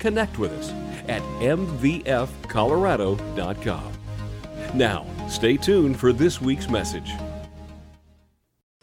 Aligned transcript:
connect 0.00 0.38
with 0.38 0.52
us 0.52 0.70
at 1.08 1.22
mvfcolorado.com. 1.40 3.92
Now, 4.74 5.06
stay 5.28 5.56
tuned 5.56 5.98
for 5.98 6.12
this 6.12 6.40
week's 6.40 6.68
message. 6.68 7.10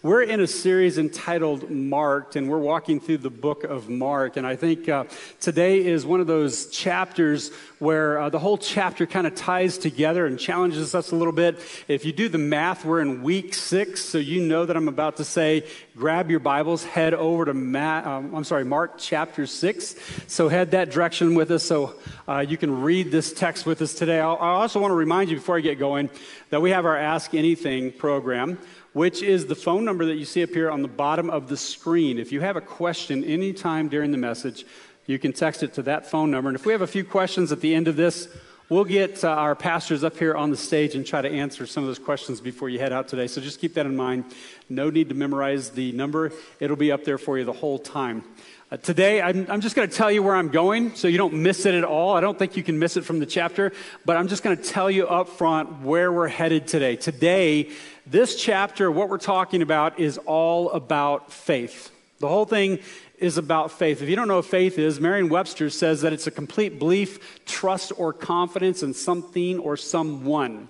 We're 0.03 0.21
in 0.21 0.41
a 0.41 0.47
series 0.47 0.99
entitled 0.99 1.71
Marked, 1.71 2.35
and 2.35 2.47
we're 2.47 2.59
walking 2.59 2.99
through 2.99 3.17
the 3.17 3.31
book 3.31 3.63
of 3.63 3.89
Mark. 3.89 4.37
And 4.37 4.45
I 4.45 4.55
think 4.55 4.87
uh, 4.87 5.05
today 5.39 5.83
is 5.83 6.05
one 6.05 6.21
of 6.21 6.27
those 6.27 6.67
chapters 6.67 7.49
where 7.79 8.19
uh, 8.19 8.29
the 8.29 8.39
whole 8.39 8.57
chapter 8.57 9.05
kind 9.05 9.27
of 9.27 9.35
ties 9.35 9.77
together 9.77 10.25
and 10.25 10.39
challenges 10.39 10.95
us 10.95 11.11
a 11.11 11.15
little 11.15 11.33
bit. 11.33 11.59
If 11.87 12.05
you 12.05 12.11
do 12.11 12.27
the 12.27 12.37
math, 12.37 12.83
we're 12.83 13.01
in 13.01 13.21
week 13.21 13.53
six, 13.53 14.03
so 14.03 14.17
you 14.17 14.41
know 14.41 14.65
that 14.65 14.75
I'm 14.75 14.87
about 14.87 15.17
to 15.17 15.23
say, 15.23 15.65
grab 15.95 16.31
your 16.31 16.39
Bibles, 16.39 16.83
head 16.83 17.13
over 17.13 17.45
to 17.45 17.53
Ma- 17.53 18.17
um, 18.17 18.33
I'm 18.35 18.43
sorry, 18.43 18.65
Mark 18.65 18.95
chapter 18.97 19.45
six. 19.45 19.95
So 20.27 20.49
head 20.49 20.71
that 20.71 20.89
direction 20.89 21.35
with 21.35 21.51
us, 21.51 21.63
so 21.63 21.95
uh, 22.27 22.39
you 22.39 22.57
can 22.57 22.81
read 22.81 23.11
this 23.11 23.31
text 23.31 23.65
with 23.65 23.81
us 23.81 23.93
today. 23.93 24.19
I'll, 24.19 24.37
I 24.37 24.49
also 24.61 24.79
want 24.79 24.91
to 24.91 24.95
remind 24.95 25.29
you 25.29 25.37
before 25.37 25.57
I 25.57 25.61
get 25.61 25.77
going 25.77 26.09
that 26.49 26.61
we 26.61 26.71
have 26.71 26.85
our 26.85 26.97
Ask 26.97 27.33
Anything 27.33 27.91
program 27.91 28.57
which 28.93 29.21
is 29.21 29.45
the 29.45 29.53
phone 29.53 29.85
number 29.85 30.05
that 30.05 30.15
you 30.15 30.25
see 30.25 30.41
up 30.41 30.49
here 30.49 30.71
on 30.71 30.81
the 30.81 30.87
bottom 30.87 31.29
of 31.29 31.47
the 31.49 31.57
screen. 31.57 32.17
If 32.17 32.31
you 32.31 32.41
have 32.41 32.55
a 32.55 32.61
question 32.61 33.23
anytime 33.23 33.89
during 33.89 34.09
the 34.09 34.17
message, 34.17 34.65
you 35.07 35.17
can 35.17 35.33
text 35.33 35.63
it 35.63 35.73
to 35.73 35.81
that 35.83 36.05
phone 36.05 36.29
number. 36.29 36.49
And 36.49 36.55
if 36.55 36.65
we 36.65 36.73
have 36.73 36.81
a 36.81 36.87
few 36.87 37.03
questions 37.03 37.51
at 37.51 37.61
the 37.61 37.73
end 37.73 37.87
of 37.87 37.95
this, 37.95 38.27
we'll 38.69 38.83
get 38.83 39.23
uh, 39.23 39.29
our 39.29 39.55
pastors 39.55 40.03
up 40.03 40.17
here 40.17 40.35
on 40.35 40.51
the 40.51 40.57
stage 40.57 40.95
and 40.95 41.05
try 41.05 41.21
to 41.21 41.29
answer 41.29 41.65
some 41.65 41.83
of 41.83 41.87
those 41.87 41.97
questions 41.97 42.41
before 42.41 42.67
you 42.67 42.77
head 42.77 42.91
out 42.91 43.07
today. 43.07 43.25
So 43.27 43.39
just 43.39 43.61
keep 43.61 43.73
that 43.75 43.85
in 43.85 43.95
mind. 43.95 44.25
No 44.69 44.89
need 44.89 45.07
to 45.09 45.15
memorize 45.15 45.69
the 45.69 45.93
number, 45.93 46.31
it'll 46.59 46.75
be 46.75 46.91
up 46.91 47.05
there 47.05 47.17
for 47.17 47.37
you 47.37 47.45
the 47.45 47.53
whole 47.53 47.79
time. 47.79 48.23
Uh, 48.69 48.75
today, 48.75 49.21
I'm, 49.21 49.49
I'm 49.49 49.61
just 49.61 49.77
going 49.77 49.89
to 49.89 49.95
tell 49.95 50.11
you 50.11 50.21
where 50.21 50.35
I'm 50.35 50.49
going 50.49 50.93
so 50.93 51.07
you 51.07 51.17
don't 51.17 51.35
miss 51.35 51.65
it 51.65 51.73
at 51.73 51.85
all. 51.85 52.17
I 52.17 52.19
don't 52.19 52.37
think 52.37 52.57
you 52.57 52.63
can 52.63 52.77
miss 52.77 52.97
it 52.97 53.05
from 53.05 53.19
the 53.19 53.25
chapter, 53.25 53.71
but 54.03 54.17
I'm 54.17 54.27
just 54.27 54.43
going 54.43 54.57
to 54.57 54.63
tell 54.63 54.91
you 54.91 55.07
up 55.07 55.29
front 55.29 55.83
where 55.83 56.11
we're 56.11 56.27
headed 56.27 56.67
today. 56.67 56.97
Today, 56.97 57.69
this 58.05 58.35
chapter, 58.35 58.91
what 58.91 59.07
we're 59.07 59.19
talking 59.19 59.61
about, 59.61 60.01
is 60.01 60.17
all 60.17 60.69
about 60.71 61.31
faith. 61.31 61.91
The 62.19 62.27
whole 62.27 62.45
thing 62.45 62.79
is 63.17 63.37
about 63.37 63.71
faith. 63.71 64.01
If 64.01 64.09
you 64.09 64.15
don't 64.15 64.27
know 64.27 64.37
what 64.37 64.45
faith 64.45 64.77
is, 64.77 64.99
Merriam 64.99 65.29
Webster 65.29 65.69
says 65.69 66.01
that 66.01 66.13
it's 66.13 66.27
a 66.27 66.31
complete 66.31 66.77
belief, 66.77 67.43
trust, 67.45 67.91
or 67.97 68.13
confidence 68.13 68.83
in 68.83 68.93
something 68.93 69.59
or 69.59 69.75
someone. 69.75 70.69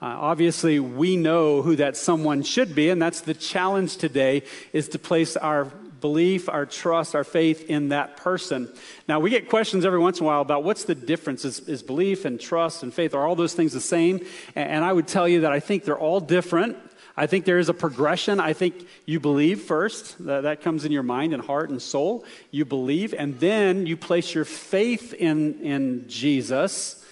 Uh, 0.00 0.06
obviously, 0.06 0.80
we 0.80 1.16
know 1.16 1.62
who 1.62 1.76
that 1.76 1.96
someone 1.96 2.42
should 2.42 2.74
be, 2.74 2.90
and 2.90 3.00
that's 3.00 3.20
the 3.20 3.34
challenge 3.34 3.96
today 3.96 4.42
is 4.72 4.88
to 4.88 4.98
place 4.98 5.36
our 5.36 5.66
belief, 6.00 6.48
our 6.48 6.66
trust, 6.66 7.14
our 7.14 7.22
faith 7.24 7.70
in 7.70 7.90
that 7.90 8.16
person. 8.16 8.68
Now, 9.08 9.20
we 9.20 9.30
get 9.30 9.48
questions 9.48 9.84
every 9.84 10.00
once 10.00 10.18
in 10.18 10.24
a 10.24 10.26
while 10.26 10.40
about 10.40 10.64
what's 10.64 10.84
the 10.84 10.96
difference? 10.96 11.44
Is, 11.44 11.60
is 11.60 11.82
belief 11.82 12.24
and 12.24 12.38
trust 12.38 12.82
and 12.82 12.92
faith, 12.92 13.14
are 13.14 13.24
all 13.24 13.36
those 13.36 13.54
things 13.54 13.72
the 13.72 13.80
same? 13.80 14.16
And, 14.56 14.68
and 14.68 14.84
I 14.84 14.92
would 14.92 15.06
tell 15.06 15.28
you 15.28 15.42
that 15.42 15.52
I 15.52 15.60
think 15.60 15.84
they're 15.84 15.96
all 15.96 16.20
different. 16.20 16.76
I 17.16 17.26
think 17.26 17.44
there 17.44 17.58
is 17.58 17.68
a 17.68 17.74
progression. 17.74 18.40
I 18.40 18.52
think 18.52 18.86
you 19.04 19.20
believe 19.20 19.62
first. 19.62 20.24
That, 20.24 20.42
that 20.42 20.62
comes 20.62 20.84
in 20.84 20.92
your 20.92 21.02
mind 21.02 21.34
and 21.34 21.42
heart 21.42 21.70
and 21.70 21.80
soul. 21.80 22.24
You 22.50 22.64
believe, 22.64 23.14
and 23.16 23.38
then 23.38 23.86
you 23.86 23.96
place 23.96 24.34
your 24.34 24.44
faith 24.44 25.12
in, 25.12 25.60
in 25.60 26.08
Jesus, 26.08 27.04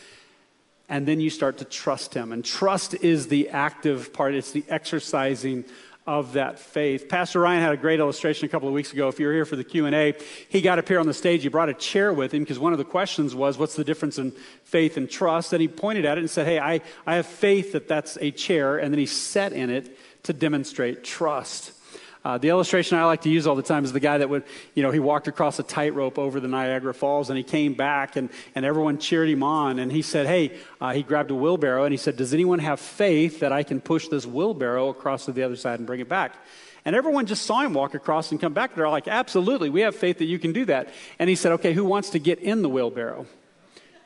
and 0.88 1.06
then 1.06 1.21
you 1.21 1.31
start 1.31 1.59
to 1.59 1.65
trust 1.65 2.15
him. 2.15 2.33
And 2.33 2.44
trust 2.44 2.94
is 2.94 3.28
the 3.28 3.50
active 3.50 4.12
part, 4.12 4.34
it's 4.34 4.53
the 4.53 4.65
exercising 4.69 5.65
of 6.10 6.32
that 6.32 6.59
faith. 6.59 7.09
Pastor 7.09 7.38
Ryan 7.38 7.62
had 7.62 7.72
a 7.72 7.76
great 7.76 8.00
illustration 8.00 8.44
a 8.47 8.48
couple 8.48 8.66
of 8.66 8.75
weeks 8.75 8.93
ago. 8.93 9.06
If 9.06 9.21
you 9.21 9.28
were 9.28 9.32
here 9.32 9.44
for 9.44 9.54
the 9.54 9.62
Q&A, 9.62 10.15
he 10.48 10.60
got 10.60 10.81
up 10.81 10.88
here 10.88 10.98
on 10.98 11.06
the 11.06 11.15
stage. 11.15 11.44
He 11.44 11.48
brought 11.48 11.69
a 11.69 11.75
chair 11.75 12.12
with 12.12 12.34
him 12.34 12.43
because 12.43 12.59
one 12.59 12.72
of 12.72 12.78
the 12.78 12.84
questions 12.84 13.32
was, 13.32 13.56
what's 13.56 13.76
the 13.76 13.84
difference 13.84 14.19
in 14.19 14.32
faith 14.65 14.97
and 14.97 15.09
trust? 15.09 15.53
And 15.53 15.62
he 15.62 15.69
pointed 15.69 16.04
at 16.04 16.19
it 16.19 16.22
and 16.22 16.28
said, 16.28 16.49
hey, 16.49 16.59
I, 16.59 16.81
I 17.06 17.15
have 17.15 17.26
faith 17.26 17.70
that 17.75 17.87
that's 17.87 18.19
a 18.20 18.32
chair. 18.32 18.76
And 18.76 18.93
then 18.93 18.99
he 18.99 19.06
sat 19.06 19.53
in 19.53 19.70
it 19.70 19.97
to 20.25 20.32
demonstrate 20.32 21.04
trust. 21.04 21.75
Uh, 22.22 22.36
the 22.36 22.50
illustration 22.50 22.98
I 22.98 23.04
like 23.04 23.22
to 23.22 23.31
use 23.31 23.47
all 23.47 23.56
the 23.56 23.62
time 23.62 23.82
is 23.82 23.94
the 23.94 24.00
guy 24.00 24.19
that 24.19 24.28
would, 24.28 24.44
you 24.75 24.82
know, 24.82 24.91
he 24.91 24.98
walked 24.98 25.26
across 25.26 25.58
a 25.58 25.62
tightrope 25.62 26.19
over 26.19 26.38
the 26.38 26.48
Niagara 26.48 26.92
Falls 26.92 27.31
and 27.31 27.38
he 27.38 27.42
came 27.42 27.72
back 27.72 28.16
and, 28.16 28.28
and 28.54 28.66
everyone 28.66 28.98
cheered 28.98 29.31
him 29.31 29.42
on. 29.42 29.78
And 29.78 29.91
he 29.91 30.03
said, 30.03 30.26
Hey, 30.26 30.53
uh, 30.82 30.92
he 30.92 31.03
grabbed 31.03 31.31
a 31.31 31.34
wheelbarrow 31.34 31.84
and 31.84 31.92
he 31.92 31.97
said, 31.97 32.16
Does 32.16 32.34
anyone 32.34 32.58
have 32.58 32.78
faith 32.78 33.41
that 33.41 33.53
I 33.53 33.62
can 33.62 33.81
push 33.81 34.08
this 34.08 34.26
wheelbarrow 34.26 34.91
across 34.91 35.25
to 35.25 35.32
the 35.32 35.42
other 35.42 35.56
side 35.56 35.78
and 35.78 35.86
bring 35.86 36.00
it 36.00 36.10
back? 36.10 36.36
And 36.84 36.94
everyone 36.94 37.25
just 37.25 37.44
saw 37.44 37.60
him 37.60 37.72
walk 37.72 37.94
across 37.94 38.31
and 38.31 38.41
come 38.41 38.52
back. 38.52 38.72
And 38.72 38.81
they're 38.81 38.88
like, 38.91 39.08
Absolutely, 39.08 39.70
we 39.70 39.81
have 39.81 39.97
faith 39.97 40.19
that 40.19 40.26
you 40.26 40.38
can 40.38 40.52
do 40.52 40.66
that. 40.66 40.91
And 41.19 41.31
he 41.31 41.37
said, 41.37 41.52
Okay, 41.52 41.72
who 41.72 41.87
wants 41.87 42.10
to 42.10 42.19
get 42.19 42.38
in 42.38 42.60
the 42.60 42.69
wheelbarrow? 42.69 43.25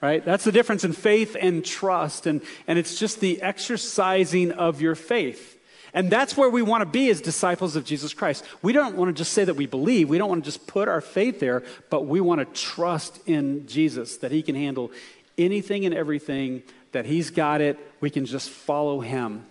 Right? 0.01 0.25
That's 0.25 0.45
the 0.45 0.53
difference 0.53 0.85
in 0.85 0.93
faith 0.93 1.37
and 1.41 1.65
trust. 1.65 2.27
And, 2.27 2.43
and 2.69 2.79
it's 2.79 2.97
just 2.97 3.19
the 3.19 3.43
exercising 3.43 4.53
of 4.53 4.81
your 4.81 4.95
faith. 4.95 5.54
And 5.95 6.11
that's 6.11 6.37
where 6.37 6.51
we 6.51 6.61
want 6.61 6.83
to 6.83 6.87
be 6.87 7.09
as 7.09 7.21
disciples 7.21 7.77
of 7.77 7.85
Jesus 7.85 8.13
Christ. 8.13 8.45
We 8.63 8.73
don't 8.73 8.97
want 8.97 9.09
to 9.09 9.19
just 9.19 9.33
say 9.33 9.45
that 9.45 9.55
we 9.55 9.67
believe, 9.67 10.09
we 10.09 10.19
don't 10.19 10.29
want 10.29 10.45
to 10.45 10.51
just 10.51 10.67
put 10.67 10.89
our 10.89 11.01
faith 11.01 11.39
there, 11.39 11.63
but 11.89 12.07
we 12.07 12.21
want 12.21 12.41
to 12.41 12.61
trust 12.61 13.21
in 13.27 13.67
Jesus 13.69 14.17
that 14.19 14.33
He 14.33 14.43
can 14.43 14.57
handle 14.57 14.91
anything 15.39 15.87
and 15.87 15.95
everything, 15.95 16.65
that 16.91 17.07
He's 17.07 17.31
got 17.31 17.61
it. 17.61 17.79
We 18.01 18.11
can 18.11 18.27
just 18.27 18.51
follow 18.51 19.01
Him. 19.01 19.47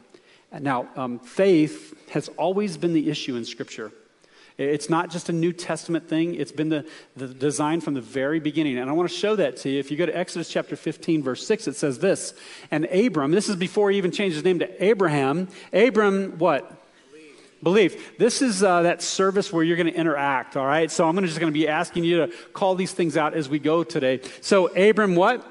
Now, 0.59 0.89
um, 0.97 1.19
faith 1.19 2.09
has 2.09 2.27
always 2.29 2.77
been 2.77 2.93
the 2.93 3.09
issue 3.09 3.37
in 3.37 3.45
Scripture. 3.45 3.91
It's 4.57 4.89
not 4.89 5.09
just 5.09 5.29
a 5.29 5.33
New 5.33 5.51
Testament 5.51 6.07
thing, 6.07 6.35
it's 6.35 6.51
been 6.51 6.69
the, 6.69 6.85
the 7.15 7.27
design 7.27 7.81
from 7.81 7.93
the 7.93 8.01
very 8.01 8.39
beginning. 8.39 8.77
And 8.77 8.89
I 8.89 8.93
want 8.93 9.09
to 9.09 9.15
show 9.15 9.35
that 9.35 9.57
to 9.57 9.69
you. 9.69 9.79
If 9.79 9.89
you 9.89 9.97
go 9.97 10.05
to 10.05 10.15
Exodus 10.15 10.49
chapter 10.49 10.75
15, 10.75 11.23
verse 11.23 11.45
6, 11.45 11.67
it 11.67 11.75
says 11.75 11.99
this 11.99 12.33
And 12.71 12.85
Abram, 12.85 13.31
this 13.31 13.49
is 13.49 13.55
before 13.55 13.91
he 13.91 13.97
even 13.97 14.11
changed 14.11 14.35
his 14.35 14.43
name 14.43 14.59
to 14.59 14.83
Abraham. 14.83 15.47
Abram, 15.71 16.37
what? 16.37 16.71
Belief. 17.63 18.17
This 18.17 18.41
is 18.41 18.61
uh, 18.61 18.81
that 18.81 19.01
service 19.01 19.51
where 19.51 19.63
you're 19.63 19.77
going 19.77 19.91
to 19.91 19.97
interact, 19.97 20.57
all 20.57 20.65
right? 20.65 20.91
So 20.91 21.07
I'm 21.07 21.15
gonna, 21.15 21.27
just 21.27 21.39
going 21.39 21.51
to 21.51 21.57
be 21.57 21.67
asking 21.67 22.03
you 22.03 22.25
to 22.25 22.33
call 22.51 22.75
these 22.75 22.91
things 22.91 23.15
out 23.15 23.33
as 23.33 23.47
we 23.47 23.57
go 23.57 23.83
today. 23.83 24.19
So, 24.41 24.67
Abram, 24.75 25.15
what? 25.15 25.47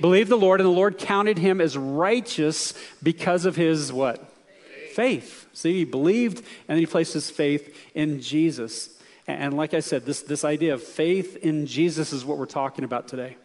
Believed 0.00 0.30
the 0.30 0.36
Lord, 0.36 0.60
and 0.60 0.66
the 0.66 0.72
Lord 0.72 0.98
counted 0.98 1.38
him 1.38 1.60
as 1.60 1.76
righteous 1.76 2.74
because 3.02 3.44
of 3.44 3.56
his 3.56 3.92
what? 3.92 4.32
faith. 4.92 5.41
See, 5.52 5.78
he 5.78 5.84
believed 5.84 6.44
and 6.68 6.78
he 6.78 6.86
placed 6.86 7.14
his 7.14 7.30
faith 7.30 7.76
in 7.94 8.20
Jesus. 8.20 8.90
And 9.26 9.56
like 9.56 9.74
I 9.74 9.80
said, 9.80 10.04
this, 10.04 10.22
this 10.22 10.44
idea 10.44 10.74
of 10.74 10.82
faith 10.82 11.36
in 11.36 11.66
Jesus 11.66 12.12
is 12.12 12.24
what 12.24 12.38
we're 12.38 12.46
talking 12.46 12.84
about 12.84 13.08
today. 13.08 13.36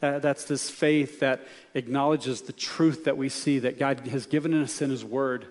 that's 0.00 0.44
this 0.44 0.70
faith 0.70 1.20
that 1.20 1.46
acknowledges 1.74 2.42
the 2.42 2.52
truth 2.52 3.04
that 3.04 3.16
we 3.16 3.28
see 3.28 3.60
that 3.60 3.78
God 3.78 4.00
has 4.08 4.26
given 4.26 4.54
us 4.54 4.82
in 4.82 4.90
his 4.90 5.04
word. 5.04 5.46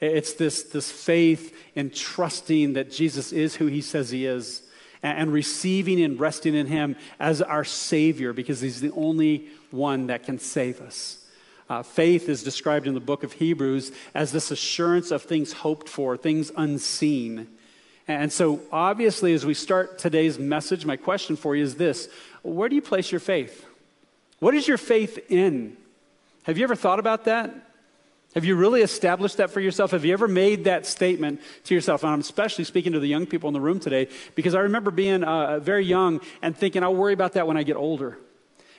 It's 0.00 0.34
this, 0.34 0.62
this 0.64 0.90
faith 0.90 1.56
in 1.74 1.90
trusting 1.90 2.74
that 2.74 2.90
Jesus 2.90 3.32
is 3.32 3.56
who 3.56 3.66
he 3.66 3.80
says 3.80 4.10
he 4.10 4.26
is 4.26 4.62
and 5.02 5.32
receiving 5.32 6.02
and 6.02 6.18
resting 6.18 6.54
in 6.54 6.66
him 6.66 6.96
as 7.18 7.40
our 7.40 7.64
Savior 7.64 8.32
because 8.32 8.60
he's 8.60 8.80
the 8.80 8.92
only 8.92 9.48
one 9.70 10.08
that 10.08 10.24
can 10.24 10.38
save 10.38 10.80
us. 10.80 11.18
Uh, 11.68 11.82
faith 11.82 12.28
is 12.28 12.42
described 12.42 12.86
in 12.86 12.94
the 12.94 13.00
book 13.00 13.24
of 13.24 13.32
Hebrews 13.34 13.90
as 14.14 14.32
this 14.32 14.50
assurance 14.50 15.10
of 15.10 15.22
things 15.22 15.52
hoped 15.52 15.88
for, 15.88 16.16
things 16.16 16.52
unseen. 16.56 17.48
And 18.08 18.32
so, 18.32 18.60
obviously, 18.70 19.34
as 19.34 19.44
we 19.44 19.54
start 19.54 19.98
today's 19.98 20.38
message, 20.38 20.86
my 20.86 20.96
question 20.96 21.34
for 21.34 21.56
you 21.56 21.64
is 21.64 21.74
this 21.74 22.08
Where 22.42 22.68
do 22.68 22.76
you 22.76 22.82
place 22.82 23.10
your 23.10 23.20
faith? 23.20 23.66
What 24.38 24.54
is 24.54 24.68
your 24.68 24.78
faith 24.78 25.18
in? 25.28 25.76
Have 26.44 26.56
you 26.56 26.64
ever 26.64 26.76
thought 26.76 27.00
about 27.00 27.24
that? 27.24 27.52
Have 28.36 28.44
you 28.44 28.54
really 28.54 28.82
established 28.82 29.38
that 29.38 29.50
for 29.50 29.60
yourself? 29.60 29.92
Have 29.92 30.04
you 30.04 30.12
ever 30.12 30.28
made 30.28 30.64
that 30.64 30.84
statement 30.84 31.40
to 31.64 31.74
yourself? 31.74 32.04
And 32.04 32.12
I'm 32.12 32.20
especially 32.20 32.64
speaking 32.64 32.92
to 32.92 33.00
the 33.00 33.08
young 33.08 33.26
people 33.26 33.48
in 33.48 33.54
the 33.54 33.60
room 33.60 33.80
today 33.80 34.08
because 34.34 34.54
I 34.54 34.60
remember 34.60 34.90
being 34.90 35.24
uh, 35.24 35.58
very 35.58 35.86
young 35.86 36.20
and 36.42 36.54
thinking, 36.54 36.82
I'll 36.82 36.94
worry 36.94 37.14
about 37.14 37.32
that 37.32 37.46
when 37.46 37.56
I 37.56 37.62
get 37.62 37.76
older. 37.76 38.18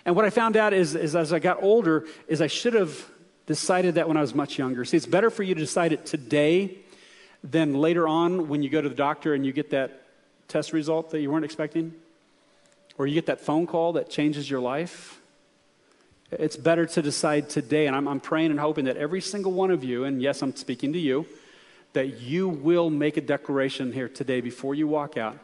And 0.08 0.16
what 0.16 0.24
I 0.24 0.30
found 0.30 0.56
out 0.56 0.72
is, 0.74 0.96
is 0.96 1.18
as 1.18 1.34
I 1.34 1.40
got 1.40 1.62
older, 1.62 2.06
is 2.30 2.42
I 2.42 2.48
should 2.48 2.74
have 2.76 3.06
decided 3.46 3.96
that 3.96 4.08
when 4.08 4.16
I 4.16 4.22
was 4.22 4.34
much 4.34 4.58
younger. 4.58 4.86
See, 4.86 4.96
it's 4.96 5.06
better 5.06 5.30
for 5.30 5.44
you 5.44 5.54
to 5.54 5.60
decide 5.60 5.92
it 5.92 6.06
today 6.06 6.78
than 7.44 7.74
later 7.74 8.08
on 8.08 8.48
when 8.48 8.64
you 8.64 8.70
go 8.70 8.82
to 8.82 8.88
the 8.88 8.96
doctor 8.96 9.34
and 9.34 9.46
you 9.46 9.52
get 9.52 9.72
that 9.72 10.04
test 10.48 10.72
result 10.72 11.10
that 11.10 11.20
you 11.20 11.30
weren't 11.30 11.44
expecting. 11.44 11.94
or 12.98 13.06
you 13.06 13.14
get 13.14 13.28
that 13.28 13.42
phone 13.42 13.68
call 13.68 13.94
that 13.94 14.10
changes 14.10 14.50
your 14.50 14.60
life. 14.60 15.20
It's 16.32 16.58
better 16.58 16.86
to 16.86 17.02
decide 17.02 17.50
today, 17.50 17.88
and 17.88 17.96
I'm, 17.96 18.08
I'm 18.08 18.20
praying 18.20 18.52
and 18.52 18.60
hoping 18.60 18.86
that 18.86 18.98
every 18.98 19.22
single 19.22 19.52
one 19.52 19.72
of 19.72 19.84
you, 19.84 20.04
and 20.04 20.22
yes, 20.22 20.42
I'm 20.42 20.56
speaking 20.56 20.94
to 20.94 21.00
you, 21.00 21.26
that 21.94 22.22
you 22.22 22.50
will 22.50 22.90
make 22.90 23.18
a 23.18 23.22
declaration 23.22 23.94
here 23.94 24.10
today 24.10 24.42
before 24.42 24.74
you 24.74 24.88
walk 24.88 25.18
out 25.18 25.38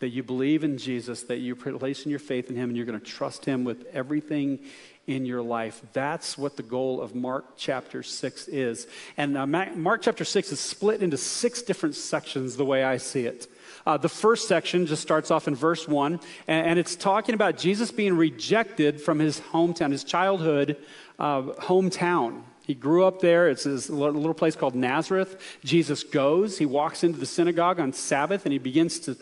that 0.00 0.08
you 0.08 0.22
believe 0.22 0.64
in 0.64 0.78
Jesus, 0.78 1.22
that 1.24 1.38
you're 1.38 1.56
placing 1.56 2.10
your 2.10 2.18
faith 2.18 2.50
in 2.50 2.56
Him, 2.56 2.70
and 2.70 2.76
you're 2.76 2.86
going 2.86 2.98
to 2.98 3.04
trust 3.04 3.44
Him 3.44 3.64
with 3.64 3.84
everything 3.92 4.60
in 5.06 5.26
your 5.26 5.42
life. 5.42 5.82
That's 5.92 6.38
what 6.38 6.56
the 6.56 6.62
goal 6.62 7.00
of 7.00 7.14
Mark 7.14 7.56
chapter 7.56 8.02
6 8.02 8.48
is. 8.48 8.86
And 9.16 9.36
uh, 9.36 9.46
Mark 9.46 10.02
chapter 10.02 10.24
6 10.24 10.52
is 10.52 10.60
split 10.60 11.02
into 11.02 11.16
six 11.16 11.62
different 11.62 11.94
sections, 11.94 12.56
the 12.56 12.64
way 12.64 12.84
I 12.84 12.96
see 12.96 13.26
it. 13.26 13.46
Uh, 13.86 13.98
the 13.98 14.08
first 14.08 14.48
section 14.48 14.86
just 14.86 15.02
starts 15.02 15.30
off 15.30 15.46
in 15.46 15.54
verse 15.54 15.86
1, 15.86 16.18
and, 16.48 16.66
and, 16.66 16.78
it's 16.78 16.96
talking 16.96 17.34
about 17.34 17.58
Jesus 17.58 17.90
being 17.90 18.16
rejected 18.16 18.98
from 18.98 19.18
his 19.18 19.40
hometown, 19.40 19.90
his 19.90 20.04
childhood 20.04 20.78
uh, 21.18 21.42
hometown. 21.42 22.42
He 22.66 22.74
grew 22.74 23.04
up 23.04 23.20
there. 23.20 23.50
It's 23.50 23.64
this 23.64 23.90
little 23.90 24.32
place 24.32 24.56
called 24.56 24.74
Nazareth. 24.74 25.58
Jesus 25.64 26.02
goes, 26.02 26.56
he 26.56 26.64
walks 26.64 27.04
into 27.04 27.18
the 27.18 27.26
synagogue 27.26 27.78
on 27.78 27.92
Sabbath, 27.92 28.46
and 28.46 28.52
he 28.54 28.58
begins 28.58 29.00
to, 29.00 29.18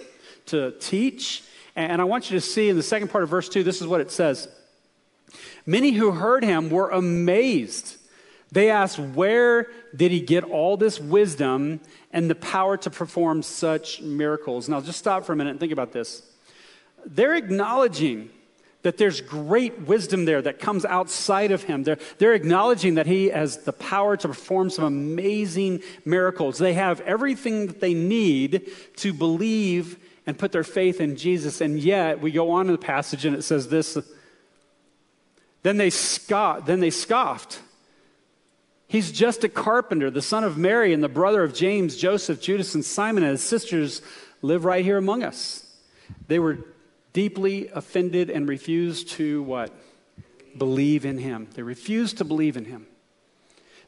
to 0.46 0.72
teach. 0.80 1.42
And 1.74 2.00
I 2.00 2.04
want 2.04 2.30
you 2.30 2.38
to 2.38 2.40
see 2.40 2.68
in 2.68 2.76
the 2.76 2.82
second 2.82 3.08
part 3.08 3.24
of 3.24 3.30
verse 3.30 3.48
2, 3.48 3.62
this 3.62 3.80
is 3.80 3.86
what 3.86 4.00
it 4.00 4.10
says. 4.10 4.48
Many 5.64 5.92
who 5.92 6.10
heard 6.10 6.44
him 6.44 6.70
were 6.70 6.90
amazed. 6.90 7.96
They 8.50 8.70
asked, 8.70 8.98
Where 8.98 9.68
did 9.96 10.12
he 10.12 10.20
get 10.20 10.44
all 10.44 10.76
this 10.76 11.00
wisdom 11.00 11.80
and 12.12 12.28
the 12.28 12.34
power 12.34 12.76
to 12.78 12.90
perform 12.90 13.42
such 13.42 14.02
miracles? 14.02 14.68
Now, 14.68 14.80
just 14.80 14.98
stop 14.98 15.24
for 15.24 15.32
a 15.32 15.36
minute 15.36 15.50
and 15.50 15.60
think 15.60 15.72
about 15.72 15.92
this. 15.92 16.22
They're 17.06 17.34
acknowledging 17.34 18.30
that 18.82 18.98
there's 18.98 19.20
great 19.20 19.82
wisdom 19.82 20.24
there 20.24 20.42
that 20.42 20.58
comes 20.58 20.84
outside 20.84 21.52
of 21.52 21.62
him. 21.62 21.84
They're, 21.84 21.98
they're 22.18 22.34
acknowledging 22.34 22.96
that 22.96 23.06
he 23.06 23.28
has 23.28 23.58
the 23.58 23.72
power 23.72 24.16
to 24.16 24.28
perform 24.28 24.70
some 24.70 24.84
amazing 24.84 25.82
miracles. 26.04 26.58
They 26.58 26.74
have 26.74 27.00
everything 27.02 27.68
that 27.68 27.80
they 27.80 27.94
need 27.94 28.70
to 28.96 29.12
believe 29.12 29.98
and 30.26 30.38
put 30.38 30.52
their 30.52 30.64
faith 30.64 31.00
in 31.00 31.16
Jesus. 31.16 31.60
And 31.60 31.78
yet, 31.78 32.20
we 32.20 32.30
go 32.30 32.50
on 32.50 32.66
in 32.66 32.72
the 32.72 32.78
passage 32.78 33.24
and 33.24 33.34
it 33.34 33.42
says 33.42 33.68
this 33.68 33.98
then 35.62 35.76
they, 35.76 35.90
scoffed, 35.90 36.66
then 36.66 36.80
they 36.80 36.90
scoffed. 36.90 37.60
He's 38.88 39.10
just 39.10 39.44
a 39.44 39.48
carpenter, 39.48 40.10
the 40.10 40.20
son 40.20 40.44
of 40.44 40.58
Mary 40.58 40.92
and 40.92 41.02
the 41.02 41.08
brother 41.08 41.42
of 41.42 41.54
James, 41.54 41.96
Joseph, 41.96 42.40
Judas, 42.40 42.74
and 42.74 42.84
Simon, 42.84 43.22
and 43.22 43.30
his 43.30 43.42
sisters 43.42 44.02
live 44.42 44.64
right 44.64 44.84
here 44.84 44.98
among 44.98 45.22
us. 45.22 45.64
They 46.26 46.38
were 46.38 46.58
deeply 47.12 47.68
offended 47.68 48.28
and 48.28 48.48
refused 48.48 49.10
to 49.10 49.42
what? 49.44 49.72
Believe 50.58 51.06
in 51.06 51.18
him. 51.18 51.48
They 51.54 51.62
refused 51.62 52.18
to 52.18 52.24
believe 52.24 52.56
in 52.56 52.66
him. 52.66 52.86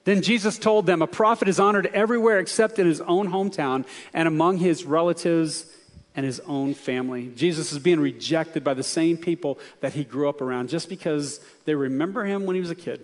Then 0.04 0.22
Jesus 0.22 0.58
told 0.58 0.86
them, 0.86 1.02
A 1.02 1.06
prophet 1.06 1.48
is 1.48 1.58
honored 1.58 1.86
everywhere 1.86 2.38
except 2.38 2.78
in 2.78 2.86
his 2.86 3.00
own 3.00 3.28
hometown 3.28 3.84
and 4.12 4.28
among 4.28 4.58
his 4.58 4.84
relatives 4.84 5.66
and 6.16 6.24
his 6.24 6.40
own 6.40 6.74
family. 6.74 7.32
Jesus 7.34 7.72
is 7.72 7.78
being 7.78 8.00
rejected 8.00 8.62
by 8.62 8.74
the 8.74 8.82
same 8.82 9.16
people 9.16 9.58
that 9.80 9.94
he 9.94 10.04
grew 10.04 10.28
up 10.28 10.40
around 10.40 10.68
just 10.68 10.88
because 10.88 11.40
they 11.64 11.74
remember 11.74 12.24
him 12.24 12.46
when 12.46 12.54
he 12.54 12.60
was 12.60 12.70
a 12.70 12.76
kid. 12.76 13.00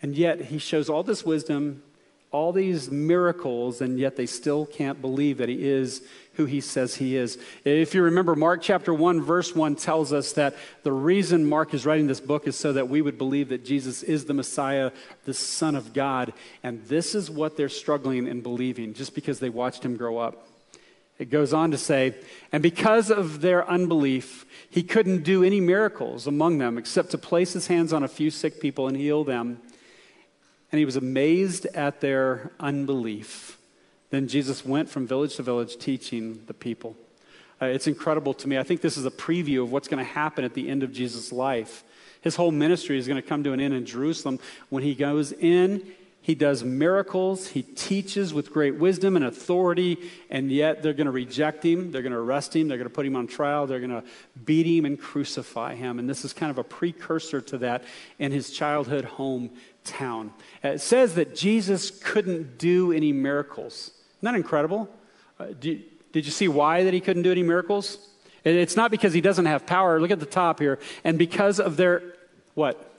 And 0.00 0.14
yet 0.14 0.40
he 0.42 0.58
shows 0.58 0.88
all 0.88 1.02
this 1.02 1.24
wisdom, 1.24 1.82
all 2.30 2.52
these 2.52 2.90
miracles, 2.90 3.80
and 3.80 3.98
yet 3.98 4.16
they 4.16 4.26
still 4.26 4.66
can't 4.66 5.00
believe 5.00 5.38
that 5.38 5.48
he 5.48 5.66
is 5.66 6.02
who 6.34 6.44
he 6.44 6.60
says 6.60 6.96
he 6.96 7.16
is. 7.16 7.38
If 7.64 7.94
you 7.94 8.02
remember, 8.02 8.34
Mark 8.34 8.60
chapter 8.60 8.92
1, 8.92 9.22
verse 9.22 9.54
1 9.54 9.76
tells 9.76 10.12
us 10.12 10.32
that 10.32 10.56
the 10.82 10.92
reason 10.92 11.48
Mark 11.48 11.74
is 11.74 11.86
writing 11.86 12.06
this 12.06 12.20
book 12.20 12.46
is 12.46 12.56
so 12.56 12.72
that 12.72 12.88
we 12.88 13.02
would 13.02 13.18
believe 13.18 13.48
that 13.48 13.64
Jesus 13.64 14.02
is 14.02 14.24
the 14.24 14.34
Messiah, 14.34 14.90
the 15.24 15.34
Son 15.34 15.74
of 15.74 15.92
God. 15.92 16.32
And 16.62 16.84
this 16.86 17.14
is 17.14 17.30
what 17.30 17.56
they're 17.56 17.68
struggling 17.68 18.26
in 18.26 18.42
believing 18.42 18.94
just 18.94 19.14
because 19.14 19.38
they 19.38 19.48
watched 19.48 19.84
him 19.84 19.96
grow 19.96 20.18
up. 20.18 20.46
It 21.18 21.30
goes 21.30 21.52
on 21.52 21.70
to 21.70 21.78
say, 21.78 22.14
and 22.50 22.62
because 22.62 23.10
of 23.10 23.40
their 23.40 23.68
unbelief, 23.68 24.44
he 24.68 24.82
couldn't 24.82 25.22
do 25.22 25.44
any 25.44 25.60
miracles 25.60 26.26
among 26.26 26.58
them 26.58 26.76
except 26.76 27.10
to 27.10 27.18
place 27.18 27.52
his 27.52 27.68
hands 27.68 27.92
on 27.92 28.02
a 28.02 28.08
few 28.08 28.30
sick 28.30 28.60
people 28.60 28.88
and 28.88 28.96
heal 28.96 29.22
them. 29.22 29.60
And 30.72 30.78
he 30.80 30.84
was 30.84 30.96
amazed 30.96 31.66
at 31.66 32.00
their 32.00 32.50
unbelief. 32.58 33.58
Then 34.10 34.26
Jesus 34.26 34.64
went 34.64 34.88
from 34.88 35.06
village 35.06 35.36
to 35.36 35.42
village 35.42 35.76
teaching 35.76 36.42
the 36.46 36.54
people. 36.54 36.96
Uh, 37.62 37.66
it's 37.66 37.86
incredible 37.86 38.34
to 38.34 38.48
me. 38.48 38.58
I 38.58 38.64
think 38.64 38.80
this 38.80 38.96
is 38.96 39.06
a 39.06 39.10
preview 39.10 39.62
of 39.62 39.70
what's 39.70 39.86
going 39.86 40.04
to 40.04 40.12
happen 40.12 40.44
at 40.44 40.54
the 40.54 40.68
end 40.68 40.82
of 40.82 40.92
Jesus' 40.92 41.30
life. 41.30 41.84
His 42.22 42.34
whole 42.34 42.50
ministry 42.50 42.98
is 42.98 43.06
going 43.06 43.22
to 43.22 43.28
come 43.28 43.44
to 43.44 43.52
an 43.52 43.60
end 43.60 43.74
in 43.74 43.86
Jerusalem 43.86 44.40
when 44.68 44.82
he 44.82 44.94
goes 44.94 45.30
in 45.30 45.92
he 46.24 46.34
does 46.34 46.64
miracles. 46.64 47.48
He 47.48 47.60
teaches 47.60 48.32
with 48.32 48.50
great 48.50 48.76
wisdom 48.76 49.14
and 49.14 49.26
authority, 49.26 49.98
and 50.30 50.50
yet 50.50 50.82
they're 50.82 50.94
going 50.94 51.04
to 51.04 51.10
reject 51.10 51.62
him. 51.62 51.92
They're 51.92 52.00
going 52.00 52.14
to 52.14 52.18
arrest 52.18 52.56
him. 52.56 52.66
They're 52.66 52.78
going 52.78 52.88
to 52.88 52.94
put 52.94 53.04
him 53.04 53.14
on 53.14 53.26
trial. 53.26 53.66
They're 53.66 53.78
going 53.78 53.90
to 53.90 54.02
beat 54.42 54.64
him 54.64 54.86
and 54.86 54.98
crucify 54.98 55.74
him. 55.74 55.98
And 55.98 56.08
this 56.08 56.24
is 56.24 56.32
kind 56.32 56.48
of 56.48 56.56
a 56.56 56.64
precursor 56.64 57.42
to 57.42 57.58
that 57.58 57.84
in 58.18 58.32
his 58.32 58.48
childhood 58.48 59.04
hometown. 59.04 60.30
It 60.62 60.80
says 60.80 61.16
that 61.16 61.36
Jesus 61.36 61.90
couldn't 61.90 62.56
do 62.56 62.90
any 62.90 63.12
miracles. 63.12 63.90
Isn't 64.20 64.32
that 64.32 64.34
incredible? 64.34 64.88
Uh, 65.38 65.48
do, 65.60 65.78
did 66.12 66.24
you 66.24 66.32
see 66.32 66.48
why 66.48 66.84
that 66.84 66.94
he 66.94 67.00
couldn't 67.02 67.24
do 67.24 67.32
any 67.32 67.42
miracles? 67.42 67.98
It's 68.44 68.76
not 68.76 68.90
because 68.90 69.12
he 69.12 69.20
doesn't 69.20 69.44
have 69.44 69.66
power. 69.66 70.00
Look 70.00 70.10
at 70.10 70.20
the 70.20 70.24
top 70.24 70.58
here. 70.58 70.78
And 71.04 71.18
because 71.18 71.60
of 71.60 71.76
their, 71.76 72.14
what? 72.54 72.93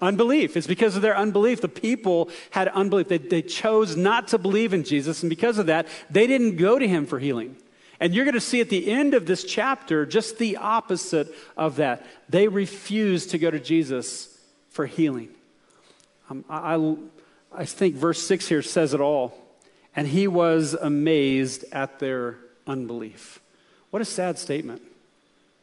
Unbelief. 0.00 0.56
It's 0.56 0.66
because 0.66 0.96
of 0.96 1.02
their 1.02 1.16
unbelief. 1.16 1.60
The 1.60 1.68
people 1.68 2.30
had 2.50 2.68
unbelief. 2.68 3.08
They, 3.08 3.18
they 3.18 3.42
chose 3.42 3.96
not 3.96 4.28
to 4.28 4.38
believe 4.38 4.74
in 4.74 4.84
Jesus, 4.84 5.22
and 5.22 5.30
because 5.30 5.58
of 5.58 5.66
that, 5.66 5.86
they 6.10 6.26
didn't 6.26 6.56
go 6.56 6.78
to 6.78 6.86
him 6.86 7.06
for 7.06 7.18
healing. 7.18 7.56
And 8.00 8.14
you're 8.14 8.24
going 8.24 8.34
to 8.34 8.40
see 8.40 8.60
at 8.60 8.68
the 8.68 8.90
end 8.90 9.14
of 9.14 9.26
this 9.26 9.44
chapter 9.44 10.04
just 10.04 10.38
the 10.38 10.56
opposite 10.56 11.28
of 11.56 11.76
that. 11.76 12.04
They 12.28 12.48
refused 12.48 13.30
to 13.30 13.38
go 13.38 13.50
to 13.50 13.60
Jesus 13.60 14.36
for 14.70 14.86
healing. 14.86 15.30
Um, 16.28 16.44
I, 16.48 16.96
I 17.52 17.64
think 17.64 17.94
verse 17.94 18.20
6 18.22 18.48
here 18.48 18.62
says 18.62 18.94
it 18.94 19.00
all. 19.00 19.38
And 19.96 20.08
he 20.08 20.26
was 20.26 20.74
amazed 20.74 21.64
at 21.70 22.00
their 22.00 22.38
unbelief. 22.66 23.40
What 23.90 24.02
a 24.02 24.04
sad 24.04 24.38
statement 24.38 24.82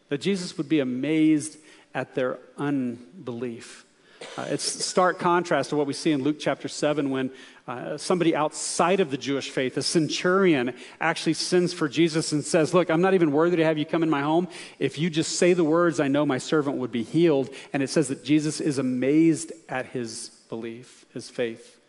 that 0.07 0.21
Jesus 0.21 0.57
would 0.57 0.69
be 0.69 0.79
amazed 0.79 1.57
at 1.93 2.15
their 2.15 2.39
unbelief. 2.57 3.85
Uh, 4.37 4.47
it's 4.49 4.63
stark 4.63 5.19
contrast 5.19 5.69
to 5.69 5.75
what 5.75 5.87
we 5.87 5.93
see 5.93 6.11
in 6.11 6.23
Luke 6.23 6.37
chapter 6.39 6.67
7 6.67 7.09
when 7.09 7.31
uh, 7.67 7.97
somebody 7.97 8.35
outside 8.35 8.99
of 8.99 9.11
the 9.11 9.17
Jewish 9.17 9.49
faith, 9.49 9.77
a 9.77 9.81
centurion, 9.81 10.73
actually 10.99 11.33
sends 11.33 11.73
for 11.73 11.87
Jesus 11.87 12.31
and 12.31 12.43
says, 12.43 12.73
Look, 12.73 12.89
I'm 12.89 13.01
not 13.01 13.13
even 13.13 13.31
worthy 13.31 13.57
to 13.57 13.63
have 13.63 13.77
you 13.77 13.85
come 13.85 14.03
in 14.03 14.09
my 14.09 14.21
home. 14.21 14.47
If 14.79 14.97
you 14.97 15.09
just 15.09 15.37
say 15.37 15.53
the 15.53 15.63
words, 15.63 15.99
I 15.99 16.07
know 16.07 16.25
my 16.25 16.37
servant 16.37 16.77
would 16.77 16.91
be 16.91 17.03
healed. 17.03 17.49
And 17.73 17.83
it 17.83 17.89
says 17.89 18.07
that 18.07 18.23
Jesus 18.23 18.59
is 18.59 18.77
amazed 18.77 19.51
at 19.69 19.87
his 19.87 20.29
belief, 20.49 21.05
his 21.13 21.29
faith. 21.29 21.79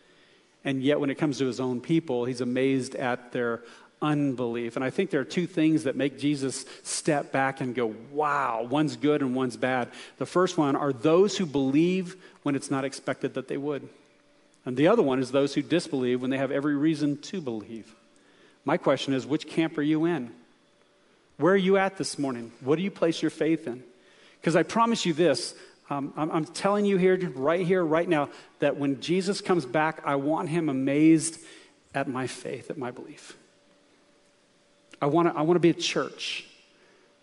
And 0.65 0.81
yet, 0.81 0.99
when 0.99 1.09
it 1.09 1.15
comes 1.15 1.39
to 1.39 1.45
his 1.45 1.59
own 1.59 1.81
people, 1.81 2.25
he's 2.25 2.39
amazed 2.39 2.95
at 2.95 3.33
their 3.33 3.63
unbelief. 4.03 4.75
And 4.75 4.85
I 4.85 4.91
think 4.91 5.09
there 5.09 5.21
are 5.21 5.25
two 5.25 5.47
things 5.47 5.85
that 5.85 5.95
make 5.95 6.19
Jesus 6.19 6.65
step 6.83 7.31
back 7.31 7.61
and 7.61 7.73
go, 7.73 7.95
wow, 8.11 8.67
one's 8.69 8.97
good 8.97 9.21
and 9.21 9.33
one's 9.33 9.57
bad. 9.57 9.89
The 10.19 10.25
first 10.25 10.57
one 10.57 10.75
are 10.75 10.93
those 10.93 11.37
who 11.37 11.47
believe 11.47 12.17
when 12.43 12.55
it's 12.55 12.69
not 12.69 12.85
expected 12.85 13.33
that 13.33 13.47
they 13.47 13.57
would. 13.57 13.87
And 14.65 14.77
the 14.77 14.87
other 14.87 15.01
one 15.01 15.19
is 15.19 15.31
those 15.31 15.55
who 15.55 15.61
disbelieve 15.61 16.21
when 16.21 16.29
they 16.29 16.37
have 16.37 16.51
every 16.51 16.75
reason 16.75 17.17
to 17.21 17.41
believe. 17.41 17.95
My 18.65 18.77
question 18.77 19.13
is, 19.13 19.25
which 19.25 19.47
camp 19.47 19.77
are 19.77 19.81
you 19.81 20.05
in? 20.05 20.31
Where 21.37 21.53
are 21.53 21.57
you 21.57 21.77
at 21.77 21.97
this 21.97 22.19
morning? 22.19 22.51
What 22.61 22.75
do 22.75 22.83
you 22.83 22.91
place 22.91 23.21
your 23.21 23.31
faith 23.31 23.67
in? 23.67 23.83
Because 24.39 24.55
I 24.55 24.63
promise 24.63 25.05
you 25.05 25.13
this 25.13 25.55
um, 25.89 26.13
I'm, 26.15 26.31
I'm 26.31 26.45
telling 26.45 26.85
you 26.85 26.97
here, 26.97 27.17
right 27.35 27.65
here, 27.65 27.83
right 27.83 28.07
now, 28.07 28.29
that 28.59 28.77
when 28.77 29.01
Jesus 29.01 29.41
comes 29.41 29.65
back, 29.65 30.01
I 30.05 30.15
want 30.15 30.49
him 30.49 30.69
amazed 30.69 31.39
at 31.93 32.07
my 32.07 32.27
faith, 32.27 32.69
at 32.69 32.77
my 32.77 32.89
belief. 32.89 33.37
I 35.01 35.07
want 35.07 35.27
to 35.27 35.37
I 35.37 35.41
want 35.41 35.55
to 35.55 35.61
be 35.61 35.69
a 35.69 35.73
church 35.73 36.45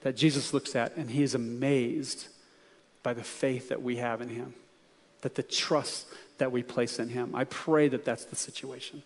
that 0.03 0.17
Jesus 0.17 0.53
looks 0.53 0.75
at 0.75 0.97
and 0.97 1.11
he 1.11 1.23
is 1.23 1.35
amazed 1.35 2.29
by 3.03 3.15
the 3.15 3.23
faith 3.23 3.69
that 3.69 3.83
we 3.83 3.97
have 3.97 4.21
in 4.21 4.29
him, 4.29 4.55
that 5.23 5.35
the 5.35 5.43
trust 5.43 6.07
that 6.39 6.53
we 6.53 6.63
place 6.63 6.99
in 6.99 7.09
him. 7.09 7.35
I 7.35 7.45
pray 7.45 7.89
that 7.89 8.05
that's 8.05 8.25
the 8.25 8.37
situation. 8.37 9.03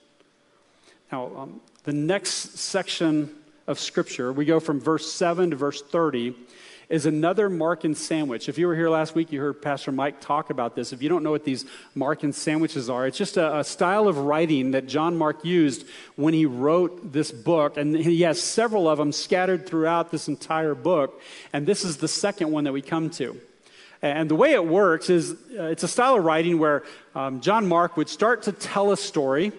Now, 1.13 1.31
um, 1.37 1.61
the 1.85 1.93
next 1.93 2.59
section 2.59 3.31
of 3.67 3.79
Scripture, 3.79 4.33
we 4.33 4.45
go 4.45 4.61
from 4.61 4.81
verse 4.81 5.13
7 5.13 5.51
to 5.51 5.57
verse 5.57 5.83
30, 5.83 6.35
is 6.89 7.07
another 7.07 7.49
Markan 7.49 7.97
sandwich. 7.97 8.49
If 8.49 8.59
you 8.59 8.67
were 8.67 8.75
here 8.75 8.91
last 8.91 9.15
week, 9.15 9.33
you 9.33 9.41
heard 9.41 9.63
Pastor 9.63 9.93
Mike 9.93 10.21
talk 10.21 10.51
about 10.51 10.77
this. 10.77 10.93
If 10.93 11.03
you 11.03 11.09
don't 11.09 11.23
know 11.23 11.31
what 11.31 11.45
these 11.45 11.65
Markan 11.97 12.33
sandwiches 12.33 12.91
are, 12.91 13.07
it's 13.07 13.19
just 13.19 13.37
a, 13.37 13.59
a, 13.59 13.65
style 13.65 14.07
of 14.09 14.19
writing 14.19 14.73
that 14.73 14.87
John 14.87 15.17
Mark 15.17 15.45
used 15.45 15.87
when 16.17 16.35
he 16.35 16.47
wrote 16.47 17.13
this 17.13 17.33
book. 17.33 17.77
And 17.77 17.97
he 17.97 18.23
has 18.23 18.43
several 18.43 18.89
of 18.89 18.99
them 18.99 19.13
scattered 19.13 19.67
throughout 19.67 20.11
this 20.11 20.29
entire 20.29 20.75
book. 20.75 21.21
And 21.53 21.67
this 21.67 21.85
is 21.85 21.97
the 21.99 22.09
second 22.09 22.51
one 22.51 22.65
that 22.65 22.73
we 22.73 22.83
come 22.83 23.11
to. 23.11 23.41
And 24.03 24.31
the 24.31 24.35
way 24.35 24.53
it 24.53 24.67
works 24.67 25.09
is 25.09 25.33
uh, 25.59 25.65
it's 25.65 25.83
a 25.83 25.89
style 25.89 26.17
of 26.17 26.25
writing 26.25 26.59
where 26.59 26.83
um, 27.15 27.41
John 27.41 27.67
Mark 27.67 27.97
would 27.97 28.11
start 28.11 28.43
to 28.43 28.53
tell 28.53 28.93
a 28.93 28.99
story. 28.99 29.53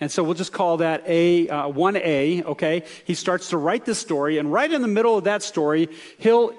And 0.00 0.10
so 0.10 0.24
we'll 0.24 0.34
just 0.34 0.52
call 0.52 0.78
that 0.78 1.02
A, 1.06 1.48
uh, 1.48 1.68
1A, 1.68 2.44
okay? 2.44 2.84
He 3.04 3.14
starts 3.14 3.50
to 3.50 3.58
write 3.58 3.84
this 3.84 3.98
story, 3.98 4.38
and 4.38 4.50
right 4.50 4.70
in 4.70 4.80
the 4.80 4.88
middle 4.88 5.18
of 5.18 5.24
that 5.24 5.42
story, 5.42 5.90
he'll, 6.18 6.54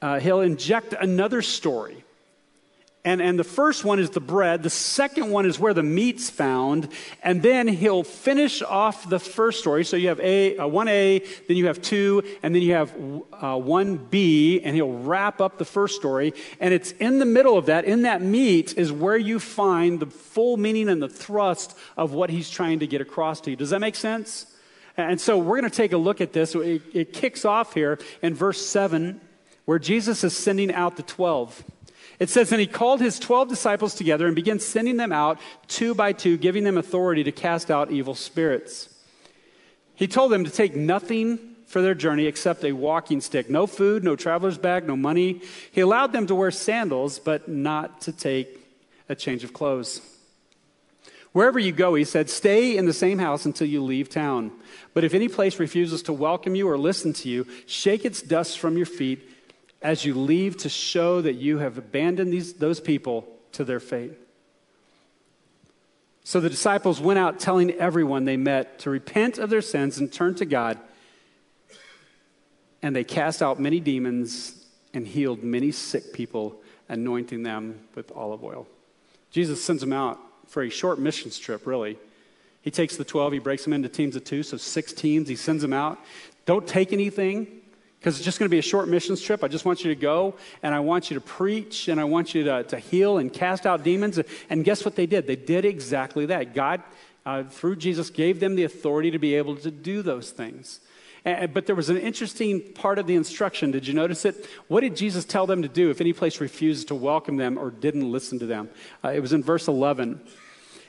uh, 0.00 0.18
he'll 0.18 0.40
inject 0.40 0.92
another 0.92 1.42
story. 1.42 2.04
And, 3.04 3.20
and 3.20 3.36
the 3.36 3.44
first 3.44 3.84
one 3.84 3.98
is 3.98 4.10
the 4.10 4.20
bread. 4.20 4.62
The 4.62 4.70
second 4.70 5.30
one 5.30 5.44
is 5.44 5.58
where 5.58 5.74
the 5.74 5.82
meat's 5.82 6.30
found. 6.30 6.88
And 7.20 7.42
then 7.42 7.66
he'll 7.66 8.04
finish 8.04 8.62
off 8.62 9.08
the 9.08 9.18
first 9.18 9.58
story. 9.58 9.84
So 9.84 9.96
you 9.96 10.06
have 10.06 10.20
a, 10.20 10.56
uh, 10.56 10.66
1A, 10.66 11.46
then 11.48 11.56
you 11.56 11.66
have 11.66 11.82
2, 11.82 12.22
and 12.44 12.54
then 12.54 12.62
you 12.62 12.74
have 12.74 12.94
uh, 13.32 13.56
1B, 13.56 14.60
and 14.62 14.76
he'll 14.76 14.92
wrap 14.92 15.40
up 15.40 15.58
the 15.58 15.64
first 15.64 15.96
story. 15.96 16.32
And 16.60 16.72
it's 16.72 16.92
in 16.92 17.18
the 17.18 17.26
middle 17.26 17.58
of 17.58 17.66
that, 17.66 17.86
in 17.86 18.02
that 18.02 18.22
meat, 18.22 18.78
is 18.78 18.92
where 18.92 19.16
you 19.16 19.40
find 19.40 19.98
the 19.98 20.06
full 20.06 20.56
meaning 20.56 20.88
and 20.88 21.02
the 21.02 21.08
thrust 21.08 21.76
of 21.96 22.12
what 22.12 22.30
he's 22.30 22.50
trying 22.50 22.78
to 22.80 22.86
get 22.86 23.00
across 23.00 23.40
to 23.42 23.50
you. 23.50 23.56
Does 23.56 23.70
that 23.70 23.80
make 23.80 23.96
sense? 23.96 24.46
And 24.96 25.20
so 25.20 25.38
we're 25.38 25.58
going 25.58 25.70
to 25.70 25.76
take 25.76 25.92
a 25.92 25.96
look 25.96 26.20
at 26.20 26.32
this. 26.32 26.54
It, 26.54 26.82
it 26.92 27.12
kicks 27.12 27.44
off 27.44 27.74
here 27.74 27.98
in 28.20 28.34
verse 28.34 28.64
7, 28.64 29.20
where 29.64 29.80
Jesus 29.80 30.22
is 30.22 30.36
sending 30.36 30.72
out 30.72 30.96
the 30.96 31.02
12. 31.02 31.64
It 32.22 32.30
says, 32.30 32.52
And 32.52 32.60
he 32.60 32.68
called 32.68 33.00
his 33.00 33.18
12 33.18 33.48
disciples 33.48 33.96
together 33.96 34.26
and 34.28 34.36
began 34.36 34.60
sending 34.60 34.96
them 34.96 35.10
out 35.10 35.40
two 35.66 35.92
by 35.92 36.12
two, 36.12 36.36
giving 36.36 36.62
them 36.62 36.78
authority 36.78 37.24
to 37.24 37.32
cast 37.32 37.68
out 37.68 37.90
evil 37.90 38.14
spirits. 38.14 38.88
He 39.96 40.06
told 40.06 40.30
them 40.30 40.44
to 40.44 40.50
take 40.52 40.76
nothing 40.76 41.40
for 41.66 41.82
their 41.82 41.96
journey 41.96 42.26
except 42.26 42.62
a 42.62 42.70
walking 42.70 43.20
stick 43.20 43.50
no 43.50 43.66
food, 43.66 44.04
no 44.04 44.14
traveler's 44.14 44.56
bag, 44.56 44.86
no 44.86 44.94
money. 44.94 45.42
He 45.72 45.80
allowed 45.80 46.12
them 46.12 46.28
to 46.28 46.34
wear 46.36 46.52
sandals, 46.52 47.18
but 47.18 47.48
not 47.48 48.02
to 48.02 48.12
take 48.12 48.56
a 49.08 49.16
change 49.16 49.42
of 49.42 49.52
clothes. 49.52 50.00
Wherever 51.32 51.58
you 51.58 51.72
go, 51.72 51.94
he 51.94 52.04
said, 52.04 52.30
stay 52.30 52.76
in 52.76 52.86
the 52.86 52.92
same 52.92 53.18
house 53.18 53.46
until 53.46 53.66
you 53.66 53.82
leave 53.82 54.08
town. 54.08 54.52
But 54.94 55.02
if 55.02 55.12
any 55.12 55.26
place 55.26 55.58
refuses 55.58 56.04
to 56.04 56.12
welcome 56.12 56.54
you 56.54 56.68
or 56.68 56.78
listen 56.78 57.14
to 57.14 57.28
you, 57.28 57.48
shake 57.66 58.04
its 58.04 58.22
dust 58.22 58.60
from 58.60 58.76
your 58.76 58.86
feet 58.86 59.28
as 59.82 60.04
you 60.04 60.14
leave 60.14 60.56
to 60.58 60.68
show 60.68 61.20
that 61.20 61.34
you 61.34 61.58
have 61.58 61.78
abandoned 61.78 62.32
these, 62.32 62.54
those 62.54 62.80
people 62.80 63.26
to 63.52 63.64
their 63.64 63.80
fate. 63.80 64.12
So 66.24 66.40
the 66.40 66.50
disciples 66.50 67.00
went 67.00 67.18
out 67.18 67.40
telling 67.40 67.72
everyone 67.72 68.24
they 68.24 68.36
met 68.36 68.78
to 68.80 68.90
repent 68.90 69.38
of 69.38 69.50
their 69.50 69.60
sins 69.60 69.98
and 69.98 70.12
turn 70.12 70.36
to 70.36 70.44
God. 70.44 70.78
And 72.80 72.94
they 72.94 73.04
cast 73.04 73.42
out 73.42 73.58
many 73.60 73.80
demons 73.80 74.64
and 74.94 75.06
healed 75.06 75.42
many 75.42 75.72
sick 75.72 76.12
people, 76.12 76.60
anointing 76.88 77.42
them 77.42 77.80
with 77.94 78.12
olive 78.12 78.44
oil. 78.44 78.66
Jesus 79.30 79.62
sends 79.64 79.80
them 79.80 79.92
out 79.92 80.20
for 80.46 80.62
a 80.62 80.70
short 80.70 80.98
missions 80.98 81.38
trip, 81.38 81.66
really. 81.66 81.98
He 82.60 82.70
takes 82.70 82.96
the 82.96 83.04
12, 83.04 83.32
he 83.32 83.38
breaks 83.40 83.64
them 83.64 83.72
into 83.72 83.88
teams 83.88 84.14
of 84.14 84.22
two, 84.22 84.42
so 84.42 84.56
six 84.56 84.92
teams. 84.92 85.28
He 85.28 85.34
sends 85.34 85.62
them 85.62 85.72
out. 85.72 85.98
Don't 86.44 86.66
take 86.66 86.92
anything 86.92 87.61
because 88.02 88.16
it's 88.16 88.24
just 88.24 88.40
going 88.40 88.48
to 88.48 88.50
be 88.50 88.58
a 88.58 88.62
short 88.62 88.88
missions 88.88 89.22
trip. 89.22 89.44
I 89.44 89.48
just 89.48 89.64
want 89.64 89.84
you 89.84 89.94
to 89.94 90.00
go 90.00 90.34
and 90.64 90.74
I 90.74 90.80
want 90.80 91.08
you 91.08 91.14
to 91.14 91.20
preach 91.20 91.86
and 91.86 92.00
I 92.00 92.04
want 92.04 92.34
you 92.34 92.42
to, 92.42 92.64
to 92.64 92.78
heal 92.80 93.18
and 93.18 93.32
cast 93.32 93.64
out 93.64 93.84
demons. 93.84 94.18
And 94.50 94.64
guess 94.64 94.84
what 94.84 94.96
they 94.96 95.06
did? 95.06 95.28
They 95.28 95.36
did 95.36 95.64
exactly 95.64 96.26
that. 96.26 96.52
God, 96.52 96.82
uh, 97.24 97.44
through 97.44 97.76
Jesus, 97.76 98.10
gave 98.10 98.40
them 98.40 98.56
the 98.56 98.64
authority 98.64 99.12
to 99.12 99.20
be 99.20 99.36
able 99.36 99.54
to 99.54 99.70
do 99.70 100.02
those 100.02 100.32
things. 100.32 100.80
And, 101.24 101.54
but 101.54 101.66
there 101.66 101.76
was 101.76 101.90
an 101.90 101.96
interesting 101.96 102.72
part 102.72 102.98
of 102.98 103.06
the 103.06 103.14
instruction. 103.14 103.70
Did 103.70 103.86
you 103.86 103.94
notice 103.94 104.24
it? 104.24 104.48
What 104.66 104.80
did 104.80 104.96
Jesus 104.96 105.24
tell 105.24 105.46
them 105.46 105.62
to 105.62 105.68
do 105.68 105.88
if 105.88 106.00
any 106.00 106.12
place 106.12 106.40
refused 106.40 106.88
to 106.88 106.96
welcome 106.96 107.36
them 107.36 107.56
or 107.56 107.70
didn't 107.70 108.10
listen 108.10 108.40
to 108.40 108.46
them? 108.46 108.68
Uh, 109.04 109.10
it 109.10 109.20
was 109.20 109.32
in 109.32 109.44
verse 109.44 109.68
11. 109.68 110.20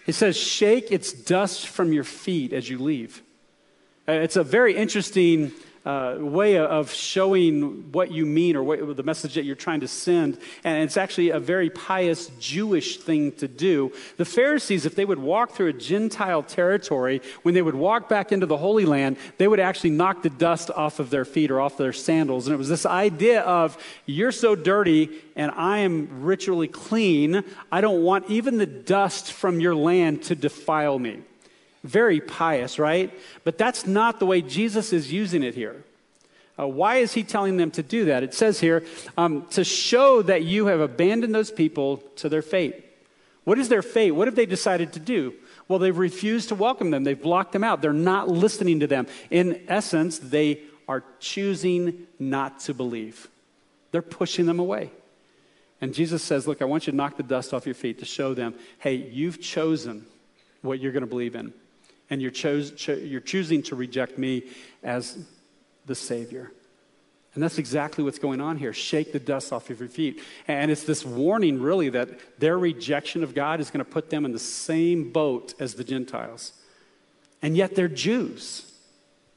He 0.07 0.13
says, 0.13 0.35
Shake 0.35 0.91
its 0.91 1.13
dust 1.13 1.67
from 1.67 1.93
your 1.93 2.05
feet 2.05 2.53
as 2.53 2.71
you 2.71 2.79
leave. 2.79 3.21
Uh, 4.07 4.13
it's 4.13 4.35
a 4.35 4.43
very 4.43 4.75
interesting 4.75 5.51
uh, 5.85 6.15
way 6.19 6.57
of 6.57 6.91
showing 6.91 7.91
what 7.91 8.11
you 8.11 8.25
mean 8.25 8.55
or 8.55 8.63
what, 8.63 8.95
the 8.95 9.03
message 9.03 9.33
that 9.35 9.43
you're 9.43 9.55
trying 9.55 9.81
to 9.81 9.87
send. 9.87 10.37
And 10.63 10.83
it's 10.83 10.97
actually 10.97 11.31
a 11.31 11.39
very 11.39 11.69
pious 11.69 12.31
Jewish 12.39 12.97
thing 12.97 13.33
to 13.33 13.47
do. 13.47 13.91
The 14.17 14.25
Pharisees, 14.25 14.85
if 14.85 14.95
they 14.95 15.05
would 15.05 15.19
walk 15.19 15.51
through 15.51 15.67
a 15.67 15.73
Gentile 15.73 16.43
territory, 16.43 17.21
when 17.41 17.53
they 17.53 17.61
would 17.61 17.75
walk 17.75 18.07
back 18.07 18.31
into 18.31 18.45
the 18.45 18.57
Holy 18.57 18.85
Land, 18.85 19.17
they 19.37 19.47
would 19.47 19.59
actually 19.59 19.89
knock 19.89 20.23
the 20.23 20.29
dust 20.29 20.71
off 20.71 20.99
of 20.99 21.09
their 21.09 21.25
feet 21.25 21.51
or 21.51 21.59
off 21.59 21.77
their 21.77 21.93
sandals. 21.93 22.47
And 22.47 22.53
it 22.53 22.57
was 22.57 22.69
this 22.69 22.85
idea 22.85 23.41
of, 23.41 23.77
you're 24.05 24.31
so 24.31 24.55
dirty 24.55 25.09
and 25.35 25.51
I 25.51 25.79
am 25.79 26.23
ritually 26.23 26.67
clean. 26.67 27.43
I 27.71 27.81
don't 27.81 28.03
want 28.03 28.29
even 28.29 28.57
the 28.57 28.65
dust 28.65 29.31
from 29.33 29.59
your 29.59 29.75
land 29.75 30.23
to 30.23 30.35
defile 30.35 30.97
me. 30.99 31.21
Very 31.83 32.21
pious, 32.21 32.79
right? 32.79 33.13
But 33.43 33.57
that's 33.57 33.85
not 33.85 34.19
the 34.19 34.25
way 34.25 34.41
Jesus 34.41 34.93
is 34.93 35.11
using 35.11 35.43
it 35.43 35.55
here. 35.55 35.83
Uh, 36.57 36.67
why 36.67 36.97
is 36.97 37.13
he 37.13 37.23
telling 37.23 37.57
them 37.57 37.71
to 37.71 37.83
do 37.83 38.05
that? 38.05 38.23
It 38.23 38.33
says 38.33 38.59
here, 38.59 38.85
um, 39.17 39.47
to 39.51 39.63
show 39.63 40.21
that 40.21 40.43
you 40.43 40.67
have 40.67 40.79
abandoned 40.79 41.33
those 41.33 41.51
people 41.51 41.97
to 42.17 42.29
their 42.29 42.43
fate. 42.43 42.85
What 43.43 43.59
is 43.59 43.69
their 43.69 43.81
fate? 43.81 44.11
What 44.11 44.27
have 44.27 44.35
they 44.35 44.45
decided 44.45 44.93
to 44.93 44.99
do? 44.99 45.33
Well, 45.67 45.79
they've 45.79 45.97
refused 45.97 46.49
to 46.49 46.55
welcome 46.55 46.91
them. 46.91 47.03
They've 47.03 47.19
blocked 47.19 47.53
them 47.53 47.63
out. 47.63 47.81
They're 47.81 47.91
not 47.91 48.29
listening 48.29 48.79
to 48.81 48.87
them. 48.87 49.07
In 49.31 49.63
essence, 49.67 50.19
they 50.19 50.61
are 50.87 51.03
choosing 51.19 52.07
not 52.19 52.59
to 52.61 52.73
believe. 52.73 53.27
They're 53.91 54.01
pushing 54.01 54.45
them 54.45 54.59
away. 54.59 54.91
And 55.81 55.93
Jesus 55.93 56.23
says, 56.23 56.47
Look, 56.47 56.61
I 56.61 56.65
want 56.65 56.87
you 56.87 56.91
to 56.91 56.97
knock 56.97 57.17
the 57.17 57.23
dust 57.23 57.53
off 57.53 57.65
your 57.65 57.75
feet 57.75 57.99
to 57.99 58.05
show 58.05 58.33
them, 58.33 58.53
hey, 58.79 58.95
you've 58.95 59.41
chosen 59.41 60.05
what 60.61 60.79
you're 60.79 60.93
going 60.93 61.01
to 61.01 61.07
believe 61.07 61.35
in 61.35 61.53
and 62.09 62.21
you're, 62.21 62.31
cho- 62.31 62.69
you're 62.87 63.21
choosing 63.21 63.63
to 63.63 63.75
reject 63.75 64.17
me 64.17 64.43
as 64.83 65.17
the 65.85 65.95
Savior. 65.95 66.51
And 67.33 67.41
that's 67.41 67.57
exactly 67.57 68.03
what's 68.03 68.19
going 68.19 68.41
on 68.41 68.57
here. 68.57 68.73
Shake 68.73 69.11
the 69.11 69.19
dust 69.19 69.51
off 69.51 69.69
of 69.69 69.79
your 69.79 69.89
feet. 69.89 70.21
And 70.47 70.69
it's 70.69 70.83
this 70.83 71.03
warning, 71.03 71.61
really, 71.61 71.89
that 71.89 72.39
their 72.39 72.59
rejection 72.59 73.23
of 73.23 73.33
God 73.33 73.59
is 73.59 73.71
going 73.71 73.83
to 73.83 73.91
put 73.91 74.11
them 74.11 74.23
in 74.23 74.31
the 74.31 74.39
same 74.39 75.11
boat 75.11 75.55
as 75.59 75.73
the 75.73 75.83
Gentiles. 75.83 76.53
And 77.41 77.57
yet 77.57 77.75
they're 77.75 77.87
Jews. 77.87 78.71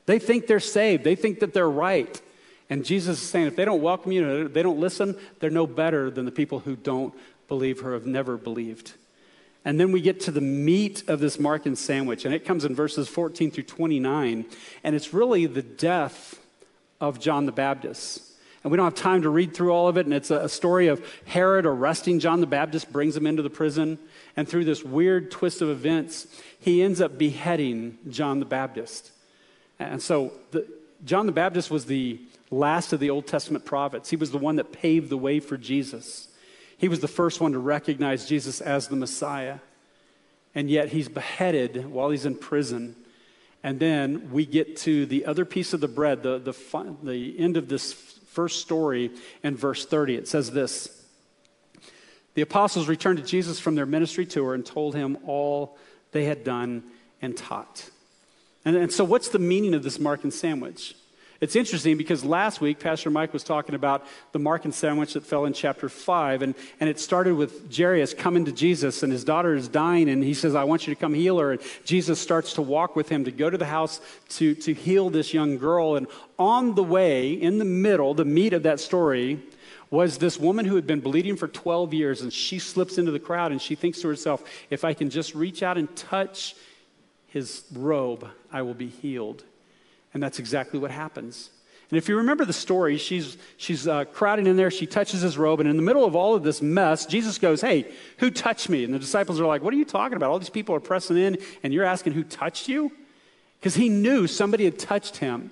They 0.04 0.18
think 0.18 0.46
they're 0.46 0.60
saved, 0.60 1.04
they 1.04 1.16
think 1.16 1.40
that 1.40 1.52
they're 1.52 1.68
right. 1.68 2.20
And 2.68 2.84
Jesus 2.84 3.22
is 3.22 3.28
saying 3.28 3.46
if 3.46 3.56
they 3.56 3.64
don't 3.64 3.82
welcome 3.82 4.12
you, 4.12 4.48
they 4.48 4.62
don't 4.62 4.78
listen, 4.78 5.16
they're 5.40 5.50
no 5.50 5.66
better 5.66 6.10
than 6.10 6.24
the 6.24 6.32
people 6.32 6.60
who 6.60 6.76
don't 6.76 7.14
believe 7.48 7.84
or 7.84 7.92
have 7.94 8.06
never 8.06 8.36
believed. 8.36 8.94
And 9.66 9.80
then 9.80 9.90
we 9.90 10.00
get 10.00 10.20
to 10.20 10.30
the 10.30 10.40
meat 10.40 11.02
of 11.08 11.18
this 11.18 11.38
Markan 11.38 11.76
sandwich, 11.76 12.24
and 12.24 12.32
it 12.32 12.44
comes 12.44 12.64
in 12.64 12.76
verses 12.76 13.08
14 13.08 13.50
through 13.50 13.64
29. 13.64 14.46
And 14.84 14.94
it's 14.94 15.12
really 15.12 15.46
the 15.46 15.60
death 15.60 16.40
of 17.00 17.18
John 17.18 17.46
the 17.46 17.52
Baptist. 17.52 18.22
And 18.62 18.70
we 18.70 18.76
don't 18.76 18.84
have 18.84 18.94
time 18.94 19.22
to 19.22 19.28
read 19.28 19.54
through 19.54 19.72
all 19.72 19.88
of 19.88 19.96
it. 19.96 20.06
And 20.06 20.14
it's 20.14 20.30
a, 20.30 20.48
story 20.48 20.86
of 20.86 21.04
Herod 21.26 21.66
arresting 21.66 22.20
John 22.20 22.40
the 22.40 22.46
Baptist, 22.46 22.92
brings 22.92 23.16
him 23.16 23.26
into 23.26 23.42
the 23.42 23.50
prison. 23.50 23.98
And 24.36 24.48
through 24.48 24.66
this 24.66 24.84
weird 24.84 25.32
twist 25.32 25.60
of 25.60 25.68
events, 25.68 26.28
he 26.60 26.80
ends 26.80 27.00
up 27.00 27.18
beheading 27.18 27.98
John 28.08 28.38
the 28.38 28.46
Baptist. 28.46 29.10
And 29.80 30.00
so 30.00 30.32
the, 30.52 30.64
John 31.04 31.26
the 31.26 31.32
Baptist 31.32 31.72
was 31.72 31.86
the 31.86 32.20
last 32.52 32.92
of 32.92 33.00
the 33.00 33.10
Old 33.10 33.26
Testament 33.26 33.64
prophets. 33.64 34.10
He 34.10 34.16
was 34.16 34.30
the 34.30 34.38
one 34.38 34.56
that 34.56 34.70
paved 34.70 35.10
the 35.10 35.18
way 35.18 35.40
for 35.40 35.56
Jesus. 35.56 36.28
He 36.78 36.88
was 36.88 37.00
the 37.00 37.08
first 37.08 37.40
one 37.40 37.52
to 37.52 37.58
recognize 37.58 38.28
Jesus 38.28 38.60
as 38.60 38.88
the 38.88 38.96
Messiah. 38.96 39.58
And 40.54 40.70
yet 40.70 40.88
he's 40.88 41.08
beheaded 41.08 41.86
while 41.90 42.10
he's 42.10 42.26
in 42.26 42.36
prison. 42.36 42.96
And 43.62 43.80
then 43.80 44.30
we 44.30 44.46
get 44.46 44.76
to 44.78 45.06
the 45.06 45.26
other 45.26 45.44
piece 45.44 45.72
of 45.72 45.80
the 45.80 45.88
bread, 45.88 46.22
the, 46.22 46.38
the, 46.38 46.96
the 47.02 47.38
end 47.38 47.56
of 47.56 47.68
this 47.68 47.92
first 47.92 48.60
story 48.60 49.10
in 49.42 49.56
verse 49.56 49.86
30. 49.86 50.16
It 50.16 50.28
says 50.28 50.50
this 50.50 51.04
The 52.34 52.42
apostles 52.42 52.88
returned 52.88 53.18
to 53.18 53.24
Jesus 53.24 53.58
from 53.58 53.74
their 53.74 53.86
ministry 53.86 54.26
tour 54.26 54.54
and 54.54 54.64
told 54.64 54.94
him 54.94 55.18
all 55.26 55.78
they 56.12 56.24
had 56.24 56.44
done 56.44 56.84
and 57.20 57.36
taught. 57.36 57.90
And, 58.64 58.76
and 58.76 58.92
so, 58.92 59.04
what's 59.04 59.28
the 59.28 59.38
meaning 59.38 59.74
of 59.74 59.82
this 59.82 59.98
Markan 59.98 60.32
sandwich? 60.32 60.94
It's 61.40 61.54
interesting 61.54 61.98
because 61.98 62.24
last 62.24 62.60
week, 62.60 62.80
Pastor 62.80 63.10
Mike 63.10 63.32
was 63.32 63.44
talking 63.44 63.74
about 63.74 64.06
the 64.32 64.38
Markan 64.38 64.72
sandwich 64.72 65.12
that 65.12 65.24
fell 65.24 65.44
in 65.44 65.52
chapter 65.52 65.88
5. 65.88 66.42
And, 66.42 66.54
and 66.80 66.88
it 66.88 66.98
started 66.98 67.34
with 67.34 67.74
Jairus 67.74 68.14
coming 68.14 68.46
to 68.46 68.52
Jesus, 68.52 69.02
and 69.02 69.12
his 69.12 69.22
daughter 69.22 69.54
is 69.54 69.68
dying, 69.68 70.08
and 70.08 70.24
he 70.24 70.32
says, 70.32 70.54
I 70.54 70.64
want 70.64 70.86
you 70.86 70.94
to 70.94 71.00
come 71.00 71.12
heal 71.12 71.38
her. 71.38 71.52
And 71.52 71.60
Jesus 71.84 72.18
starts 72.18 72.54
to 72.54 72.62
walk 72.62 72.96
with 72.96 73.10
him 73.10 73.24
to 73.24 73.30
go 73.30 73.50
to 73.50 73.58
the 73.58 73.66
house 73.66 74.00
to, 74.30 74.54
to 74.54 74.72
heal 74.72 75.10
this 75.10 75.34
young 75.34 75.58
girl. 75.58 75.96
And 75.96 76.06
on 76.38 76.74
the 76.74 76.82
way, 76.82 77.32
in 77.32 77.58
the 77.58 77.64
middle, 77.64 78.14
the 78.14 78.24
meat 78.24 78.54
of 78.54 78.62
that 78.62 78.80
story, 78.80 79.40
was 79.90 80.18
this 80.18 80.38
woman 80.38 80.64
who 80.64 80.74
had 80.74 80.86
been 80.86 81.00
bleeding 81.00 81.36
for 81.36 81.48
12 81.48 81.94
years, 81.94 82.22
and 82.22 82.32
she 82.32 82.58
slips 82.58 82.98
into 82.98 83.12
the 83.12 83.20
crowd 83.20 83.52
and 83.52 83.62
she 83.62 83.74
thinks 83.74 84.00
to 84.00 84.08
herself, 84.08 84.42
If 84.70 84.84
I 84.84 84.94
can 84.94 85.10
just 85.10 85.34
reach 85.34 85.62
out 85.62 85.78
and 85.78 85.94
touch 85.94 86.56
his 87.26 87.64
robe, 87.72 88.28
I 88.50 88.62
will 88.62 88.74
be 88.74 88.88
healed. 88.88 89.44
And 90.16 90.22
that's 90.22 90.38
exactly 90.38 90.80
what 90.80 90.90
happens. 90.90 91.50
And 91.90 91.98
if 91.98 92.08
you 92.08 92.16
remember 92.16 92.46
the 92.46 92.52
story, 92.54 92.96
she's, 92.96 93.36
she's 93.58 93.86
uh, 93.86 94.06
crowding 94.06 94.46
in 94.46 94.56
there. 94.56 94.70
She 94.70 94.86
touches 94.86 95.20
his 95.20 95.36
robe. 95.36 95.60
And 95.60 95.68
in 95.68 95.76
the 95.76 95.82
middle 95.82 96.06
of 96.06 96.16
all 96.16 96.34
of 96.34 96.42
this 96.42 96.62
mess, 96.62 97.04
Jesus 97.04 97.36
goes, 97.36 97.60
Hey, 97.60 97.92
who 98.16 98.30
touched 98.30 98.70
me? 98.70 98.82
And 98.82 98.94
the 98.94 98.98
disciples 98.98 99.38
are 99.38 99.44
like, 99.44 99.60
What 99.60 99.74
are 99.74 99.76
you 99.76 99.84
talking 99.84 100.16
about? 100.16 100.30
All 100.30 100.38
these 100.38 100.48
people 100.48 100.74
are 100.74 100.80
pressing 100.80 101.18
in, 101.18 101.36
and 101.62 101.74
you're 101.74 101.84
asking 101.84 102.14
who 102.14 102.24
touched 102.24 102.66
you? 102.66 102.90
Because 103.60 103.74
he 103.74 103.90
knew 103.90 104.26
somebody 104.26 104.64
had 104.64 104.78
touched 104.78 105.18
him. 105.18 105.50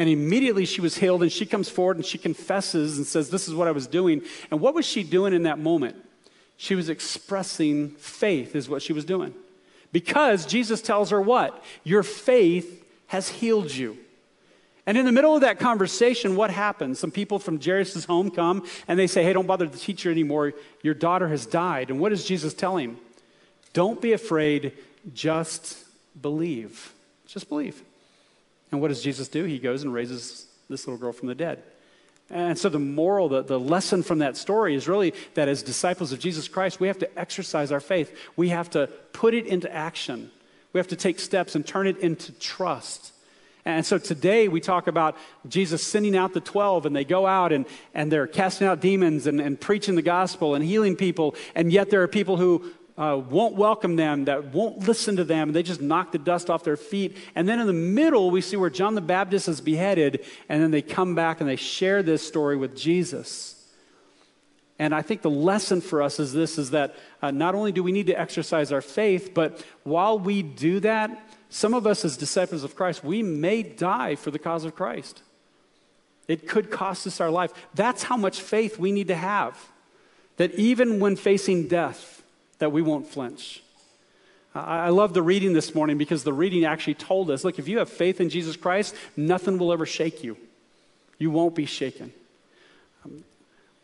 And 0.00 0.08
immediately 0.08 0.64
she 0.64 0.80
was 0.80 0.98
healed, 0.98 1.22
and 1.22 1.30
she 1.30 1.46
comes 1.46 1.68
forward 1.68 1.96
and 1.96 2.04
she 2.04 2.18
confesses 2.18 2.96
and 2.96 3.06
says, 3.06 3.30
This 3.30 3.46
is 3.46 3.54
what 3.54 3.68
I 3.68 3.70
was 3.70 3.86
doing. 3.86 4.20
And 4.50 4.60
what 4.60 4.74
was 4.74 4.84
she 4.84 5.04
doing 5.04 5.32
in 5.32 5.44
that 5.44 5.60
moment? 5.60 5.94
She 6.56 6.74
was 6.74 6.88
expressing 6.88 7.90
faith, 7.90 8.56
is 8.56 8.68
what 8.68 8.82
she 8.82 8.92
was 8.92 9.04
doing. 9.04 9.32
Because 9.92 10.44
Jesus 10.44 10.82
tells 10.82 11.10
her 11.10 11.20
what? 11.20 11.62
Your 11.84 12.02
faith 12.02 12.83
has 13.14 13.28
healed 13.28 13.72
you. 13.72 13.96
And 14.86 14.98
in 14.98 15.06
the 15.06 15.12
middle 15.12 15.36
of 15.36 15.42
that 15.42 15.60
conversation, 15.60 16.34
what 16.34 16.50
happens? 16.50 16.98
Some 16.98 17.12
people 17.12 17.38
from 17.38 17.60
Jairus' 17.60 18.04
home 18.04 18.28
come 18.28 18.66
and 18.88 18.98
they 18.98 19.06
say, 19.06 19.22
Hey, 19.22 19.32
don't 19.32 19.46
bother 19.46 19.68
the 19.68 19.78
teacher 19.78 20.10
anymore. 20.10 20.52
Your 20.82 20.94
daughter 20.94 21.28
has 21.28 21.46
died. 21.46 21.90
And 21.90 22.00
what 22.00 22.08
does 22.08 22.24
Jesus 22.24 22.54
tell 22.54 22.76
him? 22.76 22.98
Don't 23.72 24.00
be 24.00 24.14
afraid, 24.14 24.72
just 25.14 25.78
believe. 26.20 26.92
Just 27.28 27.48
believe. 27.48 27.80
And 28.72 28.80
what 28.80 28.88
does 28.88 29.00
Jesus 29.00 29.28
do? 29.28 29.44
He 29.44 29.60
goes 29.60 29.84
and 29.84 29.94
raises 29.94 30.48
this 30.68 30.84
little 30.88 30.98
girl 30.98 31.12
from 31.12 31.28
the 31.28 31.36
dead. 31.36 31.62
And 32.30 32.58
so 32.58 32.68
the 32.68 32.80
moral, 32.80 33.28
the, 33.28 33.42
the 33.42 33.60
lesson 33.60 34.02
from 34.02 34.18
that 34.18 34.36
story 34.36 34.74
is 34.74 34.88
really 34.88 35.14
that 35.34 35.46
as 35.46 35.62
disciples 35.62 36.10
of 36.10 36.18
Jesus 36.18 36.48
Christ, 36.48 36.80
we 36.80 36.88
have 36.88 36.98
to 36.98 37.18
exercise 37.18 37.70
our 37.70 37.80
faith. 37.80 38.12
We 38.34 38.48
have 38.48 38.70
to 38.70 38.88
put 39.12 39.34
it 39.34 39.46
into 39.46 39.72
action. 39.72 40.32
We 40.74 40.78
have 40.78 40.88
to 40.88 40.96
take 40.96 41.20
steps 41.20 41.54
and 41.54 41.64
turn 41.64 41.86
it 41.86 41.98
into 41.98 42.32
trust. 42.32 43.12
And 43.64 43.86
so 43.86 43.96
today 43.96 44.48
we 44.48 44.60
talk 44.60 44.88
about 44.88 45.16
Jesus 45.48 45.86
sending 45.86 46.16
out 46.16 46.34
the 46.34 46.40
12, 46.40 46.84
and 46.84 46.94
they 46.94 47.04
go 47.04 47.26
out 47.26 47.52
and, 47.52 47.64
and 47.94 48.12
they're 48.12 48.26
casting 48.26 48.66
out 48.66 48.80
demons 48.80 49.26
and, 49.26 49.40
and 49.40 49.58
preaching 49.58 49.94
the 49.94 50.02
gospel 50.02 50.54
and 50.54 50.64
healing 50.64 50.96
people. 50.96 51.36
And 51.54 51.72
yet 51.72 51.90
there 51.90 52.02
are 52.02 52.08
people 52.08 52.36
who 52.36 52.72
uh, 52.98 53.22
won't 53.30 53.54
welcome 53.54 53.94
them, 53.94 54.24
that 54.24 54.46
won't 54.46 54.86
listen 54.86 55.16
to 55.16 55.24
them. 55.24 55.48
And 55.48 55.56
they 55.56 55.62
just 55.62 55.80
knock 55.80 56.10
the 56.10 56.18
dust 56.18 56.50
off 56.50 56.64
their 56.64 56.76
feet. 56.76 57.16
And 57.36 57.48
then 57.48 57.60
in 57.60 57.68
the 57.68 57.72
middle, 57.72 58.32
we 58.32 58.40
see 58.40 58.56
where 58.56 58.68
John 58.68 58.96
the 58.96 59.00
Baptist 59.00 59.48
is 59.48 59.60
beheaded, 59.60 60.24
and 60.48 60.60
then 60.60 60.72
they 60.72 60.82
come 60.82 61.14
back 61.14 61.40
and 61.40 61.48
they 61.48 61.56
share 61.56 62.02
this 62.02 62.26
story 62.26 62.56
with 62.56 62.76
Jesus. 62.76 63.63
And 64.78 64.94
I 64.94 65.02
think 65.02 65.22
the 65.22 65.30
lesson 65.30 65.80
for 65.80 66.02
us 66.02 66.18
is 66.18 66.32
this 66.32 66.58
is 66.58 66.70
that 66.70 66.96
uh, 67.22 67.30
not 67.30 67.54
only 67.54 67.70
do 67.70 67.82
we 67.82 67.92
need 67.92 68.08
to 68.08 68.20
exercise 68.20 68.72
our 68.72 68.80
faith, 68.80 69.32
but 69.32 69.64
while 69.84 70.18
we 70.18 70.42
do 70.42 70.80
that, 70.80 71.30
some 71.48 71.74
of 71.74 71.86
us 71.86 72.04
as 72.04 72.16
disciples 72.16 72.64
of 72.64 72.74
Christ, 72.74 73.04
we 73.04 73.22
may 73.22 73.62
die 73.62 74.16
for 74.16 74.32
the 74.32 74.38
cause 74.38 74.64
of 74.64 74.74
Christ. 74.74 75.22
It 76.26 76.48
could 76.48 76.70
cost 76.70 77.06
us 77.06 77.20
our 77.20 77.30
life. 77.30 77.52
That's 77.74 78.02
how 78.04 78.16
much 78.16 78.40
faith 78.40 78.78
we 78.78 78.90
need 78.90 79.08
to 79.08 79.14
have. 79.14 79.56
That 80.38 80.52
even 80.54 80.98
when 80.98 81.14
facing 81.14 81.68
death, 81.68 82.24
that 82.58 82.72
we 82.72 82.82
won't 82.82 83.06
flinch. 83.06 83.62
I 84.54 84.90
love 84.90 85.14
the 85.14 85.22
reading 85.22 85.52
this 85.52 85.74
morning 85.74 85.98
because 85.98 86.22
the 86.22 86.32
reading 86.32 86.64
actually 86.64 86.94
told 86.94 87.28
us 87.30 87.44
look, 87.44 87.58
if 87.58 87.66
you 87.68 87.78
have 87.78 87.88
faith 87.88 88.20
in 88.20 88.30
Jesus 88.30 88.56
Christ, 88.56 88.94
nothing 89.16 89.58
will 89.58 89.72
ever 89.72 89.84
shake 89.84 90.22
you. 90.24 90.36
You 91.18 91.30
won't 91.30 91.54
be 91.54 91.66
shaken 91.66 92.12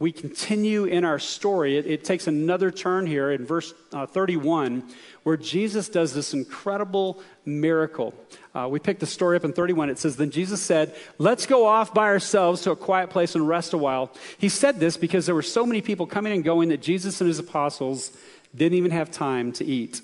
we 0.01 0.13
continue 0.13 0.87
in 0.87 1.05
our 1.05 1.19
story. 1.19 1.77
It, 1.77 1.87
it 1.87 2.05
takes 2.05 2.27
another 2.27 2.71
turn 2.71 3.07
here 3.07 3.31
in 3.31 3.45
verse 3.45 3.75
uh, 3.93 4.07
31, 4.07 4.83
where 5.25 5.37
Jesus 5.37 5.91
does 5.91 6.15
this 6.15 6.33
incredible 6.33 7.23
miracle. 7.45 8.15
Uh, 8.55 8.67
we 8.71 8.81
pick 8.81 8.99
the 8.99 9.07
story 9.07 9.37
up 9.37 9.45
in 9.45 9.53
31. 9.53 9.91
It 9.91 9.99
says, 9.99 10.17
Then 10.17 10.31
Jesus 10.31 10.63
said, 10.63 10.97
Let's 11.19 11.45
go 11.45 11.67
off 11.67 11.93
by 11.93 12.07
ourselves 12.07 12.63
to 12.63 12.71
a 12.71 12.77
quiet 12.77 13.11
place 13.11 13.35
and 13.35 13.47
rest 13.47 13.75
a 13.75 13.79
while. 13.79 14.11
He 14.39 14.49
said 14.49 14.81
this 14.81 14.97
because 14.97 15.27
there 15.27 15.35
were 15.35 15.43
so 15.43 15.67
many 15.67 15.83
people 15.83 16.07
coming 16.07 16.33
and 16.33 16.43
going 16.43 16.71
that 16.71 16.81
Jesus 16.81 17.21
and 17.21 17.29
his 17.29 17.39
apostles 17.39 18.11
didn't 18.57 18.79
even 18.79 18.93
have 18.93 19.11
time 19.11 19.53
to 19.53 19.67
eat. 19.67 20.01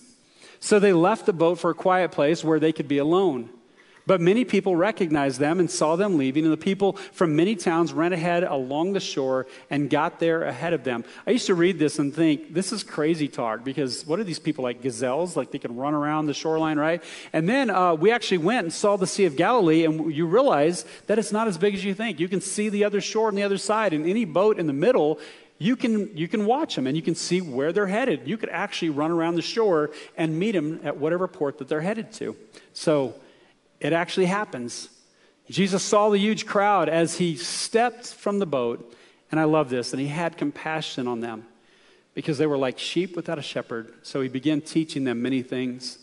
So 0.60 0.78
they 0.78 0.92
left 0.92 1.24
the 1.24 1.32
boat 1.32 1.58
for 1.58 1.70
a 1.70 1.74
quiet 1.74 2.12
place 2.12 2.44
where 2.44 2.60
they 2.60 2.72
could 2.72 2.86
be 2.86 2.98
alone. 2.98 3.48
But 4.06 4.20
many 4.20 4.44
people 4.44 4.76
recognized 4.76 5.40
them 5.40 5.58
and 5.58 5.68
saw 5.68 5.96
them 5.96 6.16
leaving, 6.16 6.44
and 6.44 6.52
the 6.52 6.56
people 6.56 6.92
from 7.12 7.34
many 7.34 7.56
towns 7.56 7.92
ran 7.92 8.12
ahead 8.12 8.44
along 8.44 8.92
the 8.92 9.00
shore 9.00 9.48
and 9.68 9.90
got 9.90 10.20
there 10.20 10.44
ahead 10.44 10.72
of 10.72 10.84
them. 10.84 11.04
I 11.26 11.32
used 11.32 11.46
to 11.46 11.56
read 11.56 11.80
this 11.80 11.98
and 11.98 12.14
think, 12.14 12.54
this 12.54 12.72
is 12.72 12.84
crazy 12.84 13.26
talk, 13.26 13.64
because 13.64 14.06
what 14.06 14.20
are 14.20 14.24
these 14.24 14.38
people 14.38 14.62
like 14.62 14.80
gazelles? 14.80 15.36
Like 15.36 15.50
they 15.50 15.58
can 15.58 15.74
run 15.74 15.92
around 15.92 16.26
the 16.26 16.34
shoreline, 16.34 16.78
right? 16.78 17.02
And 17.32 17.48
then 17.48 17.68
uh, 17.68 17.94
we 17.94 18.12
actually 18.12 18.38
went 18.38 18.64
and 18.64 18.72
saw 18.72 18.96
the 18.96 19.08
Sea 19.08 19.24
of 19.24 19.36
Galilee, 19.36 19.84
and 19.84 20.14
you 20.14 20.26
realize 20.26 20.84
that 21.08 21.18
it's 21.18 21.32
not 21.32 21.48
as 21.48 21.58
big 21.58 21.74
as 21.74 21.84
you 21.84 21.92
think. 21.92 22.20
You 22.20 22.28
can 22.28 22.40
see 22.40 22.68
the 22.68 22.84
other 22.84 23.00
shore 23.00 23.26
on 23.26 23.34
the 23.34 23.42
other 23.42 23.58
side, 23.58 23.92
and 23.92 24.08
any 24.08 24.24
boat 24.24 24.60
in 24.60 24.68
the 24.68 24.72
middle 24.72 25.18
you 25.58 25.74
can, 25.74 26.14
you 26.14 26.28
can 26.28 26.44
watch 26.44 26.74
them 26.74 26.86
and 26.86 26.94
you 26.94 27.02
can 27.02 27.14
see 27.14 27.40
where 27.40 27.72
they're 27.72 27.86
headed. 27.86 28.28
You 28.28 28.36
could 28.36 28.50
actually 28.50 28.90
run 28.90 29.10
around 29.10 29.36
the 29.36 29.42
shore 29.42 29.90
and 30.14 30.38
meet 30.38 30.52
them 30.52 30.80
at 30.84 30.98
whatever 30.98 31.26
port 31.26 31.56
that 31.58 31.68
they're 31.68 31.80
headed 31.80 32.12
to. 32.14 32.36
So 32.74 33.14
it 33.86 33.92
actually 33.92 34.26
happens. 34.26 34.88
Jesus 35.48 35.82
saw 35.82 36.10
the 36.10 36.18
huge 36.18 36.46
crowd 36.46 36.88
as 36.88 37.16
he 37.16 37.36
stepped 37.36 38.06
from 38.06 38.38
the 38.38 38.46
boat, 38.46 38.94
and 39.30 39.38
I 39.38 39.44
love 39.44 39.70
this, 39.70 39.92
and 39.92 40.00
he 40.00 40.08
had 40.08 40.36
compassion 40.36 41.06
on 41.06 41.20
them 41.20 41.46
because 42.14 42.38
they 42.38 42.46
were 42.46 42.58
like 42.58 42.78
sheep 42.78 43.14
without 43.14 43.38
a 43.38 43.42
shepherd. 43.42 43.92
So 44.02 44.20
he 44.20 44.28
began 44.28 44.60
teaching 44.60 45.04
them 45.04 45.22
many 45.22 45.42
things. 45.42 45.98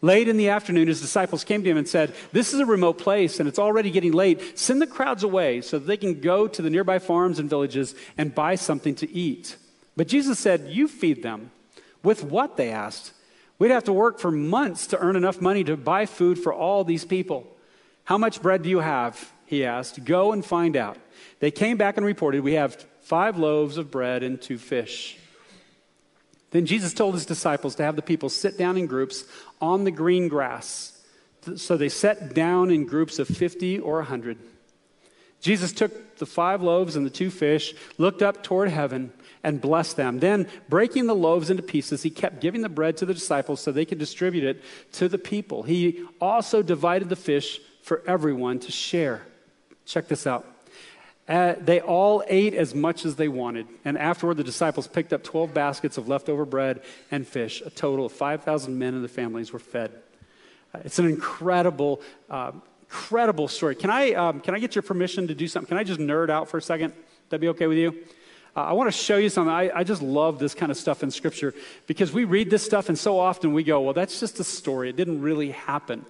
Late 0.00 0.28
in 0.28 0.36
the 0.36 0.48
afternoon, 0.48 0.88
his 0.88 1.00
disciples 1.00 1.44
came 1.44 1.62
to 1.64 1.70
him 1.70 1.76
and 1.76 1.88
said, 1.88 2.14
This 2.32 2.54
is 2.54 2.60
a 2.60 2.66
remote 2.66 2.98
place 2.98 3.40
and 3.40 3.48
it's 3.48 3.58
already 3.58 3.90
getting 3.90 4.12
late. 4.12 4.58
Send 4.58 4.80
the 4.80 4.86
crowds 4.86 5.24
away 5.24 5.60
so 5.60 5.78
that 5.78 5.86
they 5.86 5.96
can 5.96 6.20
go 6.20 6.46
to 6.46 6.62
the 6.62 6.70
nearby 6.70 7.00
farms 7.00 7.38
and 7.38 7.50
villages 7.50 7.94
and 8.16 8.34
buy 8.34 8.54
something 8.54 8.94
to 8.96 9.10
eat. 9.12 9.56
But 9.96 10.06
Jesus 10.06 10.38
said, 10.38 10.68
You 10.68 10.86
feed 10.86 11.22
them. 11.22 11.50
With 12.04 12.22
what? 12.22 12.56
They 12.56 12.70
asked. 12.70 13.12
We'd 13.58 13.70
have 13.70 13.84
to 13.84 13.92
work 13.92 14.18
for 14.18 14.30
months 14.30 14.86
to 14.88 14.98
earn 14.98 15.16
enough 15.16 15.40
money 15.40 15.64
to 15.64 15.76
buy 15.76 16.06
food 16.06 16.38
for 16.38 16.52
all 16.52 16.84
these 16.84 17.04
people. 17.04 17.46
How 18.04 18.16
much 18.16 18.40
bread 18.40 18.62
do 18.62 18.68
you 18.68 18.78
have? 18.78 19.32
He 19.46 19.64
asked. 19.64 20.04
Go 20.04 20.32
and 20.32 20.44
find 20.44 20.76
out. 20.76 20.96
They 21.40 21.50
came 21.50 21.76
back 21.76 21.96
and 21.96 22.06
reported, 22.06 22.42
We 22.42 22.54
have 22.54 22.84
five 23.00 23.38
loaves 23.38 23.78
of 23.78 23.90
bread 23.90 24.22
and 24.22 24.40
two 24.40 24.58
fish. 24.58 25.18
Then 26.50 26.66
Jesus 26.66 26.94
told 26.94 27.14
his 27.14 27.26
disciples 27.26 27.74
to 27.74 27.82
have 27.82 27.96
the 27.96 28.02
people 28.02 28.28
sit 28.28 28.56
down 28.56 28.76
in 28.76 28.86
groups 28.86 29.24
on 29.60 29.84
the 29.84 29.90
green 29.90 30.28
grass. 30.28 30.98
So 31.56 31.76
they 31.76 31.88
sat 31.88 32.34
down 32.34 32.70
in 32.70 32.86
groups 32.86 33.18
of 33.18 33.28
50 33.28 33.80
or 33.80 33.96
100. 33.96 34.38
Jesus 35.40 35.72
took 35.72 36.16
the 36.16 36.26
five 36.26 36.62
loaves 36.62 36.96
and 36.96 37.06
the 37.06 37.10
two 37.10 37.30
fish, 37.30 37.74
looked 37.96 38.22
up 38.22 38.42
toward 38.42 38.70
heaven, 38.70 39.12
and 39.48 39.62
blessed 39.62 39.96
them. 39.96 40.18
Then, 40.18 40.46
breaking 40.68 41.06
the 41.06 41.14
loaves 41.14 41.48
into 41.48 41.62
pieces, 41.62 42.02
he 42.02 42.10
kept 42.10 42.38
giving 42.42 42.60
the 42.60 42.68
bread 42.68 42.98
to 42.98 43.06
the 43.06 43.14
disciples 43.14 43.62
so 43.62 43.72
they 43.72 43.86
could 43.86 43.98
distribute 43.98 44.44
it 44.44 44.62
to 44.92 45.08
the 45.08 45.16
people. 45.16 45.62
He 45.62 46.04
also 46.20 46.62
divided 46.62 47.08
the 47.08 47.16
fish 47.16 47.58
for 47.80 48.02
everyone 48.06 48.58
to 48.60 48.70
share. 48.70 49.22
Check 49.86 50.06
this 50.06 50.26
out. 50.26 50.46
Uh, 51.26 51.54
they 51.58 51.80
all 51.80 52.22
ate 52.28 52.52
as 52.52 52.74
much 52.74 53.06
as 53.06 53.16
they 53.16 53.28
wanted. 53.28 53.66
And 53.86 53.96
afterward, 53.96 54.36
the 54.36 54.44
disciples 54.44 54.86
picked 54.86 55.14
up 55.14 55.24
12 55.24 55.54
baskets 55.54 55.96
of 55.96 56.08
leftover 56.08 56.44
bread 56.44 56.82
and 57.10 57.26
fish. 57.26 57.62
A 57.64 57.70
total 57.70 58.04
of 58.04 58.12
5,000 58.12 58.78
men 58.78 58.92
and 58.92 59.02
their 59.02 59.08
families 59.08 59.50
were 59.50 59.58
fed. 59.58 59.92
Uh, 60.74 60.80
it's 60.84 60.98
an 60.98 61.06
incredible, 61.06 62.02
uh, 62.28 62.52
incredible 62.82 63.48
story. 63.48 63.74
Can 63.74 63.88
I, 63.88 64.12
um, 64.12 64.40
can 64.40 64.54
I 64.54 64.58
get 64.58 64.74
your 64.74 64.82
permission 64.82 65.26
to 65.28 65.34
do 65.34 65.48
something? 65.48 65.68
Can 65.68 65.78
I 65.78 65.84
just 65.84 66.00
nerd 66.00 66.28
out 66.28 66.50
for 66.50 66.58
a 66.58 66.62
second? 66.62 66.92
That 67.30 67.40
be 67.40 67.48
okay 67.48 67.66
with 67.66 67.78
you? 67.78 67.94
I 68.62 68.72
want 68.72 68.92
to 68.92 68.96
show 68.96 69.16
you 69.16 69.28
something. 69.28 69.52
I, 69.52 69.70
I 69.74 69.84
just 69.84 70.02
love 70.02 70.38
this 70.38 70.54
kind 70.54 70.70
of 70.70 70.76
stuff 70.76 71.02
in 71.02 71.10
Scripture 71.10 71.54
because 71.86 72.12
we 72.12 72.24
read 72.24 72.50
this 72.50 72.64
stuff 72.64 72.88
and 72.88 72.98
so 72.98 73.18
often 73.18 73.52
we 73.52 73.62
go, 73.64 73.80
well, 73.80 73.94
that's 73.94 74.20
just 74.20 74.40
a 74.40 74.44
story. 74.44 74.90
It 74.90 74.96
didn't 74.96 75.22
really 75.22 75.50
happen. 75.50 76.04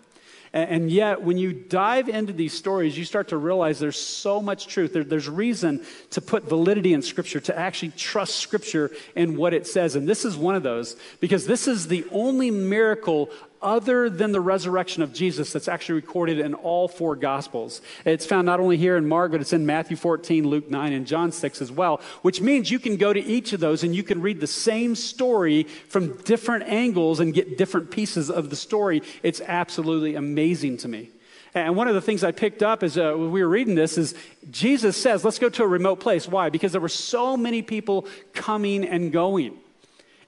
And 0.52 0.90
yet, 0.90 1.20
when 1.22 1.36
you 1.36 1.52
dive 1.52 2.08
into 2.08 2.32
these 2.32 2.54
stories, 2.54 2.96
you 2.96 3.04
start 3.04 3.28
to 3.28 3.36
realize 3.36 3.78
there's 3.78 4.00
so 4.00 4.40
much 4.40 4.66
truth. 4.66 4.94
There, 4.94 5.04
there's 5.04 5.28
reason 5.28 5.84
to 6.10 6.22
put 6.22 6.44
validity 6.44 6.94
in 6.94 7.02
Scripture, 7.02 7.38
to 7.40 7.58
actually 7.58 7.90
trust 7.90 8.36
Scripture 8.36 8.90
and 9.14 9.36
what 9.36 9.52
it 9.52 9.66
says. 9.66 9.94
And 9.94 10.08
this 10.08 10.24
is 10.24 10.38
one 10.38 10.54
of 10.54 10.62
those, 10.62 10.96
because 11.20 11.46
this 11.46 11.68
is 11.68 11.88
the 11.88 12.06
only 12.10 12.50
miracle 12.50 13.28
other 13.60 14.08
than 14.08 14.32
the 14.32 14.40
resurrection 14.40 15.02
of 15.02 15.12
Jesus 15.12 15.52
that's 15.52 15.68
actually 15.68 15.96
recorded 15.96 16.38
in 16.38 16.54
all 16.54 16.88
four 16.88 17.16
Gospels. 17.16 17.80
It's 18.04 18.26
found 18.26 18.46
not 18.46 18.60
only 18.60 18.76
here 18.76 18.96
in 18.96 19.08
Mark, 19.08 19.32
but 19.32 19.40
it's 19.40 19.52
in 19.52 19.66
Matthew 19.66 19.96
14, 19.96 20.46
Luke 20.46 20.70
9, 20.70 20.92
and 20.92 21.06
John 21.06 21.32
6 21.32 21.62
as 21.62 21.72
well, 21.72 22.00
which 22.22 22.40
means 22.40 22.70
you 22.70 22.78
can 22.78 22.96
go 22.96 23.12
to 23.12 23.20
each 23.20 23.52
of 23.52 23.60
those 23.60 23.82
and 23.82 23.94
you 23.94 24.02
can 24.02 24.22
read 24.22 24.40
the 24.40 24.46
same 24.46 24.94
story 24.94 25.64
from 25.64 26.16
different 26.22 26.64
angles 26.64 27.20
and 27.20 27.34
get 27.34 27.58
different 27.58 27.90
pieces 27.90 28.30
of 28.30 28.50
the 28.50 28.56
story. 28.56 29.02
It's 29.22 29.40
absolutely 29.40 30.14
amazing 30.14 30.78
to 30.78 30.88
me. 30.88 31.10
And 31.54 31.76
one 31.76 31.88
of 31.88 31.94
the 31.94 32.00
things 32.00 32.22
I 32.22 32.32
picked 32.32 32.62
up 32.62 32.82
as 32.82 32.98
uh, 32.98 33.14
we 33.16 33.42
were 33.42 33.48
reading 33.48 33.74
this 33.74 33.98
is 33.98 34.14
Jesus 34.50 34.96
says, 34.96 35.24
let's 35.24 35.38
go 35.38 35.48
to 35.48 35.62
a 35.64 35.66
remote 35.66 36.00
place. 36.00 36.28
Why? 36.28 36.50
Because 36.50 36.72
there 36.72 36.80
were 36.80 36.88
so 36.88 37.36
many 37.36 37.62
people 37.62 38.06
coming 38.34 38.84
and 38.84 39.10
going. 39.12 39.58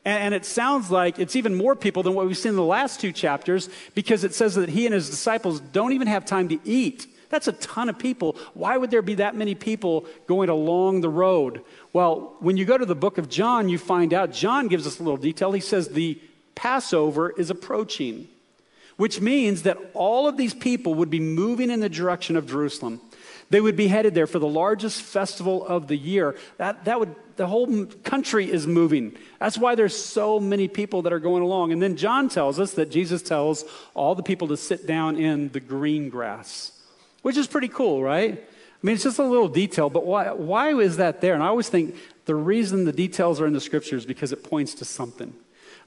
And, 0.04 0.34
it 0.34 0.46
sounds 0.46 0.90
like 0.90 1.18
it's 1.18 1.36
even 1.36 1.54
more 1.54 1.76
people 1.76 2.02
than 2.02 2.14
what 2.14 2.26
we've 2.26 2.36
seen 2.36 2.50
in 2.50 2.56
the 2.56 2.62
last 2.62 3.00
two 3.00 3.12
chapters 3.12 3.68
because 3.94 4.24
it 4.24 4.34
says 4.34 4.54
that 4.54 4.70
he 4.70 4.86
and 4.86 4.94
his 4.94 5.10
disciples 5.10 5.60
don't 5.60 5.92
even 5.92 6.06
have 6.06 6.24
time 6.24 6.48
to 6.48 6.58
eat. 6.64 7.06
That's 7.28 7.48
a 7.48 7.52
ton 7.52 7.88
of 7.88 7.98
people. 7.98 8.36
Why 8.54 8.76
would 8.76 8.90
there 8.90 9.02
be 9.02 9.16
that 9.16 9.36
many 9.36 9.54
people 9.54 10.06
going 10.26 10.48
along 10.48 11.00
the 11.00 11.08
road? 11.08 11.62
Well, 11.92 12.34
when 12.40 12.56
you 12.56 12.64
go 12.64 12.76
to 12.76 12.86
the 12.86 12.94
book 12.94 13.18
of 13.18 13.28
John, 13.28 13.68
you 13.68 13.78
find 13.78 14.12
out, 14.12 14.32
John 14.32 14.68
gives 14.68 14.86
us 14.86 14.98
a 14.98 15.02
little 15.02 15.16
detail. 15.16 15.52
He 15.52 15.60
says 15.60 15.88
the 15.88 16.18
Passover 16.54 17.30
is 17.30 17.48
approaching, 17.50 18.26
which 18.96 19.20
means 19.20 19.62
that 19.62 19.78
all 19.94 20.26
of 20.26 20.36
these 20.36 20.54
people 20.54 20.94
would 20.94 21.10
be 21.10 21.20
moving 21.20 21.70
in 21.70 21.80
the 21.80 21.88
direction 21.88 22.36
of 22.36 22.48
Jerusalem. 22.48 23.00
They 23.50 23.60
would 23.60 23.76
be 23.76 23.88
headed 23.88 24.14
there 24.14 24.26
for 24.26 24.38
the 24.38 24.48
largest 24.48 25.02
festival 25.02 25.66
of 25.66 25.88
the 25.88 25.96
year. 25.96 26.36
That, 26.58 26.84
that 26.84 27.00
would, 27.00 27.14
the 27.40 27.46
whole 27.46 27.86
country 28.04 28.52
is 28.52 28.66
moving. 28.66 29.16
That's 29.38 29.56
why 29.56 29.74
there's 29.74 29.96
so 29.96 30.38
many 30.38 30.68
people 30.68 31.00
that 31.02 31.12
are 31.14 31.18
going 31.18 31.42
along. 31.42 31.72
And 31.72 31.80
then 31.80 31.96
John 31.96 32.28
tells 32.28 32.60
us 32.60 32.74
that 32.74 32.90
Jesus 32.90 33.22
tells 33.22 33.64
all 33.94 34.14
the 34.14 34.22
people 34.22 34.48
to 34.48 34.58
sit 34.58 34.86
down 34.86 35.16
in 35.16 35.48
the 35.48 35.58
green 35.58 36.10
grass, 36.10 36.72
which 37.22 37.38
is 37.38 37.46
pretty 37.46 37.68
cool, 37.68 38.02
right? 38.02 38.34
I 38.34 38.78
mean, 38.82 38.94
it's 38.94 39.04
just 39.04 39.18
a 39.18 39.24
little 39.24 39.48
detail, 39.48 39.88
but 39.88 40.04
why, 40.04 40.32
why 40.32 40.78
is 40.78 40.98
that 40.98 41.22
there? 41.22 41.32
And 41.32 41.42
I 41.42 41.46
always 41.46 41.70
think 41.70 41.96
the 42.26 42.34
reason 42.34 42.84
the 42.84 42.92
details 42.92 43.40
are 43.40 43.46
in 43.46 43.54
the 43.54 43.60
scriptures 43.60 44.04
because 44.04 44.32
it 44.32 44.44
points 44.44 44.74
to 44.74 44.84
something. 44.84 45.32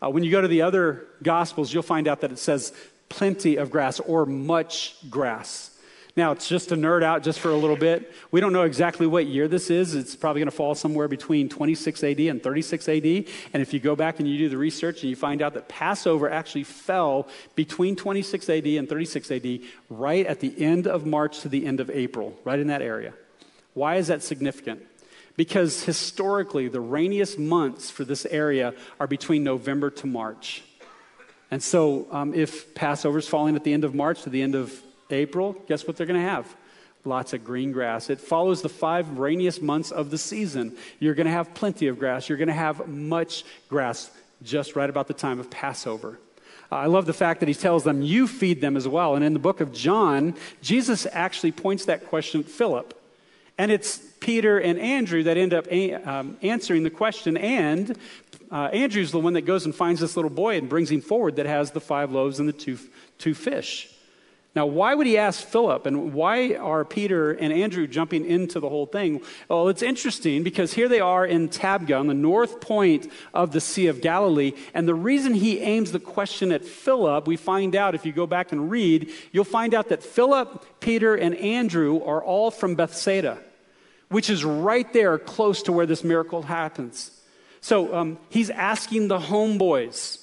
Uh, 0.04 0.10
when 0.10 0.24
you 0.24 0.32
go 0.32 0.42
to 0.42 0.48
the 0.48 0.64
other 0.64 1.06
gospels, 1.22 1.72
you'll 1.72 1.84
find 1.84 2.08
out 2.08 2.22
that 2.22 2.32
it 2.32 2.40
says 2.40 2.74
plenty 3.10 3.58
of 3.58 3.70
grass 3.70 4.00
or 4.00 4.26
much 4.26 4.96
grass. 5.08 5.70
Now, 6.16 6.32
it's 6.32 6.48
just 6.48 6.70
to 6.70 6.76
nerd 6.76 7.02
out 7.02 7.24
just 7.24 7.40
for 7.40 7.50
a 7.50 7.56
little 7.56 7.76
bit. 7.76 8.14
We 8.30 8.40
don't 8.40 8.54
know 8.54 8.64
exactly 8.64 9.08
what 9.08 9.26
year 9.26 9.48
this 9.48 9.72
is. 9.72 9.96
It's 9.96 10.16
probably 10.16 10.42
going 10.42 10.52
to 10.52 10.56
fall 10.56 10.76
somewhere 10.76 11.08
between 11.08 11.50
26 11.50 12.04
AD 12.04 12.20
and 12.20 12.44
36 12.44 12.88
AD. 12.88 13.06
And 13.06 13.64
if 13.64 13.74
you 13.74 13.80
go 13.80 13.96
back 13.96 14.20
and 14.20 14.28
you 14.28 14.38
do 14.38 14.48
the 14.48 14.58
research 14.58 15.02
and 15.02 15.10
you 15.10 15.16
find 15.16 15.42
out 15.42 15.56
that 15.56 15.68
Passover 15.68 16.30
actually 16.30 16.66
fell 16.66 17.28
between 17.56 17.96
26 17.96 18.48
AD 18.48 18.66
and 18.68 18.88
36 18.88 19.32
AD, 19.32 19.60
right 19.90 20.28
at 20.28 20.40
the 20.40 20.54
end 20.64 20.86
of 20.86 21.08
March 21.08 21.40
to 21.40 21.50
the 21.50 21.66
end 21.66 21.80
of 21.80 21.90
April, 21.90 22.38
right 22.44 22.60
in 22.60 22.68
that 22.68 22.84
area. 22.84 23.16
Why 23.74 23.96
is 23.96 24.06
that 24.08 24.22
significant? 24.22 24.86
Because 25.36 25.84
historically, 25.84 26.68
the 26.68 26.80
rainiest 26.80 27.40
months 27.40 27.90
for 27.90 28.06
this 28.06 28.28
area 28.28 28.76
are 29.00 29.08
between 29.08 29.44
November 29.44 29.90
to 29.90 30.06
March. 30.06 30.64
And 31.50 31.64
so, 31.64 32.06
um, 32.12 32.36
if 32.36 32.76
Passover 32.76 33.18
is 33.18 33.28
falling 33.28 33.56
at 33.56 33.64
the 33.64 33.74
end 33.74 33.84
of 33.84 33.96
March 33.96 34.22
to 34.24 34.30
the 34.30 34.44
end 34.44 34.54
of 34.54 34.80
April, 35.10 35.54
guess 35.68 35.88
what 35.88 35.98
they're 35.98 36.08
going 36.08 36.20
to 36.20 36.28
have? 36.28 36.56
Lots 37.06 37.34
of 37.34 37.44
green 37.44 37.72
grass. 37.72 38.10
It 38.10 38.20
follows 38.20 38.62
the 38.62 38.70
five 38.70 39.18
rainiest 39.20 39.62
months 39.62 39.92
of 39.92 40.10
the 40.10 40.18
season. 40.18 40.78
You're 41.00 41.16
going 41.16 41.26
to 41.26 41.34
have 41.34 41.54
plenty 41.54 41.88
of 41.88 42.00
grass. 42.00 42.30
You're 42.30 42.38
going 42.38 42.48
to 42.48 42.54
have 42.54 42.88
much 42.88 43.44
grass 43.68 44.10
just 44.42 44.76
right 44.76 44.90
about 44.90 45.08
the 45.08 45.14
time 45.14 45.40
of 45.40 45.50
Passover. 45.50 46.20
I 46.72 46.88
love 46.88 47.06
the 47.06 47.14
fact 47.14 47.40
that 47.42 47.50
he 47.50 47.54
tells 47.54 47.84
them, 47.84 48.02
You 48.02 48.28
feed 48.28 48.62
them 48.62 48.78
as 48.78 48.88
well. 48.88 49.16
And 49.16 49.24
in 49.24 49.34
the 49.34 49.40
book 49.40 49.62
of 49.62 49.74
John, 49.74 50.36
Jesus 50.62 51.06
actually 51.12 51.52
points 51.52 51.86
that 51.86 52.08
question 52.08 52.42
at 52.42 52.48
Philip. 52.48 53.00
And 53.58 53.72
it's 53.72 54.00
Peter 54.20 54.58
and 54.58 54.80
Andrew 54.80 55.24
that 55.24 55.38
end 55.38 55.54
up 55.54 55.68
a- 55.70 55.94
um, 55.94 56.38
answering 56.42 56.84
the 56.84 56.90
question. 56.90 57.38
And 57.38 57.98
uh, 58.52 58.70
Andrew's 58.74 59.12
the 59.12 59.20
one 59.20 59.34
that 59.34 59.42
goes 59.42 59.66
and 59.66 59.76
finds 59.76 60.02
this 60.02 60.16
little 60.16 60.32
boy 60.32 60.58
and 60.58 60.68
brings 60.68 60.90
him 60.90 61.02
forward 61.02 61.36
that 61.36 61.46
has 61.46 61.72
the 61.72 61.82
five 61.82 62.12
loaves 62.12 62.40
and 62.40 62.48
the 62.48 62.54
two, 62.54 62.80
two 63.20 63.34
fish. 63.34 63.90
Now, 64.56 64.68
why 64.68 64.94
would 64.94 65.08
he 65.08 65.18
ask 65.18 65.44
Philip? 65.44 65.88
And 65.88 66.14
why 66.14 66.54
are 66.56 66.86
Peter 66.86 67.32
and 67.32 67.52
Andrew 67.52 67.88
jumping 67.88 68.24
into 68.24 68.60
the 68.60 68.70
whole 68.70 68.86
thing? 68.86 69.22
Well, 69.50 69.68
it's 69.70 69.82
interesting 69.82 70.44
because 70.44 70.74
here 70.74 70.88
they 70.88 71.00
are 71.00 71.26
in 71.26 71.50
Tabgha, 71.50 72.00
on 72.00 72.06
the 72.06 72.14
north 72.14 72.62
point 72.62 73.12
of 73.34 73.52
the 73.52 73.60
Sea 73.60 73.88
of 73.88 74.00
Galilee. 74.00 74.54
And 74.76 74.88
the 74.88 74.94
reason 74.94 75.34
he 75.34 75.60
aims 75.60 75.92
the 75.92 76.00
question 76.00 76.52
at 76.52 76.64
Philip, 76.64 77.26
we 77.26 77.36
find 77.36 77.76
out 77.76 77.96
if 77.96 78.06
you 78.06 78.12
go 78.12 78.28
back 78.28 78.52
and 78.52 78.70
read, 78.70 79.10
you'll 79.32 79.44
find 79.44 79.74
out 79.74 79.90
that 79.90 80.04
Philip, 80.04 80.80
Peter, 80.80 81.16
and 81.16 81.34
Andrew 81.36 82.04
are 82.04 82.24
all 82.24 82.52
from 82.52 82.76
Bethsaida, 82.76 83.40
which 84.10 84.30
is 84.30 84.46
right 84.46 84.92
there 84.94 85.18
close 85.18 85.64
to 85.64 85.72
where 85.72 85.88
this 85.88 86.04
miracle 86.04 86.44
happens. 86.44 87.10
So 87.62 87.96
um, 87.96 88.20
he's 88.30 88.52
asking 88.52 89.08
the 89.08 89.18
homeboys, 89.18 90.20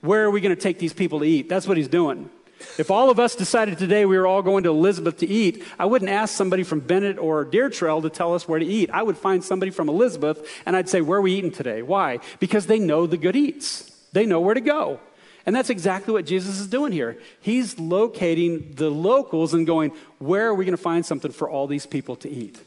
where 0.00 0.24
are 0.24 0.30
we 0.30 0.40
going 0.40 0.56
to 0.56 0.60
take 0.60 0.80
these 0.80 0.94
people 0.94 1.20
to 1.20 1.24
eat? 1.24 1.48
That's 1.48 1.68
what 1.68 1.76
he's 1.76 1.86
doing. 1.86 2.30
If 2.78 2.90
all 2.90 3.10
of 3.10 3.18
us 3.18 3.34
decided 3.34 3.78
today 3.78 4.04
we 4.04 4.16
were 4.16 4.26
all 4.26 4.42
going 4.42 4.64
to 4.64 4.70
Elizabeth 4.70 5.18
to 5.18 5.26
eat, 5.26 5.64
I 5.78 5.86
wouldn't 5.86 6.10
ask 6.10 6.34
somebody 6.34 6.62
from 6.62 6.80
Bennett 6.80 7.18
or 7.18 7.44
Deer 7.44 7.70
Trail 7.70 8.02
to 8.02 8.10
tell 8.10 8.34
us 8.34 8.46
where 8.46 8.58
to 8.58 8.66
eat. 8.66 8.90
I 8.90 9.02
would 9.02 9.16
find 9.16 9.42
somebody 9.42 9.70
from 9.70 9.88
Elizabeth 9.88 10.46
and 10.66 10.76
I'd 10.76 10.88
say, 10.88 11.00
Where 11.00 11.18
are 11.18 11.22
we 11.22 11.34
eating 11.34 11.52
today? 11.52 11.82
Why? 11.82 12.18
Because 12.38 12.66
they 12.66 12.78
know 12.78 13.06
the 13.06 13.16
good 13.16 13.36
eats, 13.36 13.90
they 14.12 14.26
know 14.26 14.40
where 14.40 14.54
to 14.54 14.60
go. 14.60 15.00
And 15.46 15.56
that's 15.56 15.70
exactly 15.70 16.12
what 16.12 16.26
Jesus 16.26 16.60
is 16.60 16.66
doing 16.66 16.92
here. 16.92 17.18
He's 17.40 17.78
locating 17.78 18.72
the 18.74 18.90
locals 18.90 19.54
and 19.54 19.66
going, 19.66 19.92
Where 20.18 20.48
are 20.48 20.54
we 20.54 20.64
going 20.64 20.76
to 20.76 20.82
find 20.82 21.04
something 21.04 21.32
for 21.32 21.48
all 21.48 21.66
these 21.66 21.86
people 21.86 22.16
to 22.16 22.28
eat? 22.28 22.60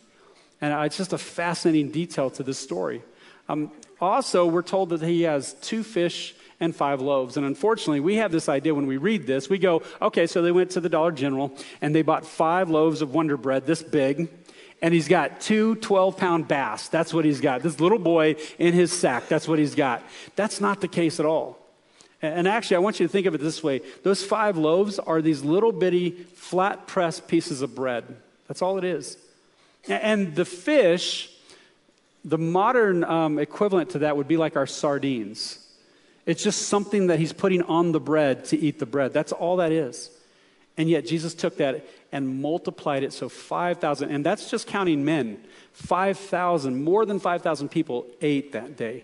And 0.59 0.73
it's 0.85 0.97
just 0.97 1.13
a 1.13 1.17
fascinating 1.17 1.91
detail 1.91 2.29
to 2.31 2.43
this 2.43 2.57
story. 2.57 3.03
Um, 3.49 3.71
also, 3.99 4.45
we're 4.45 4.61
told 4.61 4.89
that 4.89 5.01
he 5.01 5.23
has 5.23 5.53
two 5.55 5.83
fish 5.83 6.35
and 6.63 6.75
five 6.75 7.01
loaves. 7.01 7.35
And 7.35 7.45
unfortunately, 7.45 7.99
we 7.99 8.15
have 8.15 8.31
this 8.31 8.47
idea 8.47 8.73
when 8.73 8.87
we 8.87 8.97
read 8.97 9.27
this. 9.27 9.49
We 9.49 9.57
go, 9.57 9.83
okay, 10.01 10.25
so 10.25 10.41
they 10.41 10.51
went 10.51 10.71
to 10.71 10.79
the 10.79 10.89
Dollar 10.89 11.11
General 11.11 11.51
and 11.81 11.93
they 11.93 12.01
bought 12.01 12.25
five 12.25 12.69
loaves 12.69 13.01
of 13.01 13.13
Wonder 13.13 13.37
Bread 13.37 13.65
this 13.65 13.83
big. 13.83 14.29
And 14.81 14.93
he's 14.93 15.07
got 15.07 15.41
two 15.41 15.75
12 15.75 16.17
pound 16.17 16.47
bass. 16.47 16.87
That's 16.87 17.13
what 17.13 17.25
he's 17.25 17.41
got. 17.41 17.63
This 17.63 17.79
little 17.79 17.99
boy 17.99 18.35
in 18.57 18.73
his 18.73 18.91
sack. 18.91 19.27
That's 19.27 19.47
what 19.47 19.59
he's 19.59 19.75
got. 19.75 20.03
That's 20.35 20.59
not 20.59 20.81
the 20.81 20.87
case 20.87 21.19
at 21.19 21.25
all. 21.25 21.59
And 22.21 22.47
actually, 22.47 22.77
I 22.77 22.79
want 22.79 23.01
you 23.01 23.05
to 23.05 23.11
think 23.11 23.27
of 23.27 23.35
it 23.35 23.41
this 23.41 23.61
way 23.61 23.81
those 24.03 24.23
five 24.23 24.57
loaves 24.57 24.99
are 24.99 25.21
these 25.21 25.43
little 25.43 25.73
bitty, 25.73 26.11
flat 26.11 26.87
pressed 26.87 27.27
pieces 27.27 27.61
of 27.61 27.75
bread. 27.75 28.05
That's 28.47 28.61
all 28.61 28.77
it 28.77 28.85
is. 28.85 29.17
And 29.89 30.33
the 30.33 30.45
fish, 30.45 31.29
the 32.23 32.37
modern 32.37 33.03
um, 33.03 33.39
equivalent 33.39 33.89
to 33.91 33.99
that 33.99 34.15
would 34.15 34.29
be 34.29 34.37
like 34.37 34.55
our 34.55 34.67
sardines. 34.67 35.59
It's 36.25 36.43
just 36.43 36.63
something 36.63 37.07
that 37.07 37.19
he's 37.19 37.33
putting 37.33 37.61
on 37.63 37.91
the 37.91 37.99
bread 37.99 38.45
to 38.45 38.57
eat 38.57 38.79
the 38.79 38.85
bread. 38.85 39.13
That's 39.13 39.31
all 39.31 39.57
that 39.57 39.71
is. 39.71 40.09
And 40.77 40.89
yet 40.89 41.05
Jesus 41.05 41.33
took 41.33 41.57
that 41.57 41.85
and 42.11 42.41
multiplied 42.41 43.03
it 43.03 43.13
so 43.13 43.29
5,000, 43.29 44.09
and 44.09 44.25
that's 44.25 44.49
just 44.49 44.67
counting 44.67 45.03
men. 45.03 45.43
5,000, 45.73 46.83
more 46.83 47.05
than 47.05 47.19
5,000 47.19 47.69
people 47.69 48.05
ate 48.21 48.53
that 48.53 48.77
day 48.77 49.03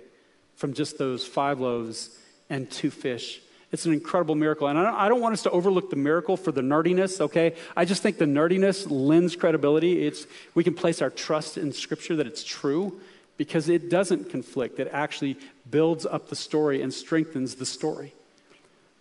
from 0.56 0.74
just 0.74 0.98
those 0.98 1.26
five 1.26 1.60
loaves 1.60 2.18
and 2.50 2.70
two 2.70 2.92
fish. 2.92 3.42
It's 3.72 3.86
an 3.86 3.94
incredible 3.94 4.36
miracle. 4.36 4.68
And 4.68 4.80
I 4.80 4.84
don't, 4.84 4.96
I 4.96 5.10
don't, 5.10 5.22
want 5.22 5.34
us 5.34 5.44
to 5.44 5.52
overlook 5.52 5.90
the 5.90 5.96
miracle 5.96 6.38
for 6.38 6.52
the 6.52 6.62
nerdiness, 6.62 7.22
okay? 7.22 7.56
I 7.78 7.86
just 7.86 8.02
think 8.02 8.18
the 8.18 8.26
nerdiness 8.26 8.88
lends 8.90 9.36
credibility. 9.36 10.06
It's, 10.08 10.26
we 10.56 10.64
can 10.64 10.74
place 10.74 11.02
our 11.02 11.12
trust 11.12 11.58
in 11.58 11.72
Scripture 11.72 12.16
that 12.16 12.26
it's 12.26 12.44
true 12.44 13.00
because 13.38 13.70
it 13.70 13.90
doesn't 13.90 14.30
conflict. 14.30 14.80
It 14.80 14.90
actually 14.92 15.38
builds 15.70 16.06
up 16.06 16.30
the 16.30 16.36
story 16.36 16.82
and 16.82 16.94
strengthens 16.94 17.56
the 17.56 17.66
story. 17.66 18.14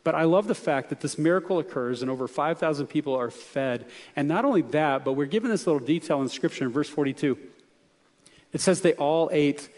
But 0.04 0.14
I 0.14 0.24
love 0.24 0.46
the 0.46 0.54
fact 0.54 0.88
that 0.88 1.00
this 1.00 1.18
miracle 1.18 1.58
occurs 1.58 2.00
and 2.00 2.10
over 2.10 2.26
5,000 2.26 2.86
people 2.86 3.14
are 3.14 3.30
fed. 3.30 3.84
And 4.16 4.26
not 4.26 4.44
only 4.44 4.62
that, 4.62 5.04
but 5.04 5.12
we're 5.12 5.26
given 5.26 5.50
this 5.50 5.66
little 5.66 5.84
detail 5.84 6.22
in 6.22 6.28
Scripture 6.28 6.64
in 6.64 6.70
verse 6.70 6.88
42. 6.88 7.36
It 8.52 8.60
says 8.60 8.80
they 8.80 8.94
all 8.94 9.28
ate 9.32 9.68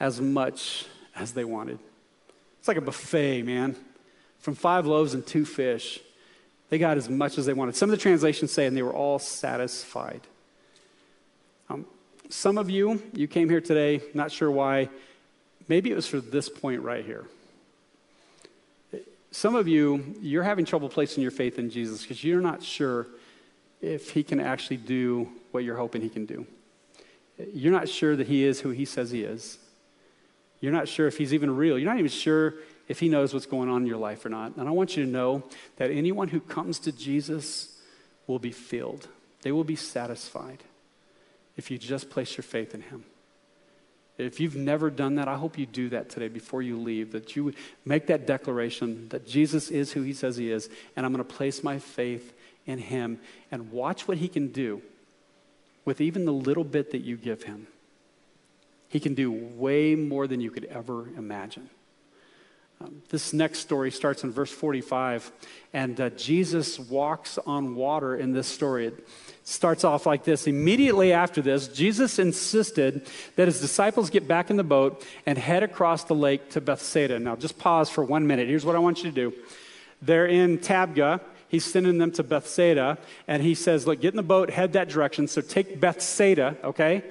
as 0.00 0.20
much 0.20 0.86
as 1.16 1.32
they 1.32 1.44
wanted. 1.44 1.78
It's 2.58 2.68
like 2.68 2.76
a 2.76 2.82
buffet, 2.82 3.42
man. 3.42 3.76
From 4.40 4.54
five 4.54 4.86
loaves 4.86 5.14
and 5.14 5.26
two 5.26 5.44
fish, 5.44 6.00
they 6.68 6.78
got 6.78 6.96
as 6.96 7.08
much 7.08 7.38
as 7.38 7.46
they 7.46 7.54
wanted. 7.54 7.74
Some 7.74 7.88
of 7.88 7.96
the 7.96 8.02
translations 8.02 8.52
say, 8.52 8.66
and 8.66 8.76
they 8.76 8.82
were 8.82 8.92
all 8.92 9.18
satisfied. 9.18 10.20
Um, 11.70 11.86
some 12.28 12.58
of 12.58 12.68
you, 12.68 13.02
you 13.14 13.26
came 13.26 13.48
here 13.48 13.60
today, 13.60 14.02
not 14.12 14.30
sure 14.30 14.50
why. 14.50 14.90
Maybe 15.68 15.90
it 15.90 15.94
was 15.94 16.06
for 16.06 16.20
this 16.20 16.48
point 16.48 16.82
right 16.82 17.04
here. 17.04 17.26
Some 19.30 19.54
of 19.54 19.68
you, 19.68 20.16
you're 20.20 20.42
having 20.42 20.64
trouble 20.64 20.88
placing 20.88 21.22
your 21.22 21.30
faith 21.30 21.58
in 21.58 21.70
Jesus 21.70 22.02
because 22.02 22.24
you're 22.24 22.40
not 22.40 22.62
sure 22.62 23.06
if 23.82 24.10
he 24.10 24.22
can 24.22 24.40
actually 24.40 24.78
do 24.78 25.28
what 25.50 25.64
you're 25.64 25.76
hoping 25.76 26.00
he 26.00 26.08
can 26.08 26.24
do. 26.24 26.46
You're 27.52 27.72
not 27.72 27.88
sure 27.88 28.16
that 28.16 28.26
he 28.26 28.44
is 28.44 28.60
who 28.60 28.70
he 28.70 28.84
says 28.84 29.10
he 29.10 29.22
is. 29.22 29.58
You're 30.60 30.72
not 30.72 30.88
sure 30.88 31.06
if 31.06 31.18
he's 31.18 31.34
even 31.34 31.54
real. 31.54 31.78
You're 31.78 31.90
not 31.90 31.98
even 31.98 32.10
sure 32.10 32.54
if 32.88 33.00
He 33.00 33.08
knows 33.08 33.32
what's 33.32 33.46
going 33.46 33.68
on 33.68 33.82
in 33.82 33.86
your 33.86 33.98
life 33.98 34.24
or 34.24 34.30
not. 34.30 34.56
And 34.56 34.66
I 34.66 34.72
want 34.72 34.96
you 34.96 35.04
to 35.04 35.10
know 35.10 35.44
that 35.76 35.90
anyone 35.90 36.28
who 36.28 36.40
comes 36.40 36.78
to 36.80 36.92
Jesus 36.92 37.80
will 38.26 38.38
be 38.38 38.50
filled, 38.50 39.08
they 39.42 39.52
will 39.52 39.64
be 39.64 39.76
satisfied 39.76 40.64
if 41.56 41.70
you 41.70 41.78
just 41.78 42.10
place 42.10 42.36
your 42.36 42.42
faith 42.42 42.74
in 42.74 42.82
Him. 42.82 43.04
If 44.18 44.40
you've 44.40 44.56
never 44.56 44.90
done 44.90 45.14
that, 45.14 45.28
I 45.28 45.36
hope 45.36 45.56
you 45.56 45.64
do 45.64 45.88
that 45.90 46.10
today 46.10 46.26
before 46.26 46.60
you 46.60 46.76
leave, 46.76 47.12
that 47.12 47.36
you 47.36 47.54
make 47.84 48.08
that 48.08 48.26
declaration 48.26 49.08
that 49.10 49.26
Jesus 49.26 49.70
is 49.70 49.92
who 49.92 50.02
He 50.02 50.12
says 50.12 50.36
He 50.36 50.50
is, 50.50 50.68
and 50.96 51.06
I'm 51.06 51.12
going 51.12 51.24
to 51.24 51.34
place 51.34 51.62
my 51.62 51.78
faith 51.78 52.34
in 52.66 52.78
Him 52.78 53.20
and 53.52 53.70
watch 53.70 54.08
what 54.08 54.18
He 54.18 54.26
can 54.26 54.48
do 54.48 54.82
with 55.84 56.00
even 56.00 56.24
the 56.24 56.32
little 56.32 56.64
bit 56.64 56.90
that 56.90 57.02
you 57.02 57.16
give 57.16 57.44
Him. 57.44 57.68
He 58.88 58.98
can 58.98 59.14
do 59.14 59.30
way 59.30 59.94
more 59.94 60.26
than 60.26 60.40
you 60.40 60.50
could 60.50 60.64
ever 60.64 61.08
imagine. 61.16 61.70
Um, 62.80 63.02
this 63.08 63.32
next 63.32 63.58
story 63.60 63.90
starts 63.90 64.22
in 64.22 64.30
verse 64.30 64.52
45, 64.52 65.32
and 65.72 66.00
uh, 66.00 66.10
Jesus 66.10 66.78
walks 66.78 67.38
on 67.38 67.74
water 67.74 68.16
in 68.16 68.32
this 68.32 68.46
story. 68.46 68.86
It 68.86 69.08
starts 69.48 69.82
off 69.82 70.04
like 70.04 70.24
this. 70.24 70.46
Immediately 70.46 71.12
after 71.12 71.40
this, 71.40 71.68
Jesus 71.68 72.18
insisted 72.18 73.06
that 73.36 73.48
his 73.48 73.60
disciples 73.60 74.10
get 74.10 74.28
back 74.28 74.50
in 74.50 74.56
the 74.56 74.64
boat 74.64 75.04
and 75.24 75.38
head 75.38 75.62
across 75.62 76.04
the 76.04 76.14
lake 76.14 76.50
to 76.50 76.60
Bethsaida. 76.60 77.18
Now, 77.18 77.34
just 77.34 77.58
pause 77.58 77.88
for 77.88 78.04
one 78.04 78.26
minute. 78.26 78.46
Here's 78.46 78.66
what 78.66 78.76
I 78.76 78.78
want 78.78 78.98
you 78.98 79.04
to 79.04 79.10
do. 79.10 79.32
They're 80.02 80.26
in 80.26 80.58
Tabgha. 80.58 81.20
He's 81.48 81.64
sending 81.64 81.96
them 81.96 82.12
to 82.12 82.22
Bethsaida, 82.22 82.98
and 83.26 83.42
he 83.42 83.54
says, 83.54 83.86
Look, 83.86 84.02
get 84.02 84.12
in 84.12 84.18
the 84.18 84.22
boat, 84.22 84.50
head 84.50 84.74
that 84.74 84.90
direction. 84.90 85.26
So 85.28 85.40
take 85.40 85.80
Bethsaida, 85.80 86.58
okay? 86.62 87.02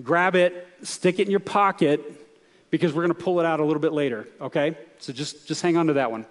Grab 0.00 0.36
it, 0.36 0.68
stick 0.82 1.18
it 1.18 1.26
in 1.26 1.30
your 1.32 1.40
pocket, 1.40 2.00
because 2.70 2.92
we're 2.92 3.02
going 3.02 3.14
to 3.14 3.20
pull 3.20 3.40
it 3.40 3.46
out 3.46 3.58
a 3.58 3.64
little 3.64 3.82
bit 3.82 3.92
later, 3.92 4.28
okay? 4.40 4.78
So 5.00 5.12
just, 5.12 5.48
just 5.48 5.60
hang 5.60 5.76
on 5.76 5.88
to 5.88 5.94
that 5.94 6.12
one. 6.12 6.24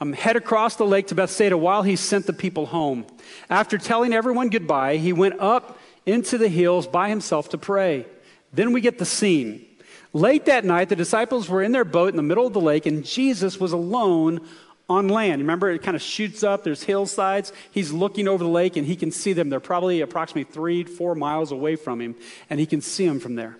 Um, 0.00 0.12
head 0.12 0.36
across 0.36 0.76
the 0.76 0.86
lake 0.86 1.08
to 1.08 1.16
Bethsaida 1.16 1.58
while 1.58 1.82
he 1.82 1.96
sent 1.96 2.26
the 2.26 2.32
people 2.32 2.66
home. 2.66 3.04
After 3.50 3.78
telling 3.78 4.12
everyone 4.12 4.48
goodbye, 4.48 4.96
he 4.96 5.12
went 5.12 5.40
up 5.40 5.78
into 6.06 6.38
the 6.38 6.48
hills 6.48 6.86
by 6.86 7.08
himself 7.08 7.48
to 7.50 7.58
pray. 7.58 8.06
Then 8.52 8.72
we 8.72 8.80
get 8.80 8.98
the 8.98 9.04
scene. 9.04 9.64
Late 10.12 10.46
that 10.46 10.64
night, 10.64 10.88
the 10.88 10.96
disciples 10.96 11.48
were 11.48 11.62
in 11.62 11.72
their 11.72 11.84
boat 11.84 12.10
in 12.10 12.16
the 12.16 12.22
middle 12.22 12.46
of 12.46 12.52
the 12.52 12.60
lake, 12.60 12.86
and 12.86 13.04
Jesus 13.04 13.58
was 13.58 13.72
alone 13.72 14.40
on 14.88 15.08
land. 15.08 15.42
Remember, 15.42 15.70
it 15.70 15.82
kind 15.82 15.96
of 15.96 16.02
shoots 16.02 16.42
up, 16.42 16.64
there's 16.64 16.84
hillsides. 16.84 17.52
He's 17.70 17.92
looking 17.92 18.26
over 18.26 18.42
the 18.42 18.48
lake, 18.48 18.76
and 18.76 18.86
he 18.86 18.96
can 18.96 19.10
see 19.10 19.34
them. 19.34 19.50
They're 19.50 19.60
probably 19.60 20.00
approximately 20.00 20.50
three, 20.50 20.84
four 20.84 21.14
miles 21.14 21.52
away 21.52 21.76
from 21.76 22.00
him, 22.00 22.14
and 22.48 22.58
he 22.58 22.66
can 22.66 22.80
see 22.80 23.06
them 23.06 23.20
from 23.20 23.34
there. 23.34 23.58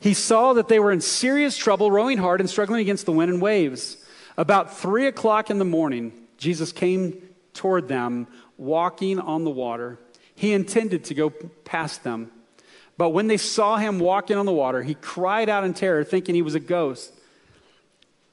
He 0.00 0.14
saw 0.14 0.52
that 0.52 0.68
they 0.68 0.78
were 0.78 0.92
in 0.92 1.00
serious 1.00 1.56
trouble, 1.56 1.90
rowing 1.90 2.18
hard 2.18 2.40
and 2.40 2.50
struggling 2.50 2.80
against 2.80 3.06
the 3.06 3.12
wind 3.12 3.32
and 3.32 3.40
waves. 3.40 3.96
About 4.38 4.78
three 4.78 5.08
o'clock 5.08 5.50
in 5.50 5.58
the 5.58 5.64
morning, 5.64 6.12
Jesus 6.36 6.70
came 6.70 7.20
toward 7.54 7.88
them, 7.88 8.28
walking 8.56 9.18
on 9.18 9.42
the 9.42 9.50
water. 9.50 9.98
He 10.36 10.52
intended 10.52 11.04
to 11.04 11.14
go 11.14 11.30
past 11.30 12.04
them. 12.04 12.30
But 12.96 13.10
when 13.10 13.26
they 13.26 13.36
saw 13.36 13.76
him 13.76 13.98
walking 13.98 14.36
on 14.36 14.46
the 14.46 14.52
water, 14.52 14.84
he 14.84 14.94
cried 14.94 15.48
out 15.48 15.64
in 15.64 15.74
terror, 15.74 16.04
thinking 16.04 16.36
he 16.36 16.42
was 16.42 16.54
a 16.54 16.60
ghost. 16.60 17.12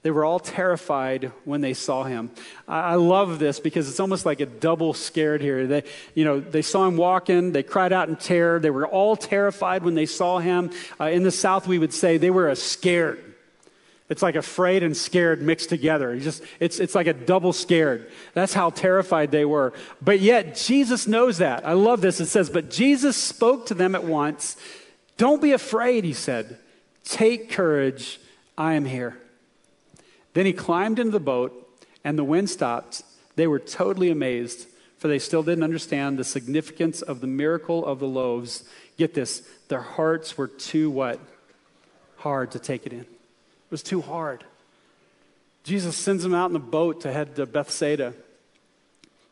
They 0.04 0.12
were 0.12 0.24
all 0.24 0.39
terrified 0.39 1.32
when 1.44 1.62
they 1.62 1.74
saw 1.74 2.04
him. 2.04 2.30
I 2.68 2.94
love 2.94 3.39
this 3.39 3.60
because 3.60 3.89
it's 3.89 4.00
almost 4.00 4.28
like 4.28 4.39
a 4.39 4.46
double 4.46 4.94
scared 4.94 5.41
here. 5.41 5.65
They, 5.65 5.84
you 6.13 6.24
know, 6.24 6.39
they 6.39 6.62
saw 6.62 6.88
him 6.88 6.98
walking, 6.98 7.52
they 7.52 7.63
cried 7.63 7.91
out 7.91 8.10
in 8.10 8.15
terror. 8.15 8.60
They 8.60 8.70
were 8.70 8.86
all 8.86 9.15
terrified 9.15 9.82
when 9.84 9.96
they 9.96 10.06
saw 10.06 10.38
him. 10.38 10.70
Uh, 11.02 11.06
in 11.06 11.24
the 11.24 11.32
South, 11.32 11.68
we 11.68 11.80
would 11.80 11.94
say 11.94 12.18
they 12.18 12.30
were 12.30 12.54
scared. 12.54 13.35
It's 14.08 14.22
like 14.22 14.36
afraid 14.36 14.84
and 14.84 14.96
scared 14.96 15.41
mixed 15.41 15.70
together. 15.70 16.13
It's 16.13 16.24
just 16.24 16.44
it's 16.60 16.80
it's 16.80 16.94
like 16.94 17.08
a 17.08 17.13
double 17.13 17.54
scared. 17.54 18.12
That's 18.34 18.54
how 18.54 18.70
terrified 18.70 19.32
they 19.32 19.46
were. 19.46 19.74
But 20.02 20.20
yet 20.20 20.56
Jesus 20.56 21.08
knows 21.08 21.39
that. 21.39 21.65
I 21.65 21.74
love 21.74 22.02
this. 22.02 22.20
It 22.20 22.28
says, 22.28 22.50
"But 22.50 22.70
Jesus 22.70 23.18
spoke 23.18 23.65
to 23.68 23.74
them 23.74 23.96
at 23.96 24.04
once. 24.04 24.58
Don't 25.18 25.41
be 25.41 25.54
afraid," 25.54 26.04
he 26.04 26.13
said. 26.13 26.60
"Take 27.04 27.50
courage. 27.50 28.20
I 28.58 28.74
am 28.74 28.86
here." 28.86 29.18
Then 30.34 30.46
he 30.46 30.54
climbed 30.54 31.00
into 31.00 31.12
the 31.12 31.20
boat, 31.20 31.80
and 32.04 32.18
the 32.18 32.24
wind 32.24 32.50
stopped. 32.50 33.02
They 33.36 33.48
were 33.48 33.60
totally 33.60 34.12
amazed, 34.12 34.68
for 34.98 35.08
they 35.08 35.20
still 35.20 35.41
didn't 35.41 35.63
understand 35.63 36.20
the 36.20 36.24
significance 36.24 37.02
of 37.02 37.22
the 37.22 37.28
miracle 37.28 37.86
of 37.86 38.00
the 38.00 38.08
loaves. 38.08 38.65
Get 38.98 39.13
this, 39.13 39.41
their 39.68 39.82
hearts 39.82 40.38
were 40.38 40.48
too 40.48 40.89
what? 40.89 41.20
Hard 42.18 42.52
to 42.52 42.60
take 42.60 42.86
it 42.86 42.94
in. 42.94 43.06
It 43.65 43.71
was 43.71 43.84
too 43.84 44.01
hard. 44.01 44.43
Jesus 45.63 45.97
sends 45.97 46.23
them 46.23 46.34
out 46.34 46.47
in 46.47 46.54
the 46.54 46.60
boat 46.60 47.01
to 47.01 47.12
head 47.12 47.36
to 47.36 47.45
Bethsaida. 47.45 48.13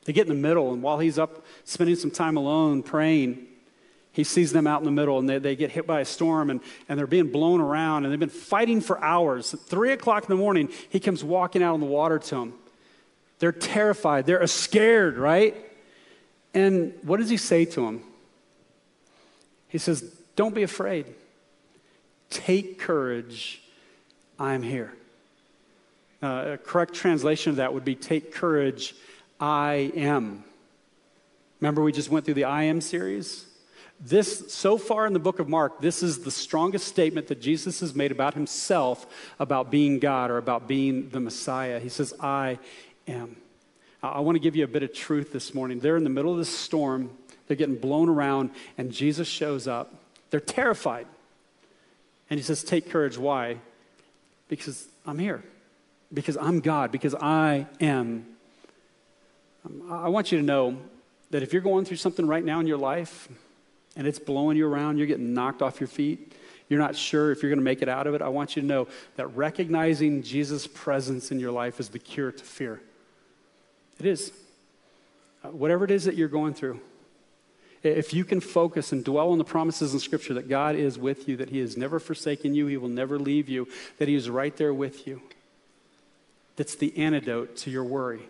They 0.06 0.13
get 0.13 0.28
in 0.28 0.36
the 0.36 0.41
middle, 0.41 0.74
and 0.74 0.82
while 0.82 1.00
he's 1.00 1.19
up 1.19 1.46
spending 1.63 1.96
some 1.96 2.12
time 2.12 2.36
alone 2.36 2.84
praying, 2.84 3.48
he 4.13 4.24
sees 4.24 4.54
them 4.54 4.67
out 4.67 4.80
in 4.80 4.86
the 4.86 4.91
middle 4.91 5.17
and 5.17 5.28
they, 5.28 5.39
they 5.39 5.56
get 5.56 5.72
hit 5.72 5.88
by 5.88 6.00
a 6.00 6.06
storm 6.06 6.52
and, 6.52 6.62
and 6.88 7.00
they're 7.00 7.08
being 7.08 7.32
blown 7.32 7.60
around 7.60 8.06
and 8.06 8.13
they've 8.13 8.19
been 8.19 8.30
fighting 8.30 8.80
for 8.80 9.04
hours. 9.04 9.56
At 9.56 9.62
three 9.62 9.91
o'clock 9.91 10.24
in 10.24 10.30
the 10.30 10.36
morning, 10.36 10.69
he 10.89 11.00
comes 11.00 11.24
walking 11.24 11.63
out 11.63 11.74
on 11.74 11.80
the 11.80 11.88
water 11.88 12.19
to 12.19 12.36
them. 12.36 12.54
They're 13.39 13.52
terrified, 13.52 14.28
they're 14.28 14.46
scared, 14.46 15.17
right? 15.17 15.56
And 16.54 16.93
what 17.02 17.19
does 17.19 17.30
he 17.30 17.38
say 17.38 17.65
to 17.65 17.82
them? 17.82 18.04
He 19.67 19.80
says, 19.80 20.04
Don't 20.36 20.54
be 20.54 20.62
afraid. 20.62 21.08
Take 22.30 22.78
courage. 22.78 23.62
I'm 24.39 24.63
here. 24.63 24.93
Uh, 26.22 26.54
a 26.54 26.58
correct 26.58 26.93
translation 26.93 27.52
of 27.52 27.56
that 27.58 27.74
would 27.74 27.86
be 27.86 27.96
Take 27.96 28.34
courage. 28.34 28.96
I 29.39 29.91
am. 29.96 30.43
Remember, 31.60 31.84
we 31.84 31.91
just 31.91 32.10
went 32.10 32.26
through 32.26 32.34
the 32.36 32.46
I 32.46 32.63
am 32.63 32.82
series? 32.82 33.46
This, 34.00 34.54
so 34.54 34.78
far 34.78 35.06
in 35.06 35.13
the 35.13 35.19
book 35.19 35.39
of 35.39 35.48
Mark, 35.48 35.80
this 35.80 36.04
is 36.04 36.19
the 36.19 36.32
strongest 36.32 36.88
statement 36.88 37.28
that 37.28 37.41
Jesus 37.41 37.80
has 37.80 37.96
made 37.96 38.12
about 38.12 38.34
himself, 38.34 39.06
about 39.39 39.72
being 39.72 40.00
God 40.00 40.30
or 40.30 40.38
about 40.38 40.67
being 40.67 41.10
the 41.10 41.19
Messiah. 41.19 41.80
He 41.80 41.89
says, 41.89 42.13
I 42.19 42.60
am. 43.08 43.38
I 44.02 44.19
want 44.19 44.36
to 44.36 44.41
give 44.41 44.58
you 44.58 44.65
a 44.65 44.67
bit 44.67 44.84
of 44.84 44.93
truth 44.93 45.32
this 45.32 45.54
morning. 45.54 45.80
They're 45.80 45.96
in 45.96 46.04
the 46.04 46.10
middle 46.10 46.34
of 46.34 46.38
this 46.38 46.50
storm, 46.50 47.12
they're 47.48 47.56
getting 47.56 47.78
blown 47.78 48.10
around, 48.10 48.50
and 48.78 48.91
Jesus 48.91 49.28
shows 49.28 49.67
up. 49.67 49.93
They're 50.30 50.41
terrified. 50.41 51.08
And 52.30 52.39
he 52.39 52.43
says, 52.43 52.63
Take 52.63 52.89
courage. 52.89 53.17
Why? 53.17 53.58
Because 54.48 54.88
I'm 55.06 55.20
here. 55.20 55.44
Because 56.14 56.38
I'm 56.38 56.60
God. 56.60 56.92
Because 56.92 57.16
I 57.16 57.68
am. 57.80 58.26
Um, 59.66 59.92
I 59.92 60.10
want 60.10 60.32
you 60.32 60.38
to 60.38 60.44
know 60.44 60.78
that 61.32 61.42
if 61.42 61.54
you're 61.54 61.62
going 61.62 61.86
through 61.86 61.98
something 61.98 62.28
right 62.28 62.44
now 62.44 62.60
in 62.60 62.68
your 62.68 62.78
life, 62.78 63.28
and 63.96 64.06
it's 64.08 64.20
blowing 64.20 64.58
you 64.58 64.68
around, 64.68 64.98
you're 64.98 65.08
getting 65.08 65.34
knocked 65.34 65.62
off 65.62 65.80
your 65.80 65.88
feet, 65.88 66.34
you're 66.70 66.80
not 66.80 66.96
sure 66.96 67.32
if 67.32 67.42
you're 67.42 67.50
going 67.50 67.60
to 67.60 67.64
make 67.64 67.82
it 67.82 67.90
out 67.90 68.08
of 68.08 68.14
it, 68.14 68.22
I 68.22 68.30
want 68.30 68.56
you 68.56 68.62
to 68.62 68.68
know 68.68 68.88
that 69.16 69.28
recognizing 69.28 70.24
Jesus' 70.24 70.68
presence 70.68 71.32
in 71.32 71.40
your 71.40 71.52
life 71.52 71.80
is 71.80 71.90
the 71.90 72.00
cure 72.00 72.32
to 72.32 72.44
fear. 72.44 72.82
It 74.00 74.06
is. 74.06 74.32
Uh, 75.44 75.50
whatever 75.50 75.86
it 75.86 75.92
is 75.92 76.06
that 76.06 76.16
you're 76.16 76.30
going 76.30 76.54
through, 76.54 76.80
if 77.84 78.13
you 78.13 78.24
can 78.24 78.39
focus 78.39 78.91
and 78.91 79.04
dwell 79.04 79.32
on 79.32 79.38
the 79.38 79.43
promises 79.43 79.93
in 79.93 80.00
Scripture 80.00 80.34
that 80.36 80.50
God 80.50 80.76
is 80.76 80.98
with 80.98 81.28
you, 81.28 81.38
that 81.38 81.50
He 81.50 81.60
has 81.60 81.76
never 81.76 82.00
forsaken 82.00 82.56
you, 82.56 82.67
He 82.67 82.78
will 82.78 82.89
never 82.89 83.19
leave 83.19 83.50
you, 83.50 83.67
that 83.98 84.08
He 84.08 84.15
is 84.15 84.30
right 84.30 84.56
there 84.56 84.74
with 84.74 85.06
you, 85.06 85.22
that's 86.56 86.76
the 86.76 86.98
antidote 86.98 87.58
to 87.58 87.72
your 87.72 87.84
worry. 87.84 88.22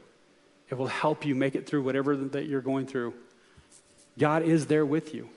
It 0.70 0.76
will 0.76 0.88
help 0.88 1.26
you 1.26 1.36
make 1.36 1.56
it 1.56 1.68
through 1.68 1.84
whatever 1.84 2.16
that 2.16 2.46
you're 2.46 2.62
going 2.62 2.88
through. 2.88 3.14
God 4.18 4.44
is 4.44 4.68
there 4.68 4.86
with 4.86 5.14
you. 5.14 5.30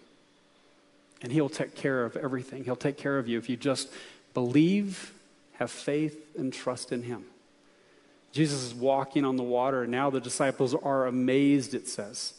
And 1.21 1.33
He'll 1.33 1.49
take 1.49 1.75
care 1.75 2.05
of 2.05 2.17
everything. 2.17 2.65
He'll 2.65 2.77
take 2.77 2.97
care 2.97 3.19
of 3.19 3.29
you 3.29 3.39
if 3.39 3.49
you 3.49 3.57
just 3.57 3.91
believe, 4.35 5.13
have 5.55 5.71
faith, 5.71 6.37
and 6.39 6.53
trust 6.53 6.93
in 6.93 7.03
Him. 7.03 7.25
Jesus 8.33 8.63
is 8.63 8.75
walking 8.75 9.25
on 9.25 9.37
the 9.37 9.43
water, 9.43 9.83
and 9.83 9.91
now 9.91 10.11
the 10.11 10.21
disciples 10.21 10.75
are 10.75 11.07
amazed, 11.07 11.75
it 11.75 11.89
says. 11.89 12.35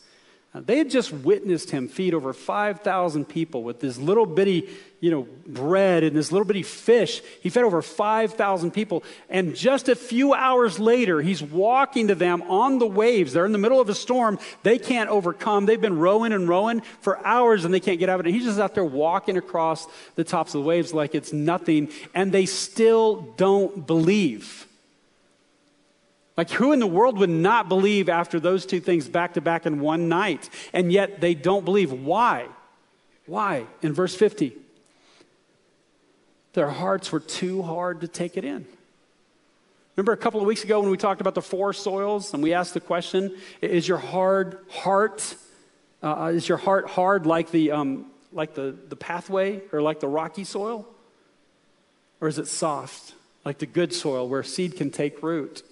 Uh, 0.53 0.62
they 0.65 0.77
had 0.77 0.89
just 0.89 1.12
witnessed 1.12 1.71
him 1.71 1.88
feed 1.89 2.13
over 2.13 2.31
5,000 2.31 3.25
people 3.25 3.63
with 3.63 3.81
this 3.81 3.97
little 3.97 4.25
bitty, 4.25 4.69
you 5.01 5.12
know, 5.12 5.27
bread 5.45 6.03
and 6.03 6.15
this 6.15 6.31
little 6.31 6.45
bitty 6.45 6.63
fish. 6.63 7.21
He 7.41 7.49
fed 7.49 7.65
over 7.65 7.81
5,000 7.81 8.71
people. 8.71 9.03
And 9.29 9.55
just 9.55 9.89
a 9.89 9.95
few 9.95 10.33
hours 10.33 10.79
later, 10.79 11.21
he's 11.21 11.43
walking 11.43 12.07
to 12.07 12.15
them 12.15 12.41
on 12.43 12.79
the 12.79 12.88
waves. 12.88 13.33
They're 13.33 13.45
in 13.45 13.51
the 13.51 13.57
middle 13.57 13.81
of 13.81 13.89
a 13.89 13.95
storm 13.95 14.39
they 14.63 14.79
can't 14.79 15.10
overcome. 15.10 15.65
They've 15.65 15.81
been 15.81 15.99
rowing 15.99 16.31
and 16.31 16.47
rowing 16.47 16.79
for 17.01 17.25
hours 17.25 17.65
and 17.65 17.73
they 17.73 17.81
can't 17.81 17.99
get 17.99 18.07
out 18.07 18.19
of 18.19 18.25
it. 18.25 18.29
And 18.29 18.36
he's 18.36 18.45
just 18.45 18.60
out 18.60 18.73
there 18.73 18.86
walking 18.86 19.36
across 19.36 19.86
the 20.15 20.23
tops 20.23 20.55
of 20.55 20.62
the 20.62 20.67
waves 20.67 20.93
like 20.93 21.13
it's 21.13 21.33
nothing. 21.33 21.89
And 22.15 22.31
they 22.31 22.45
still 22.45 23.33
don't 23.36 23.86
believe. 23.86 24.67
Like, 26.38 26.52
who 26.52 26.71
in 26.71 26.80
the 26.80 26.88
world 26.88 27.17
would 27.17 27.32
not 27.32 27.67
believe 27.67 28.10
after 28.10 28.39
those 28.39 28.67
two 28.67 28.80
things 28.80 29.10
back 29.10 29.34
to 29.34 29.41
back 29.41 29.65
in 29.65 29.80
one 29.80 30.08
night? 30.08 30.50
And 30.71 30.91
yet 30.91 31.19
they 31.19 31.34
don't 31.34 31.65
believe. 31.65 31.91
Why? 31.91 32.47
Why? 33.26 33.65
In 33.82 33.91
verse 33.91 34.15
50, 34.15 34.56
their 36.54 36.69
hearts 36.69 37.12
were 37.12 37.19
too 37.19 37.63
hard 37.63 38.02
to 38.02 38.08
take 38.08 38.38
it 38.38 38.45
in. 38.45 38.67
Remember 39.95 40.12
a 40.12 40.17
couple 40.17 40.39
of 40.39 40.45
weeks 40.45 40.63
ago 40.63 40.80
when 40.80 40.91
we 40.91 40.97
talked 40.97 41.21
about 41.21 41.34
the 41.34 41.41
four 41.41 41.73
soils 41.73 42.32
and 42.36 42.43
we 42.43 42.54
asked 42.54 42.76
the 42.76 42.80
question 42.80 43.36
Is 43.60 43.88
your 43.88 43.97
hard 43.97 44.60
heart, 44.69 45.36
uh, 46.04 46.32
is 46.36 46.47
your 46.47 46.60
heart 46.60 46.88
hard 46.88 47.26
like, 47.26 47.50
the, 47.50 47.71
um, 47.71 48.12
like 48.32 48.54
the, 48.54 48.76
the 48.89 48.95
pathway 48.95 49.62
or 49.71 49.82
like 49.82 50.00
the 50.00 50.08
rocky 50.08 50.43
soil? 50.43 50.86
Or 52.21 52.28
is 52.28 52.38
it 52.38 52.47
soft, 52.47 53.15
like 53.43 53.58
the 53.58 53.65
good 53.65 53.91
soil 53.91 54.30
where 54.30 54.43
seed 54.43 54.78
can 54.78 54.91
take 54.91 55.23
root? 55.23 55.63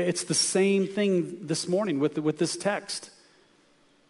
It's 0.00 0.24
the 0.24 0.34
same 0.34 0.86
thing 0.86 1.46
this 1.46 1.68
morning 1.68 1.98
with, 1.98 2.18
with 2.18 2.38
this 2.38 2.56
text. 2.56 3.10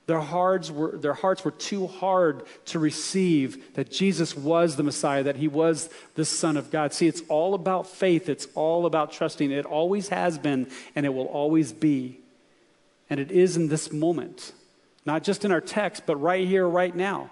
Their 0.07 0.20
hearts, 0.20 0.70
were, 0.70 0.96
their 0.96 1.12
hearts 1.12 1.44
were 1.44 1.51
too 1.51 1.87
hard 1.87 2.44
to 2.66 2.79
receive 2.79 3.74
that 3.74 3.90
Jesus 3.90 4.35
was 4.35 4.77
the 4.77 4.83
Messiah, 4.83 5.22
that 5.24 5.37
he 5.37 5.48
was 5.48 5.90
the 6.14 6.24
Son 6.24 6.57
of 6.57 6.70
God. 6.70 6.94
See, 6.94 7.07
it's 7.07 7.20
all 7.29 7.53
about 7.53 7.87
faith, 7.87 8.31
it's 8.31 8.48
all 8.55 8.87
about 8.87 9.12
trusting. 9.12 9.51
It 9.51 9.66
always 9.66 10.09
has 10.09 10.38
been, 10.38 10.70
and 10.96 11.05
it 11.05 11.11
will 11.11 11.27
always 11.27 11.72
be. 11.72 12.20
And 13.11 13.20
it 13.20 13.31
is 13.31 13.59
in 13.59 13.68
this 13.68 13.92
moment, 13.92 14.53
not 15.05 15.24
just 15.24 15.44
in 15.44 15.53
our 15.53 15.61
text, 15.61 16.05
but 16.07 16.16
right 16.16 16.46
here, 16.46 16.66
right 16.66 16.96
now. 16.96 17.31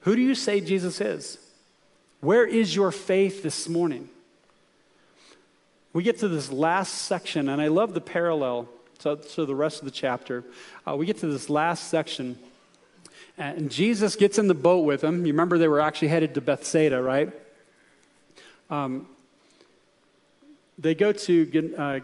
Who 0.00 0.16
do 0.16 0.22
you 0.22 0.34
say 0.34 0.60
Jesus 0.60 1.00
is? 1.00 1.38
Where 2.20 2.44
is 2.44 2.74
your 2.74 2.90
faith 2.90 3.44
this 3.44 3.68
morning? 3.68 4.08
We 5.96 6.02
get 6.02 6.18
to 6.18 6.28
this 6.28 6.52
last 6.52 7.06
section, 7.06 7.48
and 7.48 7.58
I 7.58 7.68
love 7.68 7.94
the 7.94 8.02
parallel 8.02 8.68
to, 8.98 9.16
to 9.16 9.46
the 9.46 9.54
rest 9.54 9.78
of 9.78 9.86
the 9.86 9.90
chapter. 9.90 10.44
Uh, 10.86 10.94
we 10.94 11.06
get 11.06 11.16
to 11.20 11.26
this 11.26 11.48
last 11.48 11.88
section, 11.88 12.38
and 13.38 13.70
Jesus 13.70 14.14
gets 14.14 14.36
in 14.36 14.46
the 14.46 14.52
boat 14.52 14.80
with 14.80 15.00
them. 15.00 15.24
You 15.24 15.32
remember 15.32 15.56
they 15.56 15.68
were 15.68 15.80
actually 15.80 16.08
headed 16.08 16.34
to 16.34 16.42
Bethsaida, 16.42 17.00
right? 17.02 17.32
Um, 18.68 19.06
they 20.76 20.94
go 20.94 21.12
to 21.12 21.74
uh, 21.78 22.00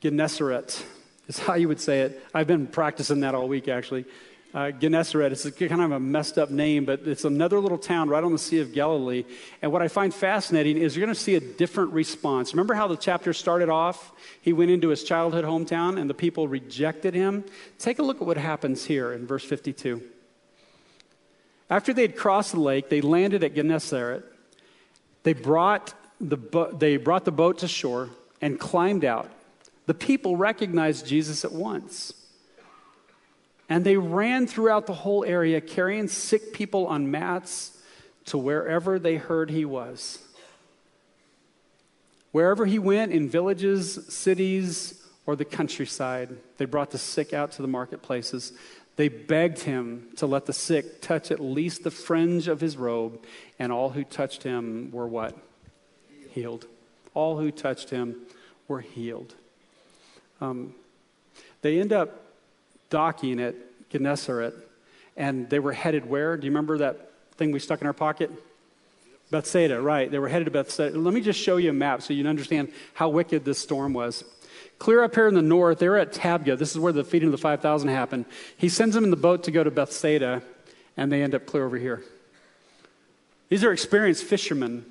Gennesaret, 0.00 0.84
is 1.28 1.38
how 1.38 1.54
you 1.54 1.68
would 1.68 1.80
say 1.80 2.00
it. 2.00 2.26
I've 2.34 2.48
been 2.48 2.66
practicing 2.66 3.20
that 3.20 3.36
all 3.36 3.46
week, 3.46 3.68
actually 3.68 4.06
uh, 4.54 4.70
Gennesaret. 4.72 5.32
It's 5.32 5.48
kind 5.50 5.80
of 5.80 5.92
a 5.92 6.00
messed 6.00 6.38
up 6.38 6.50
name, 6.50 6.84
but 6.84 7.00
it's 7.06 7.24
another 7.24 7.60
little 7.60 7.78
town 7.78 8.08
right 8.08 8.22
on 8.22 8.32
the 8.32 8.38
Sea 8.38 8.60
of 8.60 8.72
Galilee. 8.72 9.24
And 9.62 9.72
what 9.72 9.82
I 9.82 9.88
find 9.88 10.12
fascinating 10.12 10.78
is 10.78 10.96
you're 10.96 11.06
going 11.06 11.14
to 11.14 11.20
see 11.20 11.36
a 11.36 11.40
different 11.40 11.92
response. 11.92 12.52
Remember 12.52 12.74
how 12.74 12.88
the 12.88 12.96
chapter 12.96 13.32
started 13.32 13.68
off? 13.68 14.12
He 14.40 14.52
went 14.52 14.70
into 14.70 14.88
his 14.88 15.04
childhood 15.04 15.44
hometown 15.44 16.00
and 16.00 16.10
the 16.10 16.14
people 16.14 16.48
rejected 16.48 17.14
him. 17.14 17.44
Take 17.78 17.98
a 17.98 18.02
look 18.02 18.20
at 18.20 18.26
what 18.26 18.36
happens 18.36 18.84
here 18.84 19.12
in 19.12 19.26
verse 19.26 19.44
52. 19.44 20.02
After 21.68 21.92
they 21.92 22.02
had 22.02 22.16
crossed 22.16 22.52
the 22.52 22.60
lake, 22.60 22.88
they 22.88 23.00
landed 23.00 23.44
at 23.44 23.54
Gennesaret. 23.54 24.24
They 25.22 25.34
brought 25.34 25.94
the, 26.20 26.36
bo- 26.36 26.72
they 26.72 26.96
brought 26.96 27.24
the 27.24 27.32
boat 27.32 27.58
to 27.58 27.68
shore 27.68 28.10
and 28.40 28.58
climbed 28.58 29.04
out. 29.04 29.30
The 29.86 29.94
people 29.94 30.36
recognized 30.36 31.06
Jesus 31.06 31.44
at 31.44 31.52
once. 31.52 32.12
And 33.70 33.84
they 33.84 33.96
ran 33.96 34.48
throughout 34.48 34.86
the 34.86 34.92
whole 34.92 35.24
area, 35.24 35.60
carrying 35.60 36.08
sick 36.08 36.52
people 36.52 36.88
on 36.88 37.10
mats 37.10 37.78
to 38.26 38.36
wherever 38.36 38.98
they 38.98 39.14
heard 39.16 39.48
he 39.48 39.64
was. 39.64 40.18
Wherever 42.32 42.66
he 42.66 42.80
went, 42.80 43.12
in 43.12 43.28
villages, 43.28 44.06
cities, 44.12 45.00
or 45.24 45.36
the 45.36 45.44
countryside, 45.44 46.36
they 46.58 46.64
brought 46.64 46.90
the 46.90 46.98
sick 46.98 47.32
out 47.32 47.52
to 47.52 47.62
the 47.62 47.68
marketplaces. 47.68 48.52
They 48.96 49.08
begged 49.08 49.60
him 49.60 50.08
to 50.16 50.26
let 50.26 50.46
the 50.46 50.52
sick 50.52 51.00
touch 51.00 51.30
at 51.30 51.38
least 51.38 51.84
the 51.84 51.90
fringe 51.92 52.48
of 52.48 52.60
his 52.60 52.76
robe, 52.76 53.24
and 53.58 53.70
all 53.70 53.90
who 53.90 54.02
touched 54.02 54.42
him 54.42 54.90
were 54.90 55.06
what? 55.06 55.36
Healed. 56.30 56.66
All 57.14 57.38
who 57.38 57.52
touched 57.52 57.90
him 57.90 58.16
were 58.66 58.80
healed. 58.80 59.34
Um, 60.40 60.74
they 61.62 61.80
end 61.80 61.92
up 61.92 62.29
docking 62.90 63.40
at 63.40 63.54
Gennesaret, 63.90 64.54
and 65.16 65.48
they 65.48 65.58
were 65.58 65.72
headed 65.72 66.08
where? 66.08 66.36
Do 66.36 66.46
you 66.46 66.50
remember 66.50 66.78
that 66.78 67.12
thing 67.36 67.52
we 67.52 67.58
stuck 67.58 67.80
in 67.80 67.86
our 67.86 67.92
pocket? 67.92 68.30
Bethsaida, 69.30 69.80
right. 69.80 70.10
They 70.10 70.18
were 70.18 70.28
headed 70.28 70.46
to 70.46 70.50
Bethsaida. 70.50 70.98
Let 70.98 71.14
me 71.14 71.20
just 71.20 71.40
show 71.40 71.56
you 71.56 71.70
a 71.70 71.72
map 71.72 72.02
so 72.02 72.12
you 72.12 72.22
can 72.22 72.30
understand 72.30 72.72
how 72.94 73.08
wicked 73.08 73.44
this 73.44 73.58
storm 73.58 73.92
was. 73.92 74.24
Clear 74.78 75.04
up 75.04 75.14
here 75.14 75.28
in 75.28 75.34
the 75.34 75.42
north, 75.42 75.78
they 75.78 75.88
were 75.88 75.98
at 75.98 76.12
Tabgha. 76.12 76.58
This 76.58 76.72
is 76.72 76.78
where 76.78 76.92
the 76.92 77.04
feeding 77.04 77.28
of 77.28 77.32
the 77.32 77.38
5,000 77.38 77.88
happened. 77.88 78.24
He 78.56 78.68
sends 78.68 78.94
them 78.94 79.04
in 79.04 79.10
the 79.10 79.16
boat 79.16 79.44
to 79.44 79.50
go 79.50 79.62
to 79.62 79.70
Bethsaida, 79.70 80.42
and 80.96 81.12
they 81.12 81.22
end 81.22 81.34
up 81.34 81.46
clear 81.46 81.64
over 81.64 81.76
here. 81.76 82.02
These 83.48 83.62
are 83.62 83.72
experienced 83.72 84.24
fishermen. 84.24 84.84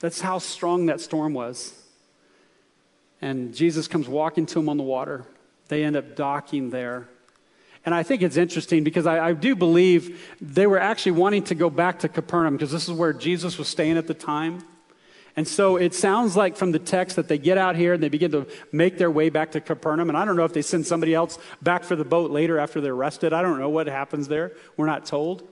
That's 0.00 0.20
how 0.20 0.38
strong 0.38 0.86
that 0.86 1.00
storm 1.00 1.34
was. 1.34 1.74
And 3.20 3.54
Jesus 3.54 3.88
comes 3.88 4.08
walking 4.08 4.46
to 4.46 4.54
them 4.54 4.68
on 4.68 4.76
the 4.76 4.82
water. 4.82 5.26
They 5.68 5.84
end 5.84 5.96
up 5.96 6.16
docking 6.16 6.70
there. 6.70 7.08
And 7.84 7.94
I 7.94 8.02
think 8.02 8.22
it's 8.22 8.36
interesting 8.36 8.82
because 8.82 9.06
I, 9.06 9.28
I, 9.28 9.32
do 9.32 9.54
believe 9.54 10.20
they 10.40 10.66
were 10.66 10.78
actually 10.78 11.12
wanting 11.12 11.44
to 11.44 11.54
go 11.54 11.70
back 11.70 12.00
to 12.00 12.08
Capernaum 12.08 12.56
because 12.56 12.72
this 12.72 12.88
is 12.88 12.92
where 12.92 13.12
Jesus 13.12 13.58
was 13.58 13.68
staying 13.68 13.96
at 13.96 14.08
the 14.08 14.14
time. 14.14 14.64
And 15.36 15.46
so 15.46 15.76
it 15.76 15.94
sounds 15.94 16.34
like 16.34 16.56
from 16.56 16.72
the 16.72 16.78
text 16.80 17.14
that 17.14 17.28
they 17.28 17.38
get 17.38 17.58
out 17.58 17.76
here 17.76 17.92
and 17.92 18.02
they 18.02 18.08
begin 18.08 18.32
to 18.32 18.46
make 18.72 18.98
their 18.98 19.10
way 19.10 19.28
back 19.28 19.52
to 19.52 19.60
Capernaum. 19.60 20.08
And 20.08 20.16
I 20.16 20.24
don't 20.24 20.34
know 20.34 20.44
if 20.44 20.52
they 20.52 20.62
send 20.62 20.86
somebody 20.86 21.14
else 21.14 21.38
back 21.62 21.84
for 21.84 21.94
the 21.94 22.04
boat 22.04 22.30
later 22.30 22.58
after 22.58 22.80
they're 22.80 22.94
arrested. 22.94 23.32
I 23.32 23.42
don't 23.42 23.60
know 23.60 23.68
what 23.68 23.86
happens 23.86 24.26
there. 24.26 24.52
We're 24.76 24.86
not 24.86 25.06
told. 25.06 25.46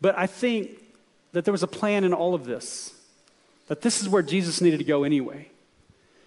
But 0.00 0.18
I 0.18 0.26
think 0.26 0.70
that 1.32 1.44
there 1.44 1.52
was 1.52 1.62
a 1.62 1.68
plan 1.68 2.04
in 2.04 2.12
all 2.12 2.34
of 2.34 2.46
this, 2.46 2.94
that 3.68 3.82
this 3.82 4.00
is 4.00 4.08
where 4.08 4.22
Jesus 4.22 4.60
needed 4.60 4.78
to 4.78 4.84
go 4.84 5.04
anyway. 5.04 5.50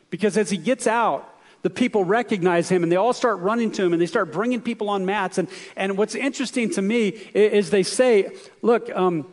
Because 0.10 0.38
as 0.38 0.50
he 0.50 0.58
gets 0.58 0.88
out, 0.88 1.28
the 1.64 1.70
people 1.70 2.04
recognize 2.04 2.70
him 2.70 2.84
and 2.84 2.92
they 2.92 2.96
all 2.96 3.14
start 3.14 3.40
running 3.40 3.72
to 3.72 3.84
him 3.84 3.94
and 3.94 4.02
they 4.02 4.06
start 4.06 4.32
bringing 4.32 4.62
people 4.62 4.90
on 4.90 5.06
mats. 5.06 5.38
And, 5.38 5.48
and 5.76 5.98
what's 5.98 6.16
interesting 6.16 6.70
to 6.72 6.82
me 6.82 7.08
is, 7.34 7.70
they 7.70 7.84
say, 7.84 8.32
look, 8.62 8.90
um, 8.96 9.28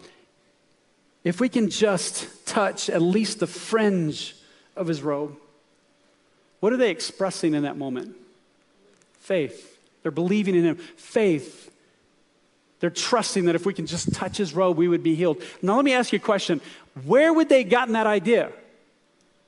if 1.23 1.41
we 1.41 1.49
can 1.49 1.71
just 1.71 2.47
touch 2.47 2.91
at 2.91 3.03
least 3.03 3.41
the 3.41 3.47
fringe 3.47 4.35
of 4.77 4.87
his 4.87 5.03
robe, 5.03 5.37
what 6.61 6.73
are 6.73 6.77
they 6.77 6.91
expressing 6.91 7.55
in 7.55 7.65
that 7.65 7.77
moment? 7.77 8.17
Faith. 9.21 9.79
They're 10.03 10.11
believing 10.11 10.55
in 10.55 10.65
him. 10.65 10.77
Faith. 10.77 11.71
They're 12.81 12.91
trusting 12.91 13.47
that 13.47 13.55
if 13.55 13.65
we 13.65 13.73
can 13.73 13.87
just 13.87 14.13
touch 14.13 14.37
his 14.37 14.55
robe, 14.55 14.77
we 14.77 14.89
would 14.89 15.03
be 15.03 15.15
healed. 15.15 15.43
Now, 15.63 15.77
let 15.77 15.85
me 15.85 15.93
ask 15.93 16.13
you 16.13 16.19
a 16.19 16.21
question. 16.21 16.61
Where 17.05 17.33
would 17.33 17.49
they 17.49 17.65
gotten 17.65 17.95
that 17.95 18.07
idea? 18.07 18.53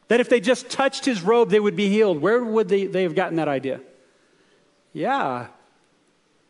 That 0.09 0.21
if 0.21 0.29
they 0.29 0.41
just 0.41 0.71
touched 0.71 1.05
his 1.05 1.23
robe, 1.23 1.51
they 1.51 1.61
would 1.61 1.77
be 1.77 1.89
healed. 1.89 2.21
Where 2.21 2.45
would 2.45 2.69
they, 2.69 2.87
they 2.87 3.03
have 3.03 3.15
gotten 3.15 3.37
that 3.37 3.49
idea? 3.49 3.81
Yeah. 4.93 5.49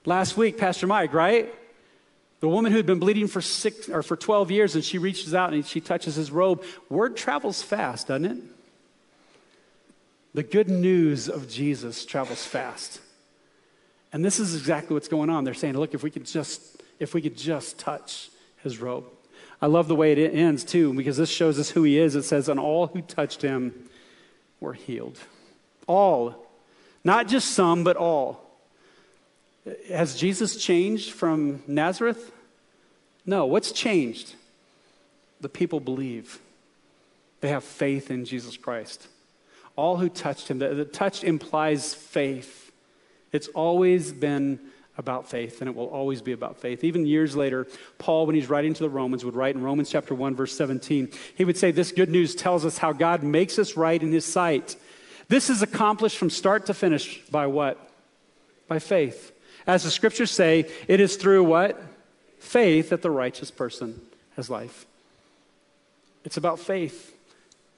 Last 0.05 0.37
week, 0.37 0.59
Pastor 0.59 0.87
Mike, 0.87 1.13
right? 1.13 1.53
The 2.41 2.49
woman 2.49 2.71
who 2.71 2.77
had 2.77 2.87
been 2.87 2.99
bleeding 2.99 3.29
for 3.29 3.41
six 3.41 3.89
or 3.89 4.03
for 4.03 4.17
12 4.17 4.51
years 4.51 4.75
and 4.75 4.85
she 4.85 4.99
reaches 4.99 5.35
out 5.35 5.53
and 5.53 5.67
she 5.67 5.81
touches 5.81 6.17
his 6.17 6.31
robe. 6.31 6.63
Word 6.91 7.17
travels 7.17 7.63
fast, 7.63 8.09
doesn't 8.09 8.25
it? 8.27 8.43
The 10.35 10.43
good 10.43 10.69
news 10.69 11.29
of 11.31 11.49
Jesus 11.49 12.05
travels 12.05 12.45
fast. 12.45 13.01
And 14.13 14.25
this 14.25 14.39
is 14.39 14.55
exactly 14.55 14.95
what's 14.95 15.09
going 15.09 15.31
on. 15.31 15.45
They're 15.45 15.55
saying, 15.55 15.79
look, 15.79 15.95
if 15.95 16.03
we 16.03 16.11
could 16.11 16.27
just 16.27 16.83
if 16.99 17.15
we 17.15 17.21
could 17.21 17.37
just 17.37 17.79
touch 17.79 18.31
his 18.63 18.81
robe. 18.81 19.05
I 19.61 19.67
love 19.67 19.89
the 19.89 19.97
way 19.97 20.13
it 20.13 20.35
ends 20.35 20.65
too, 20.65 20.93
because 20.93 21.17
this 21.17 21.31
shows 21.31 21.59
us 21.59 21.71
who 21.71 21.83
he 21.83 21.99
is. 21.99 22.15
It 22.15 22.25
says, 22.25 22.49
And 22.49 22.61
all 22.61 22.89
who 22.89 23.01
touched 23.01 23.43
him 23.43 23.89
were 24.61 24.75
healed. 24.75 25.19
All. 25.87 26.47
Not 27.05 27.29
just 27.29 27.53
some, 27.53 27.85
but 27.85 27.97
all. 27.97 28.43
Has 29.89 30.17
Jesus 30.17 30.57
changed 30.57 31.13
from 31.13 31.63
Nazareth? 31.67 32.33
No. 33.25 33.47
What's 33.47 33.73
changed? 33.73 34.35
The 35.41 35.49
people 35.49 35.81
believe, 35.81 36.41
they 37.41 37.49
have 37.49 37.65
faith 37.65 38.11
in 38.11 38.25
Jesus 38.25 38.57
Christ. 38.57 39.09
All 39.77 39.99
who 39.99 40.09
touched 40.09 40.49
him, 40.49 40.59
the, 40.59 40.69
the 40.71 40.85
touch 40.85 41.23
implies 41.23 41.93
faith. 41.93 42.73
It's 43.33 43.49
always 43.49 44.13
been 44.13 44.59
about 44.99 45.29
faith, 45.29 45.61
and 45.61 45.69
it 45.69 45.77
will 45.77 45.87
always 45.87 46.23
be 46.23 46.33
about 46.33 46.59
faith. 46.59 46.83
Even 46.83 47.07
years 47.07 47.37
later, 47.37 47.67
Paul, 47.99 48.27
when 48.27 48.35
he's 48.35 48.49
writing 48.49 48.75
to 48.75 48.83
the 48.83 48.89
Romans, 48.89 49.25
would 49.25 49.37
write 49.37 49.55
in 49.55 49.63
Romans 49.63 49.91
chapter 49.91 50.15
1, 50.15 50.35
verse 50.35 50.57
17, 50.57 51.11
he 51.35 51.45
would 51.45 51.57
say, 51.57 51.71
This 51.71 51.93
good 51.93 52.09
news 52.09 52.35
tells 52.35 52.65
us 52.65 52.79
how 52.79 52.93
God 52.93 53.23
makes 53.23 53.59
us 53.59 53.77
right 53.77 54.03
in 54.03 54.13
his 54.13 54.25
sight. 54.25 54.77
This 55.29 55.51
is 55.51 55.63
accomplished 55.63 56.17
from 56.17 56.31
start 56.31 56.67
to 56.67 56.75
finish 56.75 57.21
by 57.31 57.47
what? 57.47 57.91
By 58.69 58.79
faith. 58.79 59.33
As 59.67 59.83
the 59.83 59.91
scriptures 59.91 60.31
say, 60.31 60.71
it 60.89 61.01
is 61.01 61.17
through 61.17 61.45
what? 61.45 61.83
Faith 62.39 62.91
that 62.91 63.03
the 63.03 63.11
righteous 63.11 63.51
person 63.51 64.01
has 64.37 64.49
life. 64.49 64.87
It's 66.25 66.37
about 66.37 66.59
faith. 66.59 67.13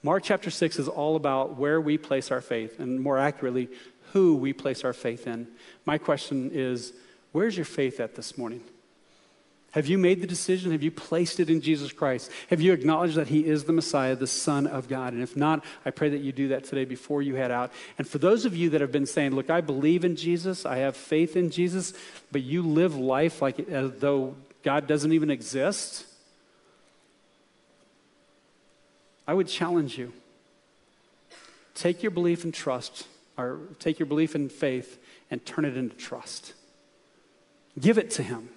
Mark 0.03 0.23
chapter 0.23 0.49
6 0.49 0.79
is 0.79 0.87
all 0.87 1.15
about 1.15 1.57
where 1.57 1.81
we 1.81 1.97
place 1.97 2.31
our 2.31 2.41
faith, 2.41 2.79
and 2.79 3.01
more 3.01 3.17
accurately, 3.17 3.67
who 4.13 4.35
we 4.35 4.53
place 4.53 4.83
our 4.83 4.93
faith 4.93 5.27
in. 5.27 5.47
My 5.85 5.97
question 5.97 6.51
is 6.53 6.93
Where's 7.31 7.55
your 7.55 7.65
faith 7.65 7.99
at 7.99 8.15
this 8.15 8.37
morning? 8.37 8.63
Have 9.71 9.85
you 9.85 9.99
made 9.99 10.19
the 10.21 10.27
decision? 10.27 10.71
Have 10.71 10.81
you 10.81 10.89
placed 10.89 11.39
it 11.39 11.49
in 11.49 11.61
Jesus 11.61 11.91
Christ? 11.91 12.31
Have 12.49 12.59
you 12.59 12.73
acknowledged 12.73 13.15
that 13.15 13.27
He 13.27 13.45
is 13.45 13.65
the 13.65 13.73
Messiah, 13.73 14.15
the 14.15 14.25
Son 14.25 14.65
of 14.65 14.87
God? 14.87 15.13
And 15.13 15.21
if 15.21 15.37
not, 15.37 15.63
I 15.85 15.91
pray 15.91 16.09
that 16.09 16.21
you 16.21 16.31
do 16.31 16.47
that 16.47 16.63
today 16.63 16.85
before 16.85 17.21
you 17.21 17.35
head 17.35 17.51
out. 17.51 17.71
And 17.99 18.07
for 18.07 18.17
those 18.17 18.45
of 18.45 18.55
you 18.55 18.71
that 18.71 18.81
have 18.81 18.91
been 18.91 19.05
saying, 19.05 19.35
Look, 19.35 19.51
I 19.51 19.61
believe 19.61 20.03
in 20.03 20.15
Jesus, 20.15 20.65
I 20.65 20.77
have 20.77 20.95
faith 20.95 21.35
in 21.35 21.51
Jesus, 21.51 21.93
but 22.31 22.41
you 22.41 22.63
live 22.63 22.95
life 22.95 23.43
like 23.43 23.59
as 23.69 23.91
though 23.99 24.35
God 24.63 24.87
doesn't 24.87 25.13
even 25.13 25.29
exist, 25.29 26.05
I 29.27 29.35
would 29.35 29.47
challenge 29.47 29.99
you. 29.99 30.11
Take 31.75 32.01
your 32.01 32.11
belief 32.11 32.43
and 32.43 32.51
trust, 32.51 33.07
or 33.37 33.59
take 33.77 33.99
your 33.99 34.07
belief 34.07 34.33
and 34.33 34.51
faith 34.51 34.97
and 35.29 35.45
turn 35.45 35.63
it 35.63 35.77
into 35.77 35.95
trust. 35.95 36.55
Give 37.79 37.97
it 37.97 38.11
to 38.11 38.23
Him. 38.23 38.49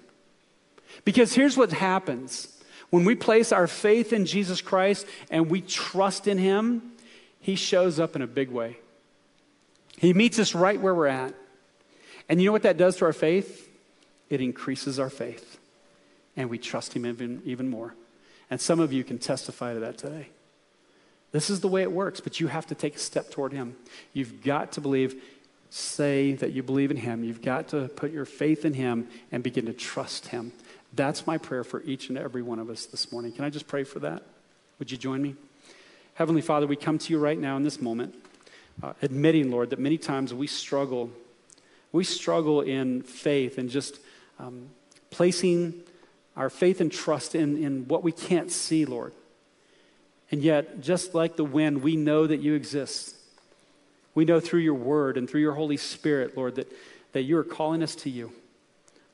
Because 1.05 1.33
here's 1.33 1.57
what 1.57 1.71
happens 1.71 2.49
when 2.89 3.05
we 3.05 3.15
place 3.15 3.51
our 3.51 3.65
faith 3.65 4.13
in 4.13 4.25
Jesus 4.25 4.61
Christ 4.61 5.07
and 5.31 5.49
we 5.49 5.61
trust 5.61 6.27
in 6.27 6.37
Him, 6.37 6.91
He 7.39 7.55
shows 7.55 7.99
up 7.99 8.15
in 8.15 8.21
a 8.21 8.27
big 8.27 8.51
way. 8.51 8.77
He 9.97 10.13
meets 10.13 10.37
us 10.37 10.53
right 10.53 10.79
where 10.79 10.93
we're 10.93 11.07
at. 11.07 11.33
And 12.29 12.41
you 12.41 12.47
know 12.47 12.51
what 12.51 12.63
that 12.63 12.77
does 12.77 12.97
to 12.97 13.05
our 13.05 13.13
faith? 13.13 13.69
It 14.29 14.41
increases 14.41 14.99
our 14.99 15.09
faith. 15.09 15.59
And 16.35 16.49
we 16.49 16.57
trust 16.57 16.93
Him 16.93 17.05
even, 17.05 17.41
even 17.45 17.69
more. 17.69 17.95
And 18.49 18.61
some 18.61 18.79
of 18.79 18.93
you 18.93 19.03
can 19.03 19.17
testify 19.17 19.73
to 19.73 19.79
that 19.79 19.97
today. 19.97 20.27
This 21.31 21.49
is 21.49 21.61
the 21.61 21.67
way 21.67 21.81
it 21.81 21.91
works, 21.91 22.19
but 22.19 22.39
you 22.39 22.47
have 22.47 22.67
to 22.67 22.75
take 22.75 22.95
a 22.95 22.99
step 22.99 23.31
toward 23.31 23.53
Him. 23.53 23.75
You've 24.13 24.43
got 24.43 24.73
to 24.73 24.81
believe, 24.81 25.21
say 25.73 26.33
that 26.33 26.51
you 26.51 26.61
believe 26.61 26.91
in 26.91 26.97
Him. 26.97 27.23
You've 27.23 27.41
got 27.41 27.69
to 27.69 27.87
put 27.87 28.11
your 28.11 28.25
faith 28.25 28.63
in 28.63 28.75
Him 28.75 29.07
and 29.31 29.41
begin 29.41 29.65
to 29.65 29.73
trust 29.73 30.27
Him. 30.27 30.51
That's 30.93 31.25
my 31.25 31.39
prayer 31.39 31.63
for 31.63 31.81
each 31.81 32.09
and 32.09 32.17
every 32.17 32.43
one 32.43 32.59
of 32.59 32.69
us 32.69 32.85
this 32.85 33.11
morning. 33.11 33.31
Can 33.31 33.43
I 33.43 33.49
just 33.49 33.67
pray 33.67 33.83
for 33.83 33.99
that? 33.99 34.21
Would 34.77 34.91
you 34.91 34.97
join 34.97 35.21
me? 35.23 35.35
Heavenly 36.13 36.41
Father, 36.41 36.67
we 36.67 36.75
come 36.75 36.99
to 36.99 37.11
you 37.11 37.17
right 37.17 37.39
now 37.39 37.57
in 37.57 37.63
this 37.63 37.81
moment, 37.81 38.13
uh, 38.83 38.93
admitting, 39.01 39.49
Lord, 39.49 39.71
that 39.71 39.79
many 39.79 39.97
times 39.97 40.31
we 40.31 40.45
struggle. 40.45 41.09
We 41.91 42.03
struggle 42.03 42.61
in 42.61 43.01
faith 43.01 43.57
and 43.57 43.67
just 43.67 43.99
um, 44.37 44.69
placing 45.09 45.73
our 46.37 46.51
faith 46.51 46.81
and 46.81 46.91
trust 46.91 47.33
in, 47.33 47.57
in 47.57 47.87
what 47.87 48.03
we 48.03 48.11
can't 48.11 48.51
see, 48.51 48.85
Lord. 48.85 49.13
And 50.29 50.43
yet, 50.43 50.81
just 50.81 51.15
like 51.15 51.35
the 51.35 51.43
wind, 51.43 51.81
we 51.81 51.95
know 51.95 52.27
that 52.27 52.41
you 52.41 52.53
exist. 52.53 53.15
We 54.15 54.25
know 54.25 54.39
through 54.39 54.61
your 54.61 54.73
word 54.73 55.17
and 55.17 55.29
through 55.29 55.41
your 55.41 55.53
Holy 55.53 55.77
Spirit, 55.77 56.37
Lord, 56.37 56.55
that, 56.55 56.71
that 57.13 57.23
you 57.23 57.37
are 57.37 57.43
calling 57.43 57.81
us 57.81 57.95
to 57.95 58.09
you. 58.09 58.31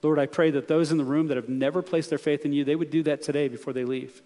Lord, 0.02 0.20
I 0.20 0.26
pray 0.26 0.52
that 0.52 0.68
those 0.68 0.92
in 0.92 0.98
the 0.98 1.04
room 1.04 1.28
that 1.28 1.38
have 1.38 1.50
never 1.50 1.82
placed 1.82 2.10
their 2.10 2.20
faith 2.20 2.46
in 2.46 2.54
you, 2.54 2.64
they 2.64 2.76
would 2.76 2.90
do 2.90 3.04
that 3.04 3.22
today 3.22 3.48
before 3.48 3.74
they 3.74 3.84
leave. 3.86 4.22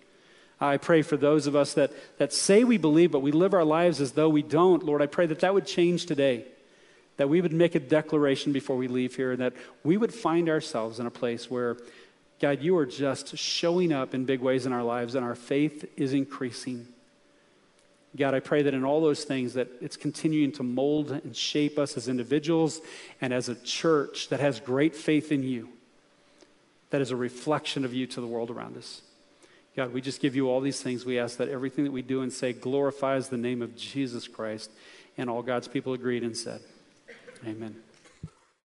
I 0.61 0.77
pray 0.77 1.01
for 1.01 1.17
those 1.17 1.47
of 1.47 1.55
us 1.55 1.73
that, 1.73 1.91
that 2.19 2.31
say 2.31 2.63
we 2.63 2.77
believe, 2.77 3.11
but 3.11 3.21
we 3.21 3.31
live 3.31 3.53
our 3.53 3.65
lives 3.65 3.99
as 3.99 4.13
though 4.13 4.29
we 4.29 4.43
don't. 4.43 4.83
Lord, 4.83 5.01
I 5.01 5.07
pray 5.07 5.25
that 5.25 5.39
that 5.39 5.53
would 5.53 5.65
change 5.65 6.05
today. 6.05 6.45
That 7.17 7.29
we 7.29 7.41
would 7.41 7.53
make 7.53 7.75
a 7.75 7.79
declaration 7.79 8.53
before 8.53 8.77
we 8.77 8.87
leave 8.87 9.15
here, 9.15 9.31
and 9.31 9.41
that 9.41 9.53
we 9.83 9.97
would 9.97 10.13
find 10.13 10.49
ourselves 10.49 10.99
in 10.99 11.05
a 11.05 11.11
place 11.11 11.49
where, 11.49 11.77
God, 12.39 12.61
you 12.61 12.77
are 12.77 12.85
just 12.85 13.37
showing 13.37 13.91
up 13.91 14.13
in 14.13 14.25
big 14.25 14.39
ways 14.39 14.65
in 14.65 14.73
our 14.73 14.83
lives, 14.83 15.15
and 15.15 15.25
our 15.25 15.35
faith 15.35 15.85
is 15.97 16.13
increasing. 16.13 16.87
God, 18.15 18.35
I 18.35 18.39
pray 18.39 18.61
that 18.61 18.73
in 18.73 18.83
all 18.83 19.01
those 19.01 19.23
things 19.23 19.53
that 19.55 19.69
it's 19.81 19.97
continuing 19.97 20.51
to 20.53 20.63
mold 20.63 21.11
and 21.11 21.35
shape 21.35 21.79
us 21.79 21.97
as 21.97 22.07
individuals 22.07 22.79
and 23.21 23.33
as 23.33 23.49
a 23.49 23.55
church 23.55 24.29
that 24.29 24.39
has 24.39 24.59
great 24.59 24.95
faith 24.95 25.31
in 25.31 25.41
you, 25.41 25.69
that 26.91 27.01
is 27.01 27.09
a 27.09 27.15
reflection 27.15 27.83
of 27.85 27.93
you 27.93 28.05
to 28.05 28.21
the 28.21 28.27
world 28.27 28.51
around 28.51 28.77
us. 28.77 29.01
God, 29.75 29.91
we 29.91 30.01
just 30.01 30.21
give 30.21 30.35
you 30.35 30.49
all 30.49 30.61
these 30.61 30.81
things. 30.81 31.05
We 31.05 31.17
ask 31.17 31.37
that 31.37 31.49
everything 31.49 31.85
that 31.85 31.91
we 31.91 32.03
do 32.03 32.21
and 32.21 32.31
say 32.31 32.53
glorifies 32.53 33.29
the 33.29 33.37
name 33.37 33.63
of 33.63 33.75
Jesus 33.75 34.27
Christ. 34.27 34.69
And 35.17 35.29
all 35.29 35.41
God's 35.41 35.67
people 35.67 35.93
agreed 35.93 36.23
and 36.23 36.37
said, 36.37 36.61
Amen. 37.47 37.75